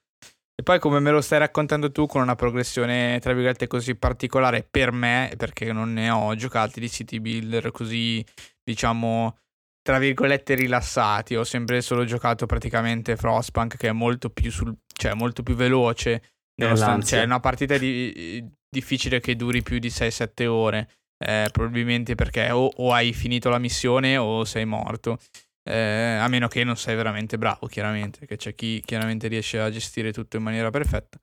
[0.54, 4.66] E poi come me lo stai raccontando tu con una progressione tra virgolette così particolare
[4.70, 8.24] per me, perché non ne ho giocati di city builder così
[8.62, 9.38] diciamo
[9.82, 11.34] tra virgolette rilassati.
[11.34, 16.22] Ho sempre solo giocato praticamente Frostpunk che è molto più, sul, cioè, molto più veloce.
[16.54, 20.88] Nonostante cioè, è una partita di, difficile che duri più di 6-7 ore.
[21.22, 25.18] Eh, probabilmente perché o, o, hai finito la missione o sei morto.
[25.64, 28.26] Eh, a meno che non sei veramente bravo, chiaramente.
[28.26, 31.20] Che c'è chi chiaramente riesce a gestire tutto in maniera perfetta.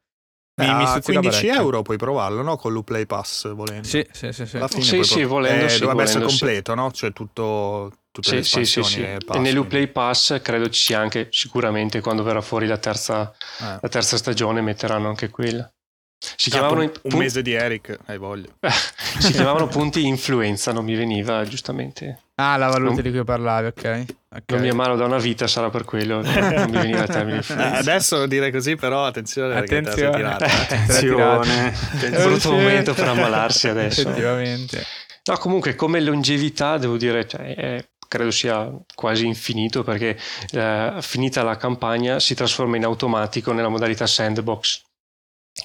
[0.60, 1.54] Mi, mi a 15 parecchio.
[1.54, 2.58] euro puoi provarlo, no?
[2.58, 3.88] Con l'Uplay Pass volendo.
[3.88, 4.46] Sì, sì, sì.
[4.46, 4.58] sì.
[4.58, 6.92] Alla fine sì, sì, volendo, eh, sì, dovrebbe volendo, essere completo, no?
[6.92, 9.02] Cioè tutto, tutte sì, le sì, sì, sì.
[9.02, 13.78] E, e nell'Uplay Pass credo ci sia anche, sicuramente, quando verrà fuori la terza, eh.
[13.82, 15.72] la terza stagione metteranno anche quella.
[16.20, 18.50] Si chiamavano un, un mese di Eric, hai voglia.
[19.20, 22.24] si chiamavano punti influenza, non mi veniva giustamente.
[22.36, 24.06] Ah, la valuta non, di cui parlavi, ok.
[24.30, 24.44] Okay.
[24.48, 26.22] Non mi ammalo da una vita, sarà per quello.
[26.22, 27.78] non mi veniva il termine influenza.
[27.80, 30.16] Adesso dire così, però attenzione, attenzione.
[30.16, 30.62] Tirata, eh.
[30.62, 31.74] attenzione.
[32.00, 34.02] È un brutto momento per ammalarsi adesso.
[34.02, 34.84] Effettivamente.
[35.26, 40.18] No, comunque, come longevità, devo dire, cioè, è, credo sia quasi infinito perché
[40.52, 44.88] eh, finita la campagna si trasforma in automatico nella modalità sandbox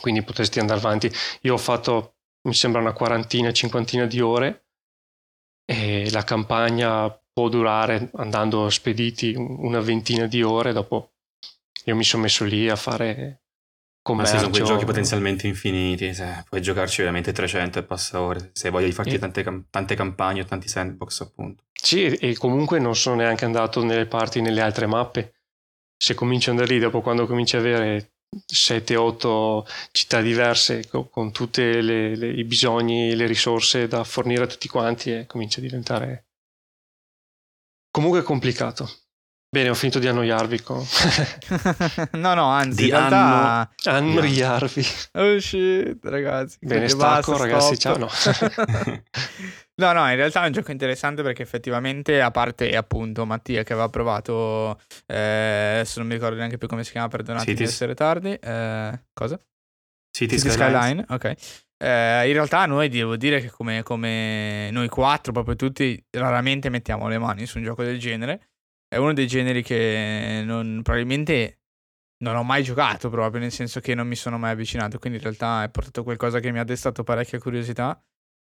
[0.00, 1.10] quindi potresti andare avanti.
[1.42, 2.16] Io ho fatto,
[2.48, 4.66] mi sembra, una quarantina, cinquantina di ore
[5.64, 10.72] e la campagna può durare, andando spediti, una ventina di ore.
[10.72, 11.10] Dopo
[11.84, 13.42] io mi sono messo lì a fare
[14.00, 14.34] commercio.
[14.34, 18.70] Ma sono quei giochi potenzialmente infiniti, se puoi giocarci veramente 300 e passa ore, se
[18.70, 19.18] voglio di farti e...
[19.18, 21.64] tante, tante campagne o tanti sandbox appunto.
[21.72, 25.34] Sì, e comunque non sono neanche andato nelle parti, nelle altre mappe.
[25.96, 28.12] Se cominci ad andare lì, dopo quando cominci ad avere
[28.46, 34.68] 7-8 città diverse con, con tutti i bisogni, e le risorse da fornire a tutti
[34.68, 36.26] quanti, e comincia a diventare
[37.94, 38.90] comunque complicato.
[39.48, 40.84] Bene, ho finito di annoiarvi con...
[42.18, 43.70] no, no, anzi, di in realtà...
[43.84, 43.98] Anno...
[43.98, 44.84] Annoiarvi.
[45.12, 46.58] Oh shit, ragazzi.
[46.60, 47.96] Bene, stacco, basta, ragazzi, ciao.
[47.96, 48.08] No.
[49.76, 53.74] no, no, in realtà è un gioco interessante perché effettivamente, a parte appunto Mattia che
[53.74, 57.94] aveva provato, eh, adesso non mi ricordo neanche più come si chiama, perdonatemi di essere
[57.94, 58.32] tardi.
[58.32, 59.38] Eh, cosa?
[60.10, 61.04] City, City Skyline.
[61.04, 61.04] Skyline.
[61.10, 61.63] Ok.
[61.84, 67.08] Eh, in realtà noi devo dire che come, come noi quattro, proprio tutti, raramente mettiamo
[67.08, 68.48] le mani su un gioco del genere
[68.94, 71.58] è uno dei generi che non, probabilmente
[72.18, 75.24] non ho mai giocato proprio, nel senso che non mi sono mai avvicinato, quindi in
[75.24, 78.00] realtà è portato qualcosa che mi ha destato parecchia curiosità.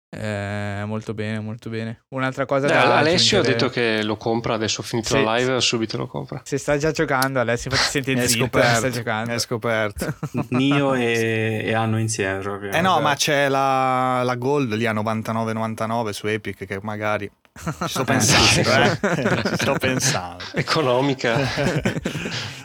[0.09, 2.05] Eh, molto bene, molto bene.
[2.09, 5.37] Un'altra cosa eh, da Alessio ha detto che lo compra, adesso ho finito sì, la
[5.37, 6.41] live, subito lo compra.
[6.45, 9.33] Se sta già giocando, Alessio infatti sente è zitto, scoperto, sta giocando.
[9.33, 10.15] È scoperto.
[10.51, 12.71] Nio e, e Anno insieme proprio.
[12.71, 17.89] Eh no, ma c'è la, la Gold lì a 99,99 su Epic che magari ci
[17.89, 19.49] sto pensando, eh.
[19.49, 20.45] Ci sto pensando.
[20.55, 21.39] Economica.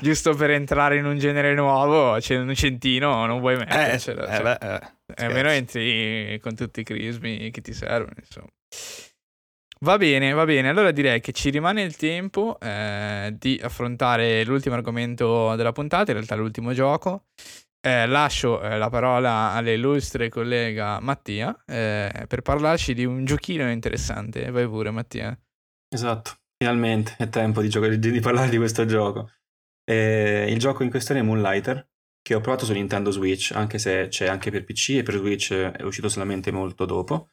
[0.02, 4.26] Giusto per entrare in un genere nuovo, c'è un centino, non vuoi mettercelo.
[4.26, 4.80] Eh, cioè, eh, eh,
[5.16, 8.50] almeno entri con tutti i crismi che ti servono, insomma.
[9.84, 10.70] Va bene, va bene.
[10.70, 16.18] Allora direi che ci rimane il tempo eh, di affrontare l'ultimo argomento della puntata, in
[16.18, 17.26] realtà l'ultimo gioco.
[17.84, 24.52] Eh, lascio eh, la parola all'illustre collega Mattia eh, per parlarci di un giochino interessante.
[24.52, 25.36] Vai pure, Mattia.
[25.90, 29.32] Esatto, finalmente è tempo di, giocare, di, di parlare di questo gioco.
[29.84, 31.90] Eh, il gioco in questione è Moonlighter,
[32.22, 35.54] che ho provato su Nintendo Switch, anche se c'è anche per PC e per Switch
[35.54, 37.30] è uscito solamente molto dopo.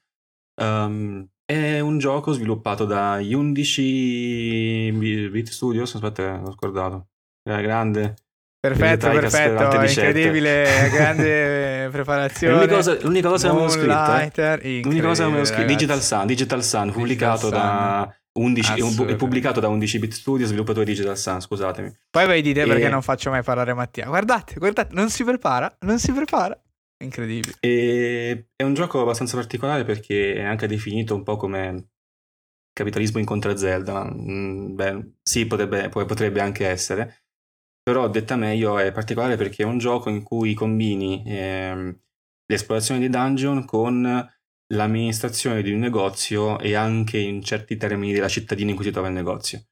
[0.61, 4.93] Um, è un gioco sviluppato da 11
[5.31, 7.09] Bit Studios, aspetta, l'ho scordato.
[7.43, 8.17] Era grande
[8.61, 12.55] Perfetto, perfetto, incredibile, grande preparazione.
[12.55, 14.81] L'unica cosa, l'unica cosa che avevo scritto, eh?
[14.83, 19.99] l'unica cosa che avevo scritto, Digital Sun, Digital Sun, pubblicato da 11, pubblicato da 11
[19.99, 21.97] bit studio, sviluppatore Digital Sun, scusatemi.
[22.11, 22.67] Poi vai di te e...
[22.67, 24.07] perché non faccio mai parlare Mattia.
[24.07, 26.61] Guardate, guardate, non si prepara, non si prepara.
[27.03, 27.55] Incredibile.
[27.61, 28.49] E...
[28.55, 31.89] È un gioco abbastanza particolare perché è anche definito un po' come
[32.73, 34.05] capitalismo incontra Zelda.
[34.05, 37.23] Mm, beh, sì, potrebbe, potrebbe anche essere
[37.89, 41.99] però detta meglio è particolare perché è un gioco in cui combini ehm,
[42.45, 44.31] l'esplorazione di dungeon con
[44.75, 49.09] l'amministrazione di un negozio e anche in certi termini della cittadina in cui si trova
[49.09, 49.63] il negozio.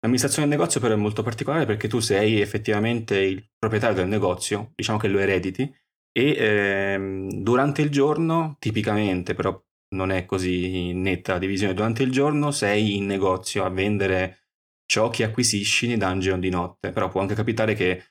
[0.00, 4.72] L'amministrazione del negozio però è molto particolare perché tu sei effettivamente il proprietario del negozio,
[4.74, 5.72] diciamo che lo erediti,
[6.12, 9.60] e ehm, durante il giorno, tipicamente però
[9.90, 14.48] non è così netta la divisione, durante il giorno sei in negozio a vendere
[14.84, 18.02] ciò che acquisisci nei dungeon di notte, però può anche capitare che,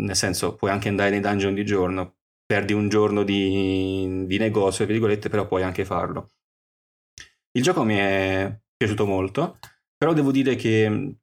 [0.00, 2.15] nel senso, puoi anche andare nei dungeon di giorno,
[2.46, 6.30] perdi un giorno di, di negozio, virgolette, però puoi anche farlo.
[7.50, 9.58] Il gioco mi è piaciuto molto,
[9.96, 11.16] però devo dire che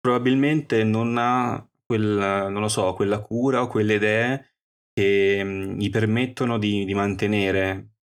[0.00, 4.54] probabilmente non ha quel, non so, quella cura o quelle idee
[4.92, 7.94] che gli permettono di, di mantenere,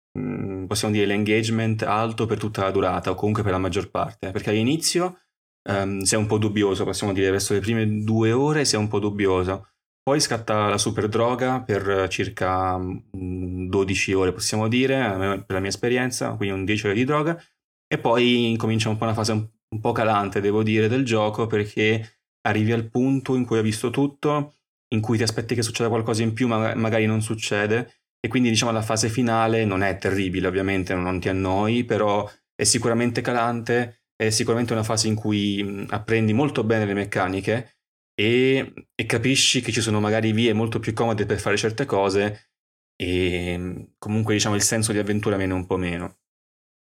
[0.68, 4.50] possiamo dire, l'engagement alto per tutta la durata o comunque per la maggior parte, perché
[4.50, 5.22] all'inizio
[5.70, 9.00] um, sei un po' dubbioso, possiamo dire, verso le prime due ore sei un po'
[9.00, 9.70] dubbioso.
[10.08, 16.32] Poi scatta la super droga per circa 12 ore, possiamo dire, per la mia esperienza,
[16.36, 17.38] quindi un 10 ore di droga.
[17.86, 21.46] E poi comincia un po' una fase un, un po' calante, devo dire, del gioco,
[21.48, 24.54] perché arrivi al punto in cui hai visto tutto,
[24.94, 27.96] in cui ti aspetti che succeda qualcosa in più, ma magari non succede.
[28.22, 32.26] E quindi diciamo la fase finale non è terribile, ovviamente non ti annoi, però
[32.56, 37.77] è sicuramente calante è sicuramente una fase in cui apprendi molto bene le meccaniche
[38.20, 42.52] e, e, capisci che ci sono magari vie molto più comode per fare certe cose
[42.96, 46.18] e comunque diciamo il senso di avventura viene un po' meno.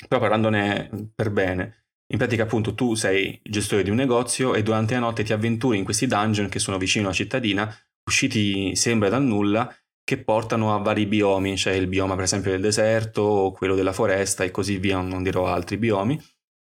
[0.06, 4.94] Però parlandone per bene, in pratica appunto tu sei gestore di un negozio e durante
[4.94, 7.74] la notte ti avventuri in questi dungeon che sono vicino alla cittadina,
[8.06, 9.74] usciti sembra dal nulla,
[10.04, 14.44] che portano a vari biomi, cioè il bioma per esempio del deserto, quello della foresta
[14.44, 16.20] e così via, non dirò altri biomi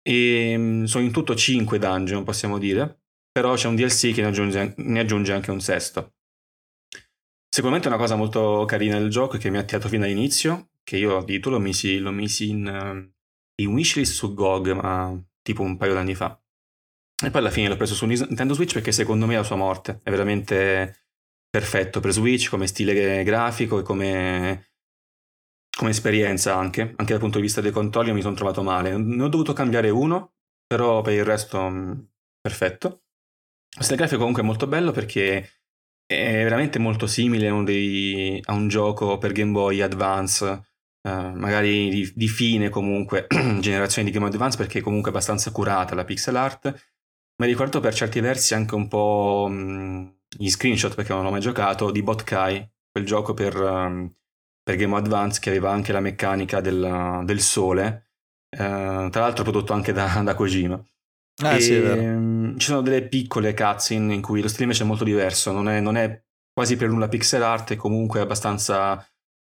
[0.07, 3.06] e ehm, sono in tutto 5 dungeon, possiamo dire,
[3.37, 6.15] però c'è un DLC che ne aggiunge, ne aggiunge anche un sesto.
[7.47, 11.19] Sicuramente una cosa molto carina del gioco che mi ha attirato fin dall'inizio, che io
[11.19, 13.13] addirittura l'ho misi, l'ho misi in, ehm,
[13.57, 16.43] in wishlist su GOG, ma tipo un paio d'anni fa.
[17.23, 19.57] E poi alla fine l'ho preso su Nintendo Switch perché secondo me è la sua
[19.57, 20.01] morte.
[20.03, 21.05] È veramente
[21.51, 24.71] perfetto per Switch come stile grafico e come,
[25.77, 28.97] come esperienza anche, anche dal punto di vista dei controlli mi sono trovato male.
[28.97, 30.37] Ne ho dovuto cambiare uno,
[30.67, 31.93] però per il resto mm,
[32.41, 33.03] perfetto.
[33.75, 35.51] Questo grafico comunque è molto bello perché
[36.07, 40.63] è veramente molto simile a, dei, a un gioco per Game Boy Advance
[41.07, 43.29] Uh, magari di, di, fine comunque
[43.61, 46.97] generazione di Game Boy Advance perché comunque è abbastanza curata la pixel art
[47.39, 51.41] mi ricordo per certi versi anche un po' mh, gli screenshot perché non l'ho mai
[51.41, 54.11] giocato di Botkai, quel gioco per, um,
[54.63, 58.13] per Game Advance che aveva anche la meccanica del, del sole,
[58.57, 60.83] uh, tra l'altro prodotto anche da, da Kojima.
[61.43, 64.87] Ah, e, sì, um, ci sono delle piccole cutscene in cui lo stile invece è
[64.87, 66.23] molto diverso, non è, non è
[66.53, 69.07] quasi per nulla pixel art, è comunque abbastanza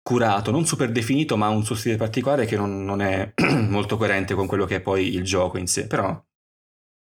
[0.03, 3.33] curato, non super definito, ma ha un suo stile particolare che non, non è
[3.69, 6.20] molto coerente con quello che è poi il gioco in sé, però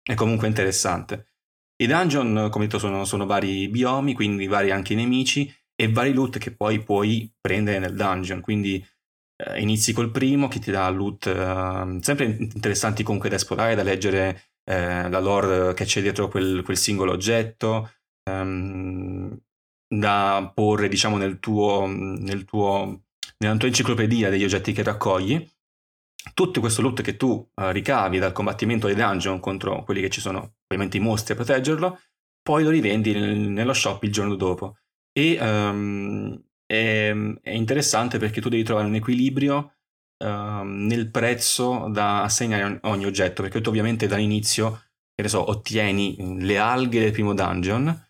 [0.02, 1.32] è comunque interessante.
[1.78, 6.14] I dungeon, come detto, sono, sono vari biomi, quindi vari anche i nemici e vari
[6.14, 8.40] loot che poi puoi prendere nel dungeon.
[8.40, 8.82] Quindi
[9.36, 13.82] eh, inizi col primo che ti dà loot eh, sempre interessanti comunque da esplorare, da
[13.82, 17.92] leggere eh, la lore che c'è dietro quel, quel singolo oggetto,
[18.24, 19.38] ehm,
[19.88, 23.02] da porre diciamo nel tuo, nel tuo,
[23.38, 25.48] nella tua enciclopedia degli oggetti che raccogli
[26.34, 30.20] tutto questo loot che tu uh, ricavi dal combattimento dei dungeon contro quelli che ci
[30.20, 32.00] sono ovviamente i mostri a proteggerlo,
[32.42, 34.78] poi lo rivendi nel, nello shop il giorno dopo.
[35.12, 39.75] E um, è, è, interessante perché tu devi trovare un equilibrio
[40.18, 44.82] nel prezzo da assegnare a ogni oggetto, perché tu ovviamente dall'inizio,
[45.14, 48.04] che ne so, ottieni le alghe del primo dungeon,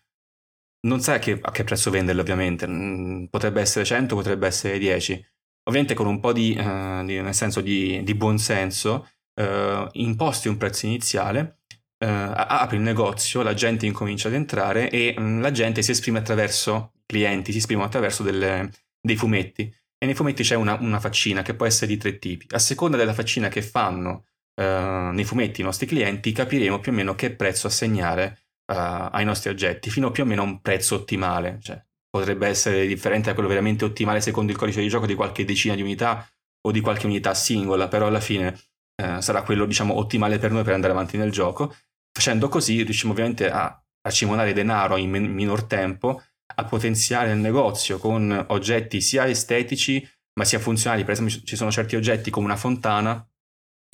[0.87, 4.77] non sai a che, a che prezzo venderle ovviamente, mm, potrebbe essere 100, potrebbe essere
[4.77, 5.25] 10
[5.67, 10.57] ovviamente con un po' di, eh, di nel senso di, di buonsenso, eh, imposti un
[10.57, 11.59] prezzo iniziale,
[11.99, 15.91] eh, apri il negozio, la gente incomincia ad entrare e mh, mm, la gente si
[15.91, 19.73] esprime attraverso, clienti si esprimono attraverso delle, dei fumetti.
[19.99, 22.47] E nei fumetti c'è una, una, faccina che può essere di tre tipi.
[22.51, 24.25] A seconda della faccina che fanno
[24.55, 29.25] eh, nei fumetti i nostri clienti, capiremo più o meno che prezzo assegnare uh, ai
[29.25, 31.59] nostri oggetti, fino più o meno a un prezzo ottimale.
[31.61, 35.45] Cioè, potrebbe essere differente da quello veramente ottimale secondo il codice di gioco di qualche
[35.45, 36.27] decina di unità
[36.61, 38.57] o di qualche unità singola, però alla fine
[38.95, 41.75] eh, sarà quello diciamo ottimale per noi per andare avanti nel gioco.
[42.11, 43.65] Facendo così riusciamo ovviamente a,
[44.01, 46.23] a cimonare denaro in men- minor tempo,
[46.55, 50.07] a potenziare il negozio con oggetti sia estetici
[50.37, 51.03] ma sia funzionali.
[51.03, 53.27] Per esempio ci sono certi oggetti come una fontana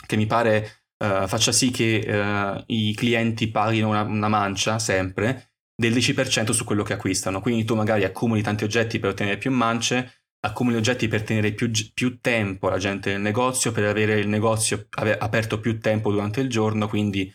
[0.05, 5.53] che mi pare uh, faccia sì che uh, i clienti paghino una, una mancia sempre
[5.75, 7.41] del 10% su quello che acquistano.
[7.41, 11.71] Quindi tu magari accumuli tanti oggetti per ottenere più mance, accumuli oggetti per tenere più,
[11.93, 16.49] più tempo la gente nel negozio, per avere il negozio aperto più tempo durante il
[16.49, 17.33] giorno, quindi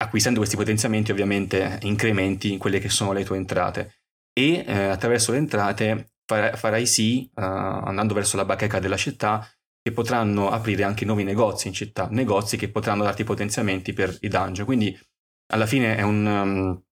[0.00, 3.97] acquistando questi potenziamenti ovviamente incrementi in quelle che sono le tue entrate.
[4.38, 9.48] E eh, attraverso le entrate farai, sì, uh, andando verso la bacheca della città,
[9.80, 14.28] che potranno aprire anche nuovi negozi in città, negozi che potranno darti potenziamenti per i
[14.28, 14.66] dungeon.
[14.66, 14.98] Quindi
[15.52, 16.26] alla fine è un...
[16.26, 16.82] Um,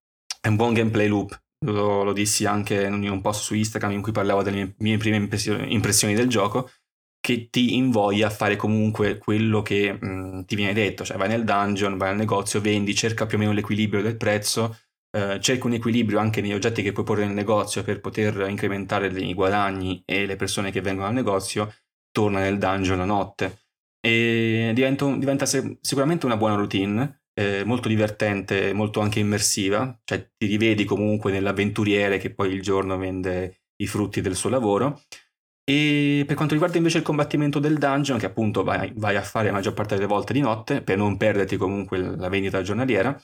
[0.47, 1.37] è un buon gameplay loop.
[1.65, 5.17] Lo, lo, dissi anche in un post su Instagram in cui parlavo delle mie, prime
[5.17, 6.71] impressioni del gioco,
[7.19, 11.43] che ti invoglia a fare comunque quello che mh, ti viene detto, cioè vai nel
[11.43, 14.79] dungeon, vai al negozio, vendi, cerca più o meno l'equilibrio del prezzo,
[15.17, 19.35] eh, un equilibrio anche negli oggetti che puoi porre nel negozio per poter incrementare i
[19.35, 21.73] guadagni e le persone che vengono al negozio,
[22.11, 23.61] torna nel dungeon la notte.
[24.01, 30.47] E diventa, diventa sicuramente una buona routine eh, molto divertente, molto anche immersiva, cioè ti
[30.47, 35.03] rivedi comunque nell'avventuriere che poi il giorno vende i frutti del suo lavoro.
[35.69, 39.49] E per quanto riguarda invece il combattimento del dungeon, che appunto vai, vai a fare
[39.49, 43.21] la maggior parte delle volte di notte, per non perderti comunque la vendita giornaliera,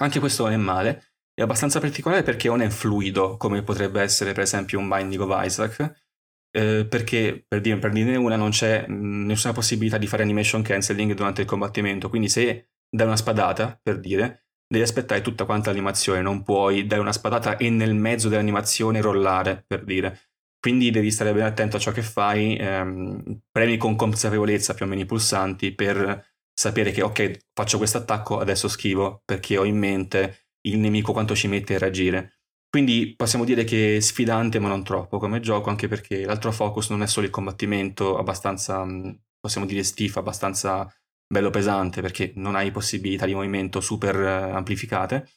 [0.00, 1.12] anche questo non è male.
[1.32, 5.44] È abbastanza particolare perché non è fluido come potrebbe essere per esempio un Binding of
[5.44, 5.94] Isaac,
[6.50, 11.14] eh, perché per, dire, per dirne una non c'è nessuna possibilità di fare animation cancelling
[11.14, 16.20] durante il combattimento, quindi se dai una spadata, per dire, devi aspettare tutta quanta l'animazione,
[16.20, 20.30] non puoi dare una spadata e nel mezzo dell'animazione rollare, per dire.
[20.58, 24.88] Quindi devi stare ben attento a ciò che fai, ehm, premi con consapevolezza più o
[24.88, 29.78] meno i pulsanti per sapere che ok, faccio questo attacco, adesso schivo, perché ho in
[29.78, 32.40] mente il nemico quanto ci mette a reagire.
[32.68, 36.90] Quindi possiamo dire che è sfidante ma non troppo come gioco, anche perché l'altro focus
[36.90, 38.86] non è solo il combattimento abbastanza,
[39.40, 40.88] possiamo dire, stiff, abbastanza
[41.26, 45.28] bello pesante perché non hai possibilità di movimento super eh, amplificate.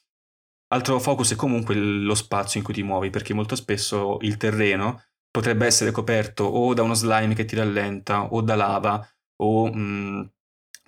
[0.74, 5.04] Altro focus è comunque lo spazio in cui ti muovi perché molto spesso il terreno
[5.30, 9.08] potrebbe essere coperto o da uno slime che ti rallenta o da lava
[9.42, 10.22] o mh, mm,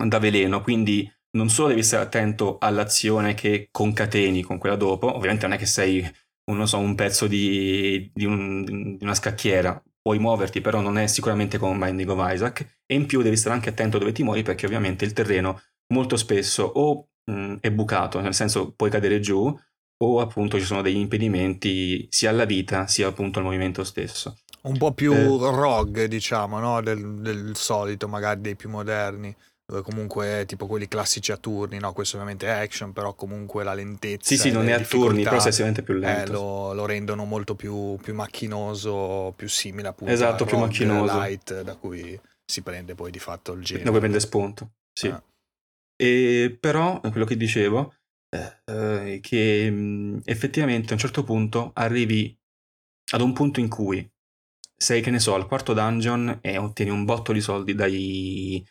[0.04, 5.46] da veleno, quindi non solo devi stare attento all'azione che concateni con quella dopo, ovviamente
[5.46, 6.06] non è che sei
[6.50, 11.06] un, so, un pezzo di, di, un, di, una scacchiera, puoi muoverti, però non è
[11.06, 14.42] sicuramente come Binding of Isaac, e in più devi stare anche attento dove ti muovi
[14.42, 15.60] perché ovviamente il terreno
[15.92, 19.54] molto spesso o mh, è bucato, nel senso puoi cadere giù,
[19.98, 24.38] o appunto ci sono degli impedimenti sia alla vita sia appunto al movimento stesso.
[24.62, 26.82] Un po' più eh, rogue, diciamo, no?
[26.82, 29.34] del, del solito, magari dei più moderni
[29.66, 31.92] dove comunque tipo quelli classici a turni, no?
[31.92, 34.34] Questo ovviamente è action, però comunque la lentezza.
[34.34, 36.30] Sì, sì, non è a turni, però sicuramente più lento.
[36.30, 41.18] Eh, lo, lo, rendono molto più, più, macchinoso, più simile appunto esatto, più macchinoso.
[41.18, 43.84] light, da cui si prende poi di fatto il genere.
[43.84, 45.08] Da cui prende spunto, sì.
[45.08, 45.22] Ah.
[45.96, 47.92] E però, quello che dicevo,
[48.28, 52.38] eh, che mh, effettivamente a un certo punto arrivi
[53.12, 54.08] ad un punto in cui
[54.78, 58.64] sei, che ne so, al quarto dungeon e ottieni un botto di soldi dai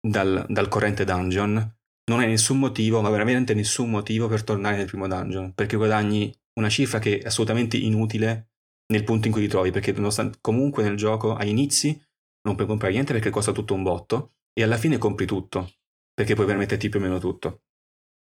[0.00, 1.54] dal, dal corrente dungeon,
[2.10, 6.34] non hai nessun motivo, ma veramente nessun motivo per tornare nel primo dungeon, perché guadagni
[6.54, 8.50] una cifra che è assolutamente inutile
[8.92, 9.94] nel punto in cui ti trovi, perché
[10.40, 12.00] comunque nel gioco ai inizi
[12.42, 15.74] non puoi comprare niente perché costa tutto un botto e alla fine compri tutto,
[16.12, 17.62] perché puoi permetterti più o meno tutto.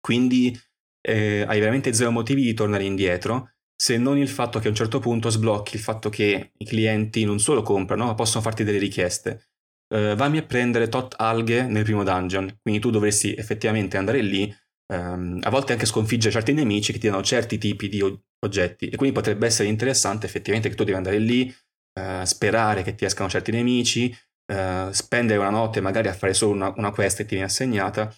[0.01, 0.59] Quindi
[1.01, 4.75] eh, hai veramente zero motivi di tornare indietro, se non il fatto che a un
[4.75, 8.77] certo punto sblocchi il fatto che i clienti non solo comprano, ma possono farti delle
[8.77, 9.50] richieste
[9.91, 12.59] eh, vammi a prendere tot alghe nel primo dungeon.
[12.61, 14.53] Quindi tu dovresti effettivamente andare lì,
[14.91, 18.01] ehm, a volte anche sconfiggere certi nemici che ti danno certi tipi di
[18.45, 18.89] oggetti.
[18.89, 21.53] E quindi potrebbe essere interessante effettivamente che tu devi andare lì,
[21.99, 24.15] eh, sperare che ti escano certi nemici,
[24.51, 28.13] eh, spendere una notte magari a fare solo una, una quest che ti viene assegnata,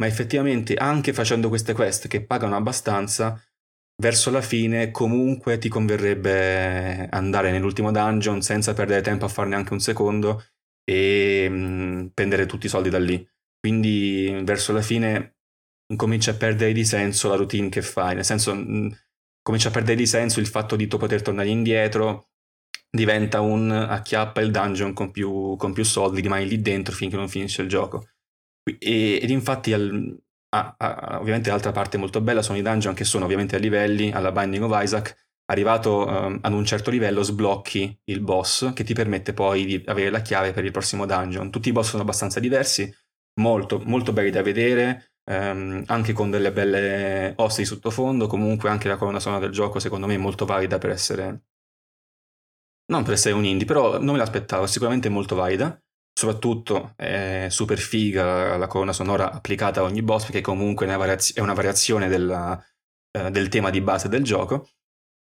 [0.00, 3.40] ma effettivamente anche facendo queste quest che pagano abbastanza,
[4.00, 9.72] verso la fine comunque ti converrebbe andare nell'ultimo dungeon senza perdere tempo a farne anche
[9.72, 10.42] un secondo
[10.88, 13.26] e mh, prendere tutti i soldi da lì.
[13.60, 15.36] Quindi verso la fine
[15.92, 18.96] incomincia a perdere di senso la routine che fai, nel senso mh,
[19.42, 22.28] comincia a perdere di senso il fatto di tu poter tornare indietro,
[22.90, 27.28] diventa un acchiappa il dungeon con più, con più soldi, rimani lì dentro finché non
[27.28, 28.08] finisce il gioco.
[28.78, 30.16] E, ed infatti al,
[30.50, 34.10] ah, ah, ovviamente l'altra parte molto bella sono i dungeon che sono ovviamente a livelli,
[34.10, 38.94] alla Binding of Isaac, arrivato um, ad un certo livello sblocchi il boss che ti
[38.94, 41.50] permette poi di avere la chiave per il prossimo dungeon.
[41.50, 42.92] Tutti i boss sono abbastanza diversi,
[43.40, 48.88] molto, molto belli da vedere, um, anche con delle belle ossa di sottofondo, comunque anche
[48.88, 51.42] la colonna sonora del gioco secondo me è molto valida per essere...
[52.90, 55.78] Non per essere un indie, però non me l'aspettavo, sicuramente molto valida.
[56.10, 60.94] Soprattutto è super figa la colonna sonora applicata a ogni boss perché comunque è
[61.38, 62.58] una, variazione della,
[63.18, 64.68] uh, del tema di base del gioco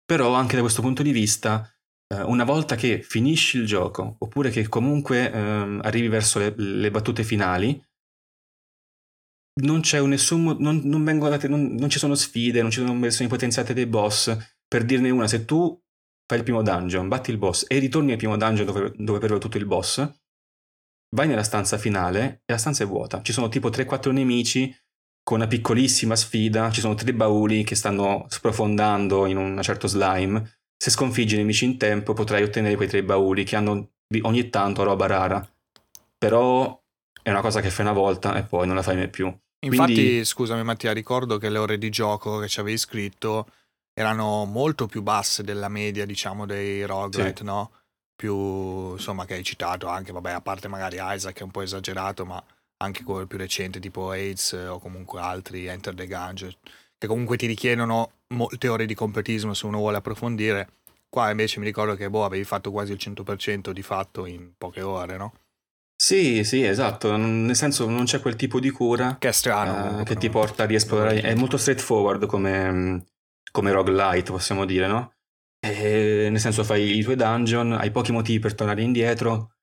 [0.05, 1.69] però anche da questo punto di vista,
[2.09, 6.91] eh, una volta che finisci il gioco, oppure che comunque ehm, arrivi verso le, le,
[6.91, 7.83] battute finali,
[9.63, 10.57] non nessun.
[10.59, 14.37] Non, non, date, non, ci sono sfide, non ci sono versioni potenziate dei boss.
[14.67, 15.81] Per dirne una, se tu
[16.27, 19.39] fai il primo dungeon, batti il boss e ritorni al primo dungeon dove, dove per
[19.39, 20.11] tutto il boss,
[21.15, 23.23] vai nella stanza finale e la stanza è vuota.
[23.23, 24.75] Ci sono tipo 3-4 nemici
[25.25, 30.59] con una piccolissima sfida, ci sono tre bauli che stanno sprofondando in un certo slime.
[30.77, 33.89] Se sconfiggi i nemici in tempo potrai ottenere quei tre bauli che hanno
[34.21, 35.49] ogni tanto roba rara.
[36.19, 36.79] Però
[37.23, 39.35] è una cosa che fai una volta e poi non la fai mai più.
[39.65, 40.25] Infatti, Quindi...
[40.27, 43.47] scusami Mattia, ricordo che le ore di gioco che ci avevi scritto
[43.95, 47.45] erano molto più basse della media, diciamo, dei roguelite, sì.
[47.45, 47.71] no?
[48.15, 51.63] Più, insomma, che hai citato anche, vabbè, a parte magari Isaac che è un po'
[51.63, 52.45] esagerato, ma
[52.85, 56.55] anche quello più recente tipo AIDS o comunque altri Enter the Gungeon
[56.97, 60.69] che comunque ti richiedono molte ore di completismo se uno vuole approfondire
[61.09, 64.83] qua invece mi ricordo che boh avevi fatto quasi il 100% di fatto in poche
[64.83, 65.33] ore no?
[65.97, 70.03] Sì, sì, esatto, nel senso non c'è quel tipo di cura che è strano uh,
[70.03, 73.05] che ti porta a riesplorare, è molto straightforward come,
[73.51, 75.15] come roguelite possiamo dire, no?
[75.61, 79.54] E, nel senso fai i tuoi dungeon, hai pochi motivi per tornare indietro,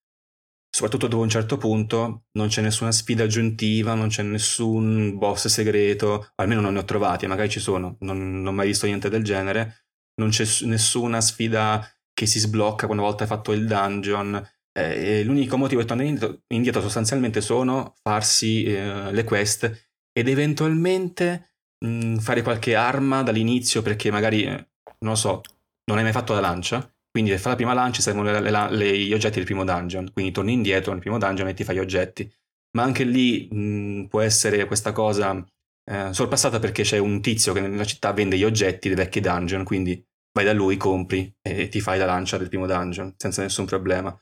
[0.72, 6.32] soprattutto dopo un certo punto non c'è nessuna sfida aggiuntiva, non c'è nessun boss segreto,
[6.36, 9.24] almeno non ne ho trovati, magari ci sono, non, non ho mai visto niente del
[9.24, 9.88] genere,
[10.22, 14.42] non c'è nessuna sfida che si sblocca una volta fatto il dungeon.
[14.74, 21.56] Eh, l'unico motivo per tornare indietro, indietro, sostanzialmente sono farsi eh, le quest ed eventualmente
[21.86, 24.70] mh, fare qualche arma dall'inizio perché magari, eh,
[25.00, 25.42] non lo so,
[25.86, 28.70] non hai mai fatto la lancia quindi per fare la prima lancia servono le, le,
[28.72, 31.76] le, gli oggetti del primo dungeon, quindi torni indietro nel primo dungeon e ti fai
[31.76, 32.32] gli oggetti.
[32.78, 35.46] Ma anche lì mh, può essere questa cosa
[35.90, 39.66] eh, sorpassata perché c'è un tizio che nella città vende gli oggetti dei vecchi dungeon,
[39.66, 40.02] quindi
[40.34, 44.18] vai da lui, compri e ti fai la lancia del primo dungeon senza nessun problema.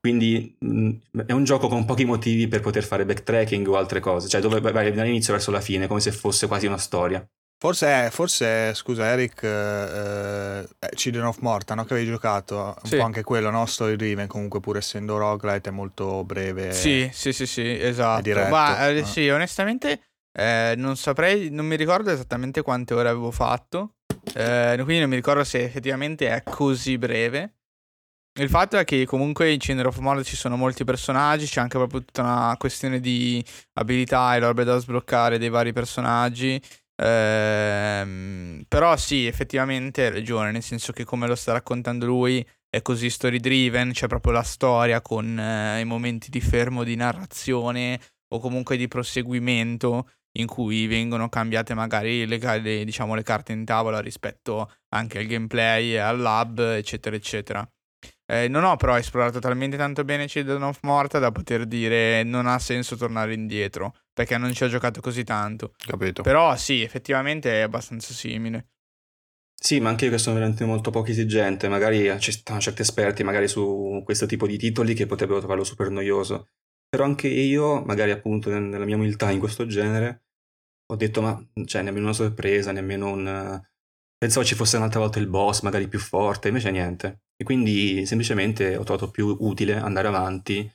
[0.00, 0.90] Quindi mh,
[1.26, 4.60] è un gioco con pochi motivi per poter fare backtracking o altre cose, cioè dove
[4.60, 7.24] vai dall'inizio verso la fine, come se fosse quasi una storia.
[7.62, 11.84] Forse, forse, scusa Eric, eh, eh, Children of Morta, no?
[11.84, 12.96] che avevi giocato, un sì.
[12.96, 13.66] po' anche quello, no?
[13.66, 16.72] Story Driven, comunque pur essendo roguelite è molto breve.
[16.72, 18.48] Sì, sì, sì, sì, esatto.
[18.48, 20.00] Ma eh, sì, onestamente
[20.36, 23.94] eh, non saprei, non mi ricordo esattamente quante ore avevo fatto,
[24.34, 27.58] eh, quindi non mi ricordo se effettivamente è così breve.
[28.40, 31.78] Il fatto è che comunque in Cinder of Mord ci sono molti personaggi, c'è anche
[31.78, 33.44] proprio tutta una questione di
[33.74, 36.60] abilità e robe da sbloccare dei vari personaggi.
[36.96, 42.80] Ehm, però sì, effettivamente hai ragione, nel senso che come lo sta raccontando lui è
[42.82, 48.00] così story driven, c'è proprio la storia con eh, i momenti di fermo di narrazione
[48.32, 50.08] o comunque di proseguimento
[50.38, 55.26] in cui vengono cambiate magari le, le, diciamo, le carte in tavola rispetto anche al
[55.26, 57.68] gameplay al lab, eccetera, eccetera.
[58.32, 62.46] Eh, non ho però esplorato talmente tanto bene Children of Morta da poter dire non
[62.46, 65.74] ha senso tornare indietro, perché non ci ho giocato così tanto.
[65.76, 66.22] Capito.
[66.22, 68.68] Però sì, effettivamente è abbastanza simile.
[69.54, 73.22] Sì, ma anche io che sono veramente molto poco esigente, magari ci stanno certi esperti
[73.22, 76.48] magari su questo tipo di titoli che potrebbero trovarlo super noioso.
[76.88, 80.24] Però anche io, magari appunto nella mia umiltà in questo genere,
[80.86, 83.60] ho detto ma cioè nemmeno una sorpresa, nemmeno un...
[84.22, 87.22] Pensavo ci fosse un'altra volta il boss, magari più forte, invece niente.
[87.34, 90.72] E quindi semplicemente ho trovato più utile andare avanti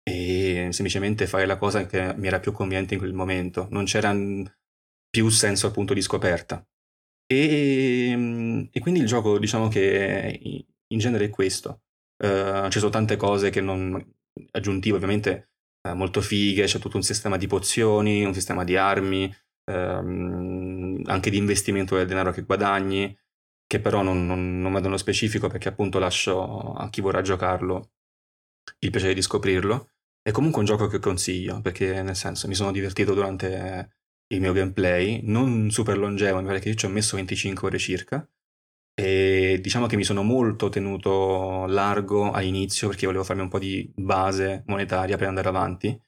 [0.00, 3.66] e semplicemente fare la cosa che mi era più conveniente in quel momento.
[3.72, 4.14] Non c'era
[5.10, 6.64] più senso appunto di scoperta.
[7.26, 11.82] E, e quindi il gioco diciamo che in genere è questo.
[12.24, 14.00] Uh, ci sono tante cose che non
[14.52, 15.50] aggiuntive ovviamente
[15.88, 19.34] uh, molto fighe, c'è tutto un sistema di pozioni, un sistema di armi,
[19.66, 23.16] uh, anche di investimento del denaro che guadagni,
[23.66, 27.92] che però non, non, non vado nello specifico perché appunto lascio a chi vorrà giocarlo
[28.80, 29.90] il piacere di scoprirlo.
[30.22, 33.96] È comunque un gioco che consiglio perché nel senso mi sono divertito durante
[34.28, 37.78] il mio gameplay, non super longevo, mi pare che io ci ho messo 25 ore
[37.78, 38.26] circa
[38.94, 43.92] e diciamo che mi sono molto tenuto largo all'inizio perché volevo farmi un po' di
[43.96, 46.00] base monetaria per andare avanti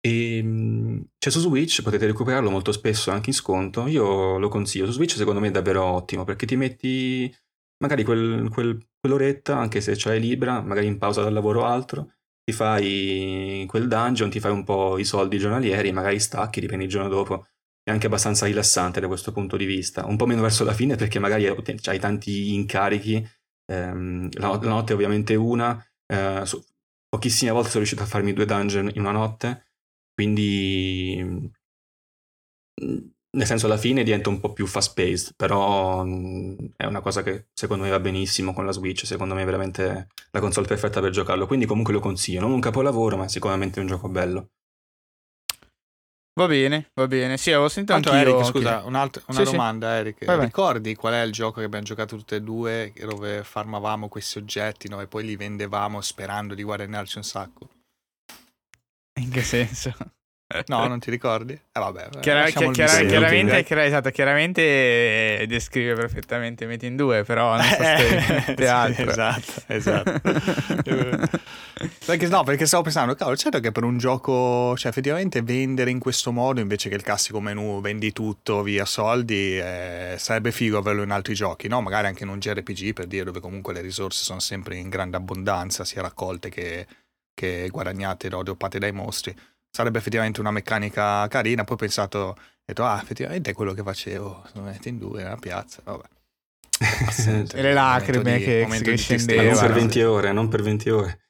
[0.00, 3.86] e ehm, c'è su Switch, potete recuperarlo molto spesso anche in sconto.
[3.86, 4.86] Io lo consiglio.
[4.86, 7.34] Su Switch, secondo me, è davvero ottimo perché ti metti
[7.78, 11.64] magari quel, quel, quell'oretta, anche se ce l'hai libera, magari in pausa dal lavoro o
[11.64, 12.12] altro.
[12.44, 16.90] Ti fai quel dungeon, ti fai un po' i soldi giornalieri, magari stacchi, riprendi il
[16.90, 17.46] giorno dopo.
[17.82, 20.06] È anche abbastanza rilassante da questo punto di vista.
[20.06, 23.26] Un po' meno verso la fine perché magari hai tanti incarichi.
[23.66, 25.82] Ehm, la, la, notte è ovviamente una.
[26.06, 26.62] Eh, su,
[27.08, 29.64] pochissime volte sono riuscito a farmi due dungeon in una notte
[30.20, 31.46] quindi, mm,
[33.36, 37.22] nel senso, alla fine diventa un po' più fast paced, però mm, è una cosa
[37.22, 39.06] che secondo me va benissimo con la Switch.
[39.06, 41.46] Secondo me è veramente la console perfetta per giocarlo.
[41.46, 42.40] Quindi, comunque lo consiglio.
[42.40, 44.50] Non un capolavoro, ma sicuramente è un gioco bello.
[46.38, 47.38] Va bene, va bene.
[47.38, 49.98] Sì, avevo sentito Tanto anche Eric, scusa, un'altra, una sì, domanda, sì.
[50.00, 50.24] Eric.
[50.26, 50.44] Vai, vai.
[50.46, 54.88] Ricordi qual è il gioco che abbiamo giocato tutte e due, dove farmavamo questi oggetti
[54.90, 55.00] no?
[55.00, 57.68] e poi li vendevamo sperando di guadagnarci un sacco?
[59.20, 59.94] In che senso?
[60.66, 61.52] No, non ti ricordi?
[61.52, 67.54] Eh, vabbè, Chiara, chiara, chiara, chiaramente, chiara, esatto, chiaramente descrive perfettamente Metin in 2, però
[67.54, 68.54] non so se
[68.96, 70.20] sì, Esatto, esatto.
[72.04, 76.00] perché, no, perché stavo pensando, cavolo, certo che per un gioco, cioè effettivamente vendere in
[76.00, 81.04] questo modo invece che il classico menu vendi tutto via soldi, eh, sarebbe figo averlo
[81.04, 81.80] in altri giochi, no?
[81.80, 85.16] Magari anche in un JRPG per dire dove comunque le risorse sono sempre in grande
[85.16, 86.86] abbondanza, sia raccolte che,
[87.40, 89.34] che guadagnate o droppate dai mostri
[89.70, 91.64] sarebbe effettivamente una meccanica carina.
[91.64, 95.22] Poi ho pensato, ho detto, ah, effettivamente è quello che facevo, sono metti in due
[95.22, 96.04] nella piazza, vabbè.
[97.54, 99.50] e le lacrime di, che, che scendevano.
[99.50, 101.20] Non per 20 ore, non per 20 ore.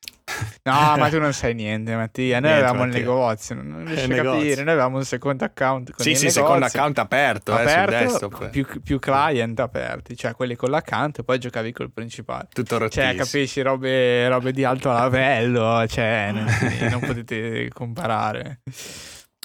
[0.63, 2.41] No, ma tu non sai niente, Mattia.
[2.41, 3.01] Noi niente, avevamo Mattia.
[3.01, 4.63] il negozio, non riesci a capire.
[4.63, 5.93] Noi avevamo un secondo account.
[5.93, 8.51] Con sì, sì, secondo account aperto, aperto eh, desktop.
[8.51, 12.49] Più, più, client aperti, cioè quelli con l'account e poi giocavi col principale.
[12.53, 13.07] Tutto rottissimo.
[13.07, 16.47] Cioè, capisci, robe, robe di alto livello, cioè, non,
[16.91, 18.61] non potete comparare.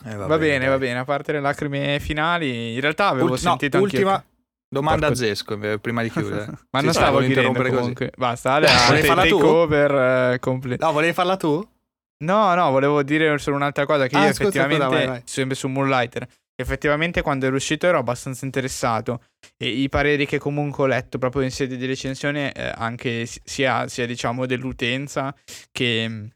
[0.05, 0.99] Eh, va, va bene, bene va bene.
[0.99, 3.95] A parte le lacrime finali, in realtà avevo Ult- sentito no, anche.
[3.97, 4.23] Ultima,
[4.75, 6.51] Domanda a Zesco prima di chiudere.
[6.71, 8.09] Ma non stavo chiudendo comunque.
[8.09, 8.17] Così.
[8.17, 9.39] Basta, Ale, volevi farla tu?
[9.39, 11.67] Over, uh, comple- no, volevi farla tu?
[12.17, 15.21] No, no, volevo dire solo un'altra cosa che ah, io effettivamente vai, vai.
[15.23, 16.27] sempre su Moonlighter.
[16.57, 19.21] Effettivamente quando ero uscito ero abbastanza interessato
[19.57, 23.87] e i pareri che comunque ho letto proprio in sede di recensione eh, anche sia,
[23.87, 25.35] sia, diciamo dell'utenza
[25.71, 26.29] che,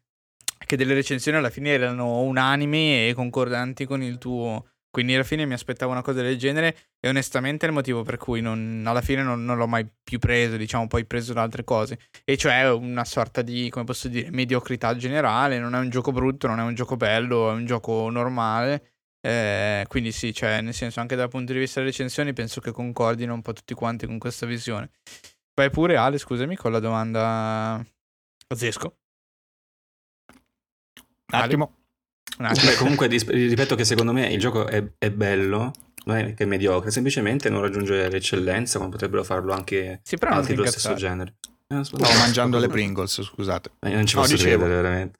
[0.66, 5.46] che delle recensioni alla fine erano unanimi e concordanti con il tuo quindi alla fine
[5.46, 9.02] mi aspettavo una cosa del genere e onestamente è il motivo per cui non, alla
[9.02, 12.00] fine non, non, l'ho mai più preso, diciamo, poi preso da altre cose.
[12.26, 16.48] E cioè una sorta di, come posso dire, mediocrità generale, non è un gioco brutto,
[16.48, 21.00] non è un gioco bello, è un gioco normale Eh, quindi sì, cioè, nel senso,
[21.02, 24.18] anche dal punto di vista delle recensioni, penso che concordino un po' tutti quanti con
[24.18, 24.90] questa visione.
[25.54, 27.86] Vai pure, Ale, scusami, con la domanda
[28.56, 28.98] Zesco.
[31.32, 31.79] Un attimo.
[32.38, 35.74] Beh, comunque, ripeto che secondo me il gioco è, è bello,
[36.06, 40.56] non è che è mediocre, semplicemente non raggiunge l'eccellenza come potrebbero farlo anche sì, altri
[40.56, 41.36] dello stesso genere.
[41.68, 43.72] Eh, Stavo mangiando le Pringles, scusate.
[43.82, 45.20] Eh, non ci posso no, dicevo, credere, veramente.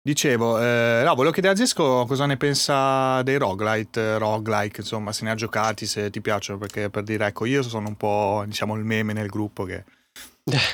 [0.00, 5.24] Dicevo, eh, no, volevo chiedere a Zesco cosa ne pensa dei roguelite, roguelike, insomma, se
[5.24, 8.76] ne ha giocati, se ti piacciono, perché per dire, ecco, io sono un po', diciamo,
[8.76, 9.84] il meme nel gruppo che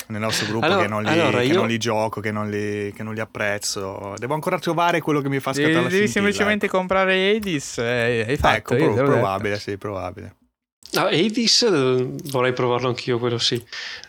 [0.08, 2.92] nel nostro gruppo allora, che, non li, allora che non li, gioco, che non li,
[2.92, 4.14] che non li, apprezzo.
[4.16, 6.78] Devo ancora trovare quello che mi fa scattare devi, la Devi semplicemente ecco.
[6.78, 8.74] comprare Hades e hai fatto.
[8.74, 10.36] Ecco, pro- probabile, sì, probabile.
[10.92, 13.62] No, Hades eh, vorrei provarlo anch'io, quello sì.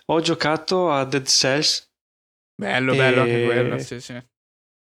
[0.08, 1.90] Ho giocato a Dead Cells.
[2.56, 2.98] Bello, e...
[2.98, 4.14] bello anche quello, sì, sì.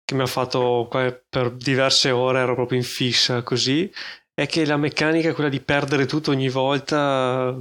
[0.05, 3.91] Che mi ha fatto per diverse ore, ero proprio in fissa così.
[4.33, 7.57] È che la meccanica, quella di perdere tutto ogni volta,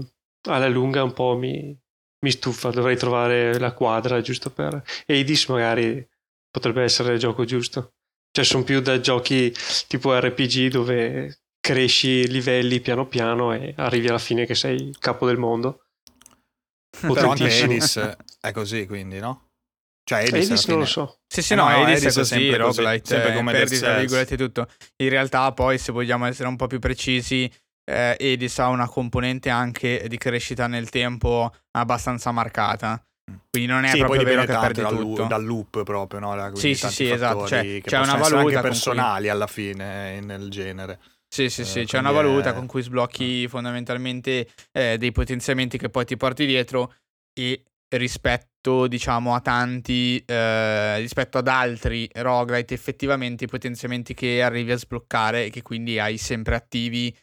[0.49, 1.79] alla lunga un po' mi,
[2.25, 4.83] mi stufa, dovrei trovare la quadra giusto per...
[5.07, 6.07] E Hades magari
[6.51, 7.95] potrebbe essere il gioco giusto.
[8.31, 9.55] Cioè sono più da giochi
[9.89, 15.27] tipo RPG dove cresci livelli piano piano e arrivi alla fine che sei il capo
[15.27, 15.85] del mondo.
[17.01, 19.51] Però anche Hades è così quindi, no?
[20.05, 21.21] Cioè Hades, Hades non lo so.
[21.27, 24.69] Sì, sì, no, no Hades, Hades è così, roguelite, sempre come perdi tra virgolette tutto.
[25.03, 27.51] In realtà poi se vogliamo essere un po' più precisi
[27.85, 33.03] eh, Edis ha una componente anche di crescita nel tempo abbastanza marcata.
[33.51, 35.25] Quindi non è sì, proprio vero che perdi dal, tutto.
[35.25, 36.57] dal loop proprio, no?
[36.57, 37.47] sì, sì, sì, esatto.
[37.47, 39.31] Cioè, c'è una valuta personali cui...
[39.31, 40.99] alla fine nel genere.
[41.33, 42.55] Sì, sì, sì, eh, c'è una valuta è...
[42.55, 46.95] con cui sblocchi fondamentalmente eh, dei potenziamenti che poi ti porti dietro
[47.33, 47.63] e
[47.97, 54.77] rispetto, diciamo, a tanti, eh, rispetto ad altri roguelite, effettivamente i potenziamenti che arrivi a
[54.77, 57.15] sbloccare e che quindi hai sempre attivi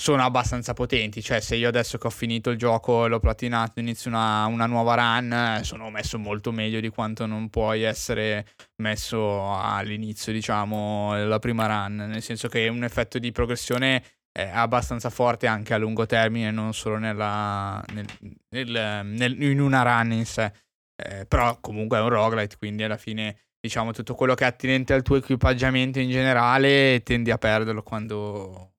[0.00, 1.22] sono abbastanza potenti.
[1.22, 4.66] Cioè, se io adesso che ho finito il gioco e l'ho platinato, inizio una, una,
[4.66, 8.46] nuova run, sono messo molto meglio di quanto non puoi essere
[8.82, 11.96] messo all'inizio, diciamo, la prima run.
[11.96, 16.72] Nel senso che un effetto di progressione è abbastanza forte anche a lungo termine, non
[16.74, 18.06] solo nella, nel,
[18.50, 20.52] nel, nel, in una run in sé.
[21.00, 24.92] Eh, però comunque è un roguelite, quindi alla fine diciamo tutto quello che è attinente
[24.92, 28.72] al tuo equipaggiamento in generale tendi a perderlo quando,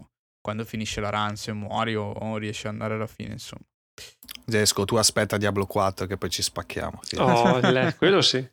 [0.49, 3.61] quando finisce la run se muori o, o riesci ad andare alla fine, insomma.
[4.47, 6.99] Zesco, tu aspetta Diablo 4 che poi ci spacchiamo.
[7.03, 7.17] Sì.
[7.17, 8.43] Oh, le, quello sì.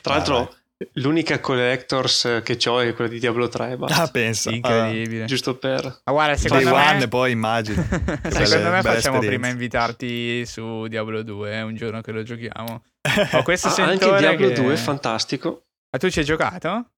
[0.00, 0.36] Tra l'altro,
[0.76, 0.88] vai.
[0.94, 3.76] l'unica collectors che ho è quella di Diablo 3.
[3.88, 4.52] Ah, pensa.
[4.52, 5.24] Incredibile.
[5.24, 5.82] Ah, giusto per...
[6.04, 6.90] Ma guarda, secondo Day me...
[6.90, 7.82] One, poi immagino.
[8.30, 12.84] secondo me facciamo prima invitarti su Diablo 2, eh, un giorno che lo giochiamo.
[13.32, 14.54] Ho questo ah, anche Diablo che...
[14.54, 15.64] 2 è fantastico.
[15.90, 16.92] Ma tu ci hai giocato?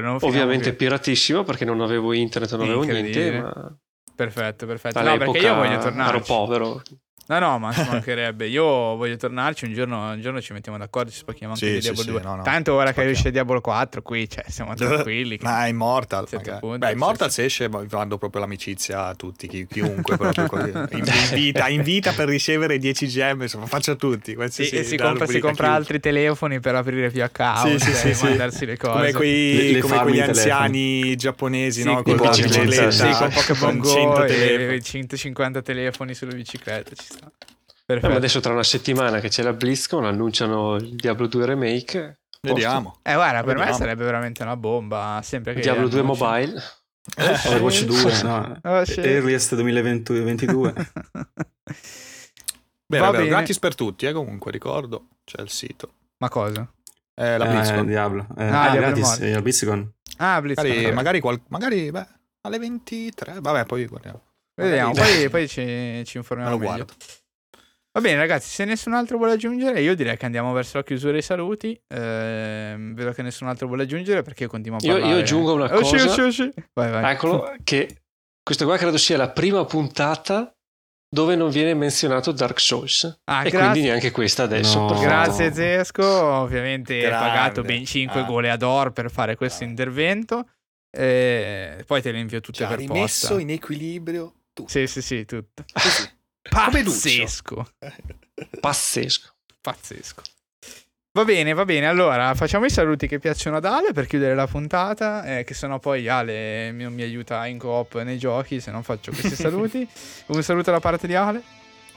[0.00, 3.40] Non Ovviamente piratissimo perché non avevo internet, non avevo niente.
[3.40, 3.76] Ma...
[4.14, 5.02] Perfetto, perfetto.
[5.02, 6.16] No, perché io voglio tornare.
[6.16, 6.82] Ero povero.
[7.30, 8.48] No, no, ma ci mancherebbe.
[8.48, 11.78] Io voglio tornarci un giorno, un giorno ci mettiamo d'accordo, ci spacchiamo anche sì, di
[11.78, 12.18] Diablo sì, 2.
[12.18, 12.42] Sì, no, no.
[12.42, 15.38] Tanto ora che esce Diablo 4 qui, cioè, siamo tranquilli.
[15.42, 16.26] Ma Immortal.
[16.58, 20.18] Punti, Beh, Immortal se esce mando proprio l'amicizia a tutti, chi, chiunque.
[20.90, 24.36] invita, invita, per ricevere 10 gemme, insomma, faccio a tutti.
[24.48, 28.24] Sì, e si compra, si compra altri telefoni per aprire più account sì, sì, sì,
[28.24, 28.92] mandarsi le cose.
[28.92, 32.02] Come, quei, le, le come quegli anziani giapponesi, no?
[32.02, 32.90] Con la bicicletta.
[32.90, 36.90] Sì, con Pokémon Go e 150 telefoni sulla bicicletta,
[37.28, 37.46] sta.
[37.86, 42.20] Eh, ma adesso tra una settimana che c'è la BlizzCon annunciano il Diablo 2 Remake.
[42.40, 42.98] Vediamo.
[43.02, 43.70] Eh guarda, per Vediamo.
[43.70, 45.20] me sarebbe veramente una bomba.
[45.22, 46.62] Sempre che Diablo 2 Mobile.
[47.16, 48.60] Eh, Overwatch 2, no.
[48.62, 50.74] Oh, Earliest 2022.
[52.86, 55.08] Beh, vabbè, gratis per tutti, eh, comunque, ricordo.
[55.24, 55.94] C'è il sito.
[56.18, 56.68] Ma cosa?
[57.14, 57.84] Eh, la BlizzCon.
[57.84, 58.26] Eh, Diablo.
[58.36, 59.92] Eh, ah, ah gratis, eh, la BlizzCon.
[60.16, 60.68] Ah, BlizzCon.
[60.68, 62.06] Magari, magari, qual- magari beh,
[62.42, 63.38] alle 23.
[63.40, 64.22] Vabbè, poi guardiamo.
[64.54, 66.66] Vediamo, poi, poi ci, ci informiamo meglio.
[66.66, 66.94] Guardo.
[67.92, 71.12] Va bene, ragazzi, se nessun altro vuole aggiungere, io direi che andiamo verso la chiusura
[71.12, 71.72] dei saluti.
[71.88, 75.08] Eh, vedo che nessun altro vuole aggiungere perché io continuo a parlare.
[75.08, 75.96] Io, io aggiungo una cosa.
[75.96, 76.52] Usci, usci, usci.
[76.72, 77.12] Vai, vai.
[77.12, 78.02] Eccolo, che
[78.44, 80.54] questa qua credo sia la prima puntata
[81.12, 83.22] dove non viene menzionato Dark Souls.
[83.24, 83.70] Ah, e grazie.
[83.70, 84.78] quindi neanche questa adesso.
[84.78, 85.00] No.
[85.00, 88.24] Grazie Zesco, ovviamente hai pagato ben 5 ah.
[88.24, 89.66] goleador per fare questo ah.
[89.66, 90.48] intervento.
[90.96, 92.92] Eh, poi te le invio tutte Ci per posta.
[92.92, 94.70] rimesso in equilibrio tutto.
[94.70, 95.64] Sì, sì, sì, tutto.
[96.48, 97.66] Pazzesco.
[98.60, 99.28] Pazzesco.
[99.60, 100.22] Pazzesco.
[101.12, 101.88] Va bene, va bene.
[101.88, 105.78] Allora, facciamo i saluti che piacciono ad Ale per chiudere la puntata, eh, che sennò
[105.80, 109.86] poi Ale non mi aiuta in coop nei giochi se non faccio questi saluti.
[110.26, 111.42] Un saluto da parte di Ale.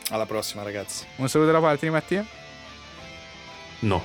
[0.09, 1.05] Alla prossima, ragazzi.
[1.17, 2.25] Un saluto da parte di Mattia.
[3.79, 4.03] No.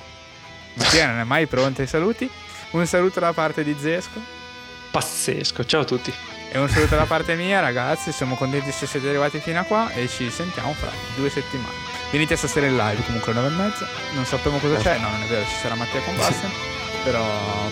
[0.75, 2.29] Mattia non è mai pronto ai saluti.
[2.71, 4.21] Un saluto da parte di Zesco.
[4.91, 5.65] Pazzesco.
[5.65, 6.13] Ciao a tutti.
[6.51, 8.11] E un saluto da parte mia, ragazzi.
[8.11, 11.73] Siamo contenti se siete arrivati fino a qua e ci sentiamo fra due settimane.
[12.11, 13.87] Venite a stasera in live, comunque alle 9 e mezza.
[14.13, 16.51] Non sappiamo cosa c'è, no, non è vero, ci sarà Mattia con Bastian.
[17.03, 17.23] Però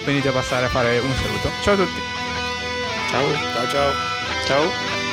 [0.06, 1.50] venite a passare a fare un saluto.
[1.64, 2.02] Ciao a tutti.
[3.10, 3.34] Ciao.
[3.34, 3.94] Ciao ciao.
[4.46, 5.07] Ciao.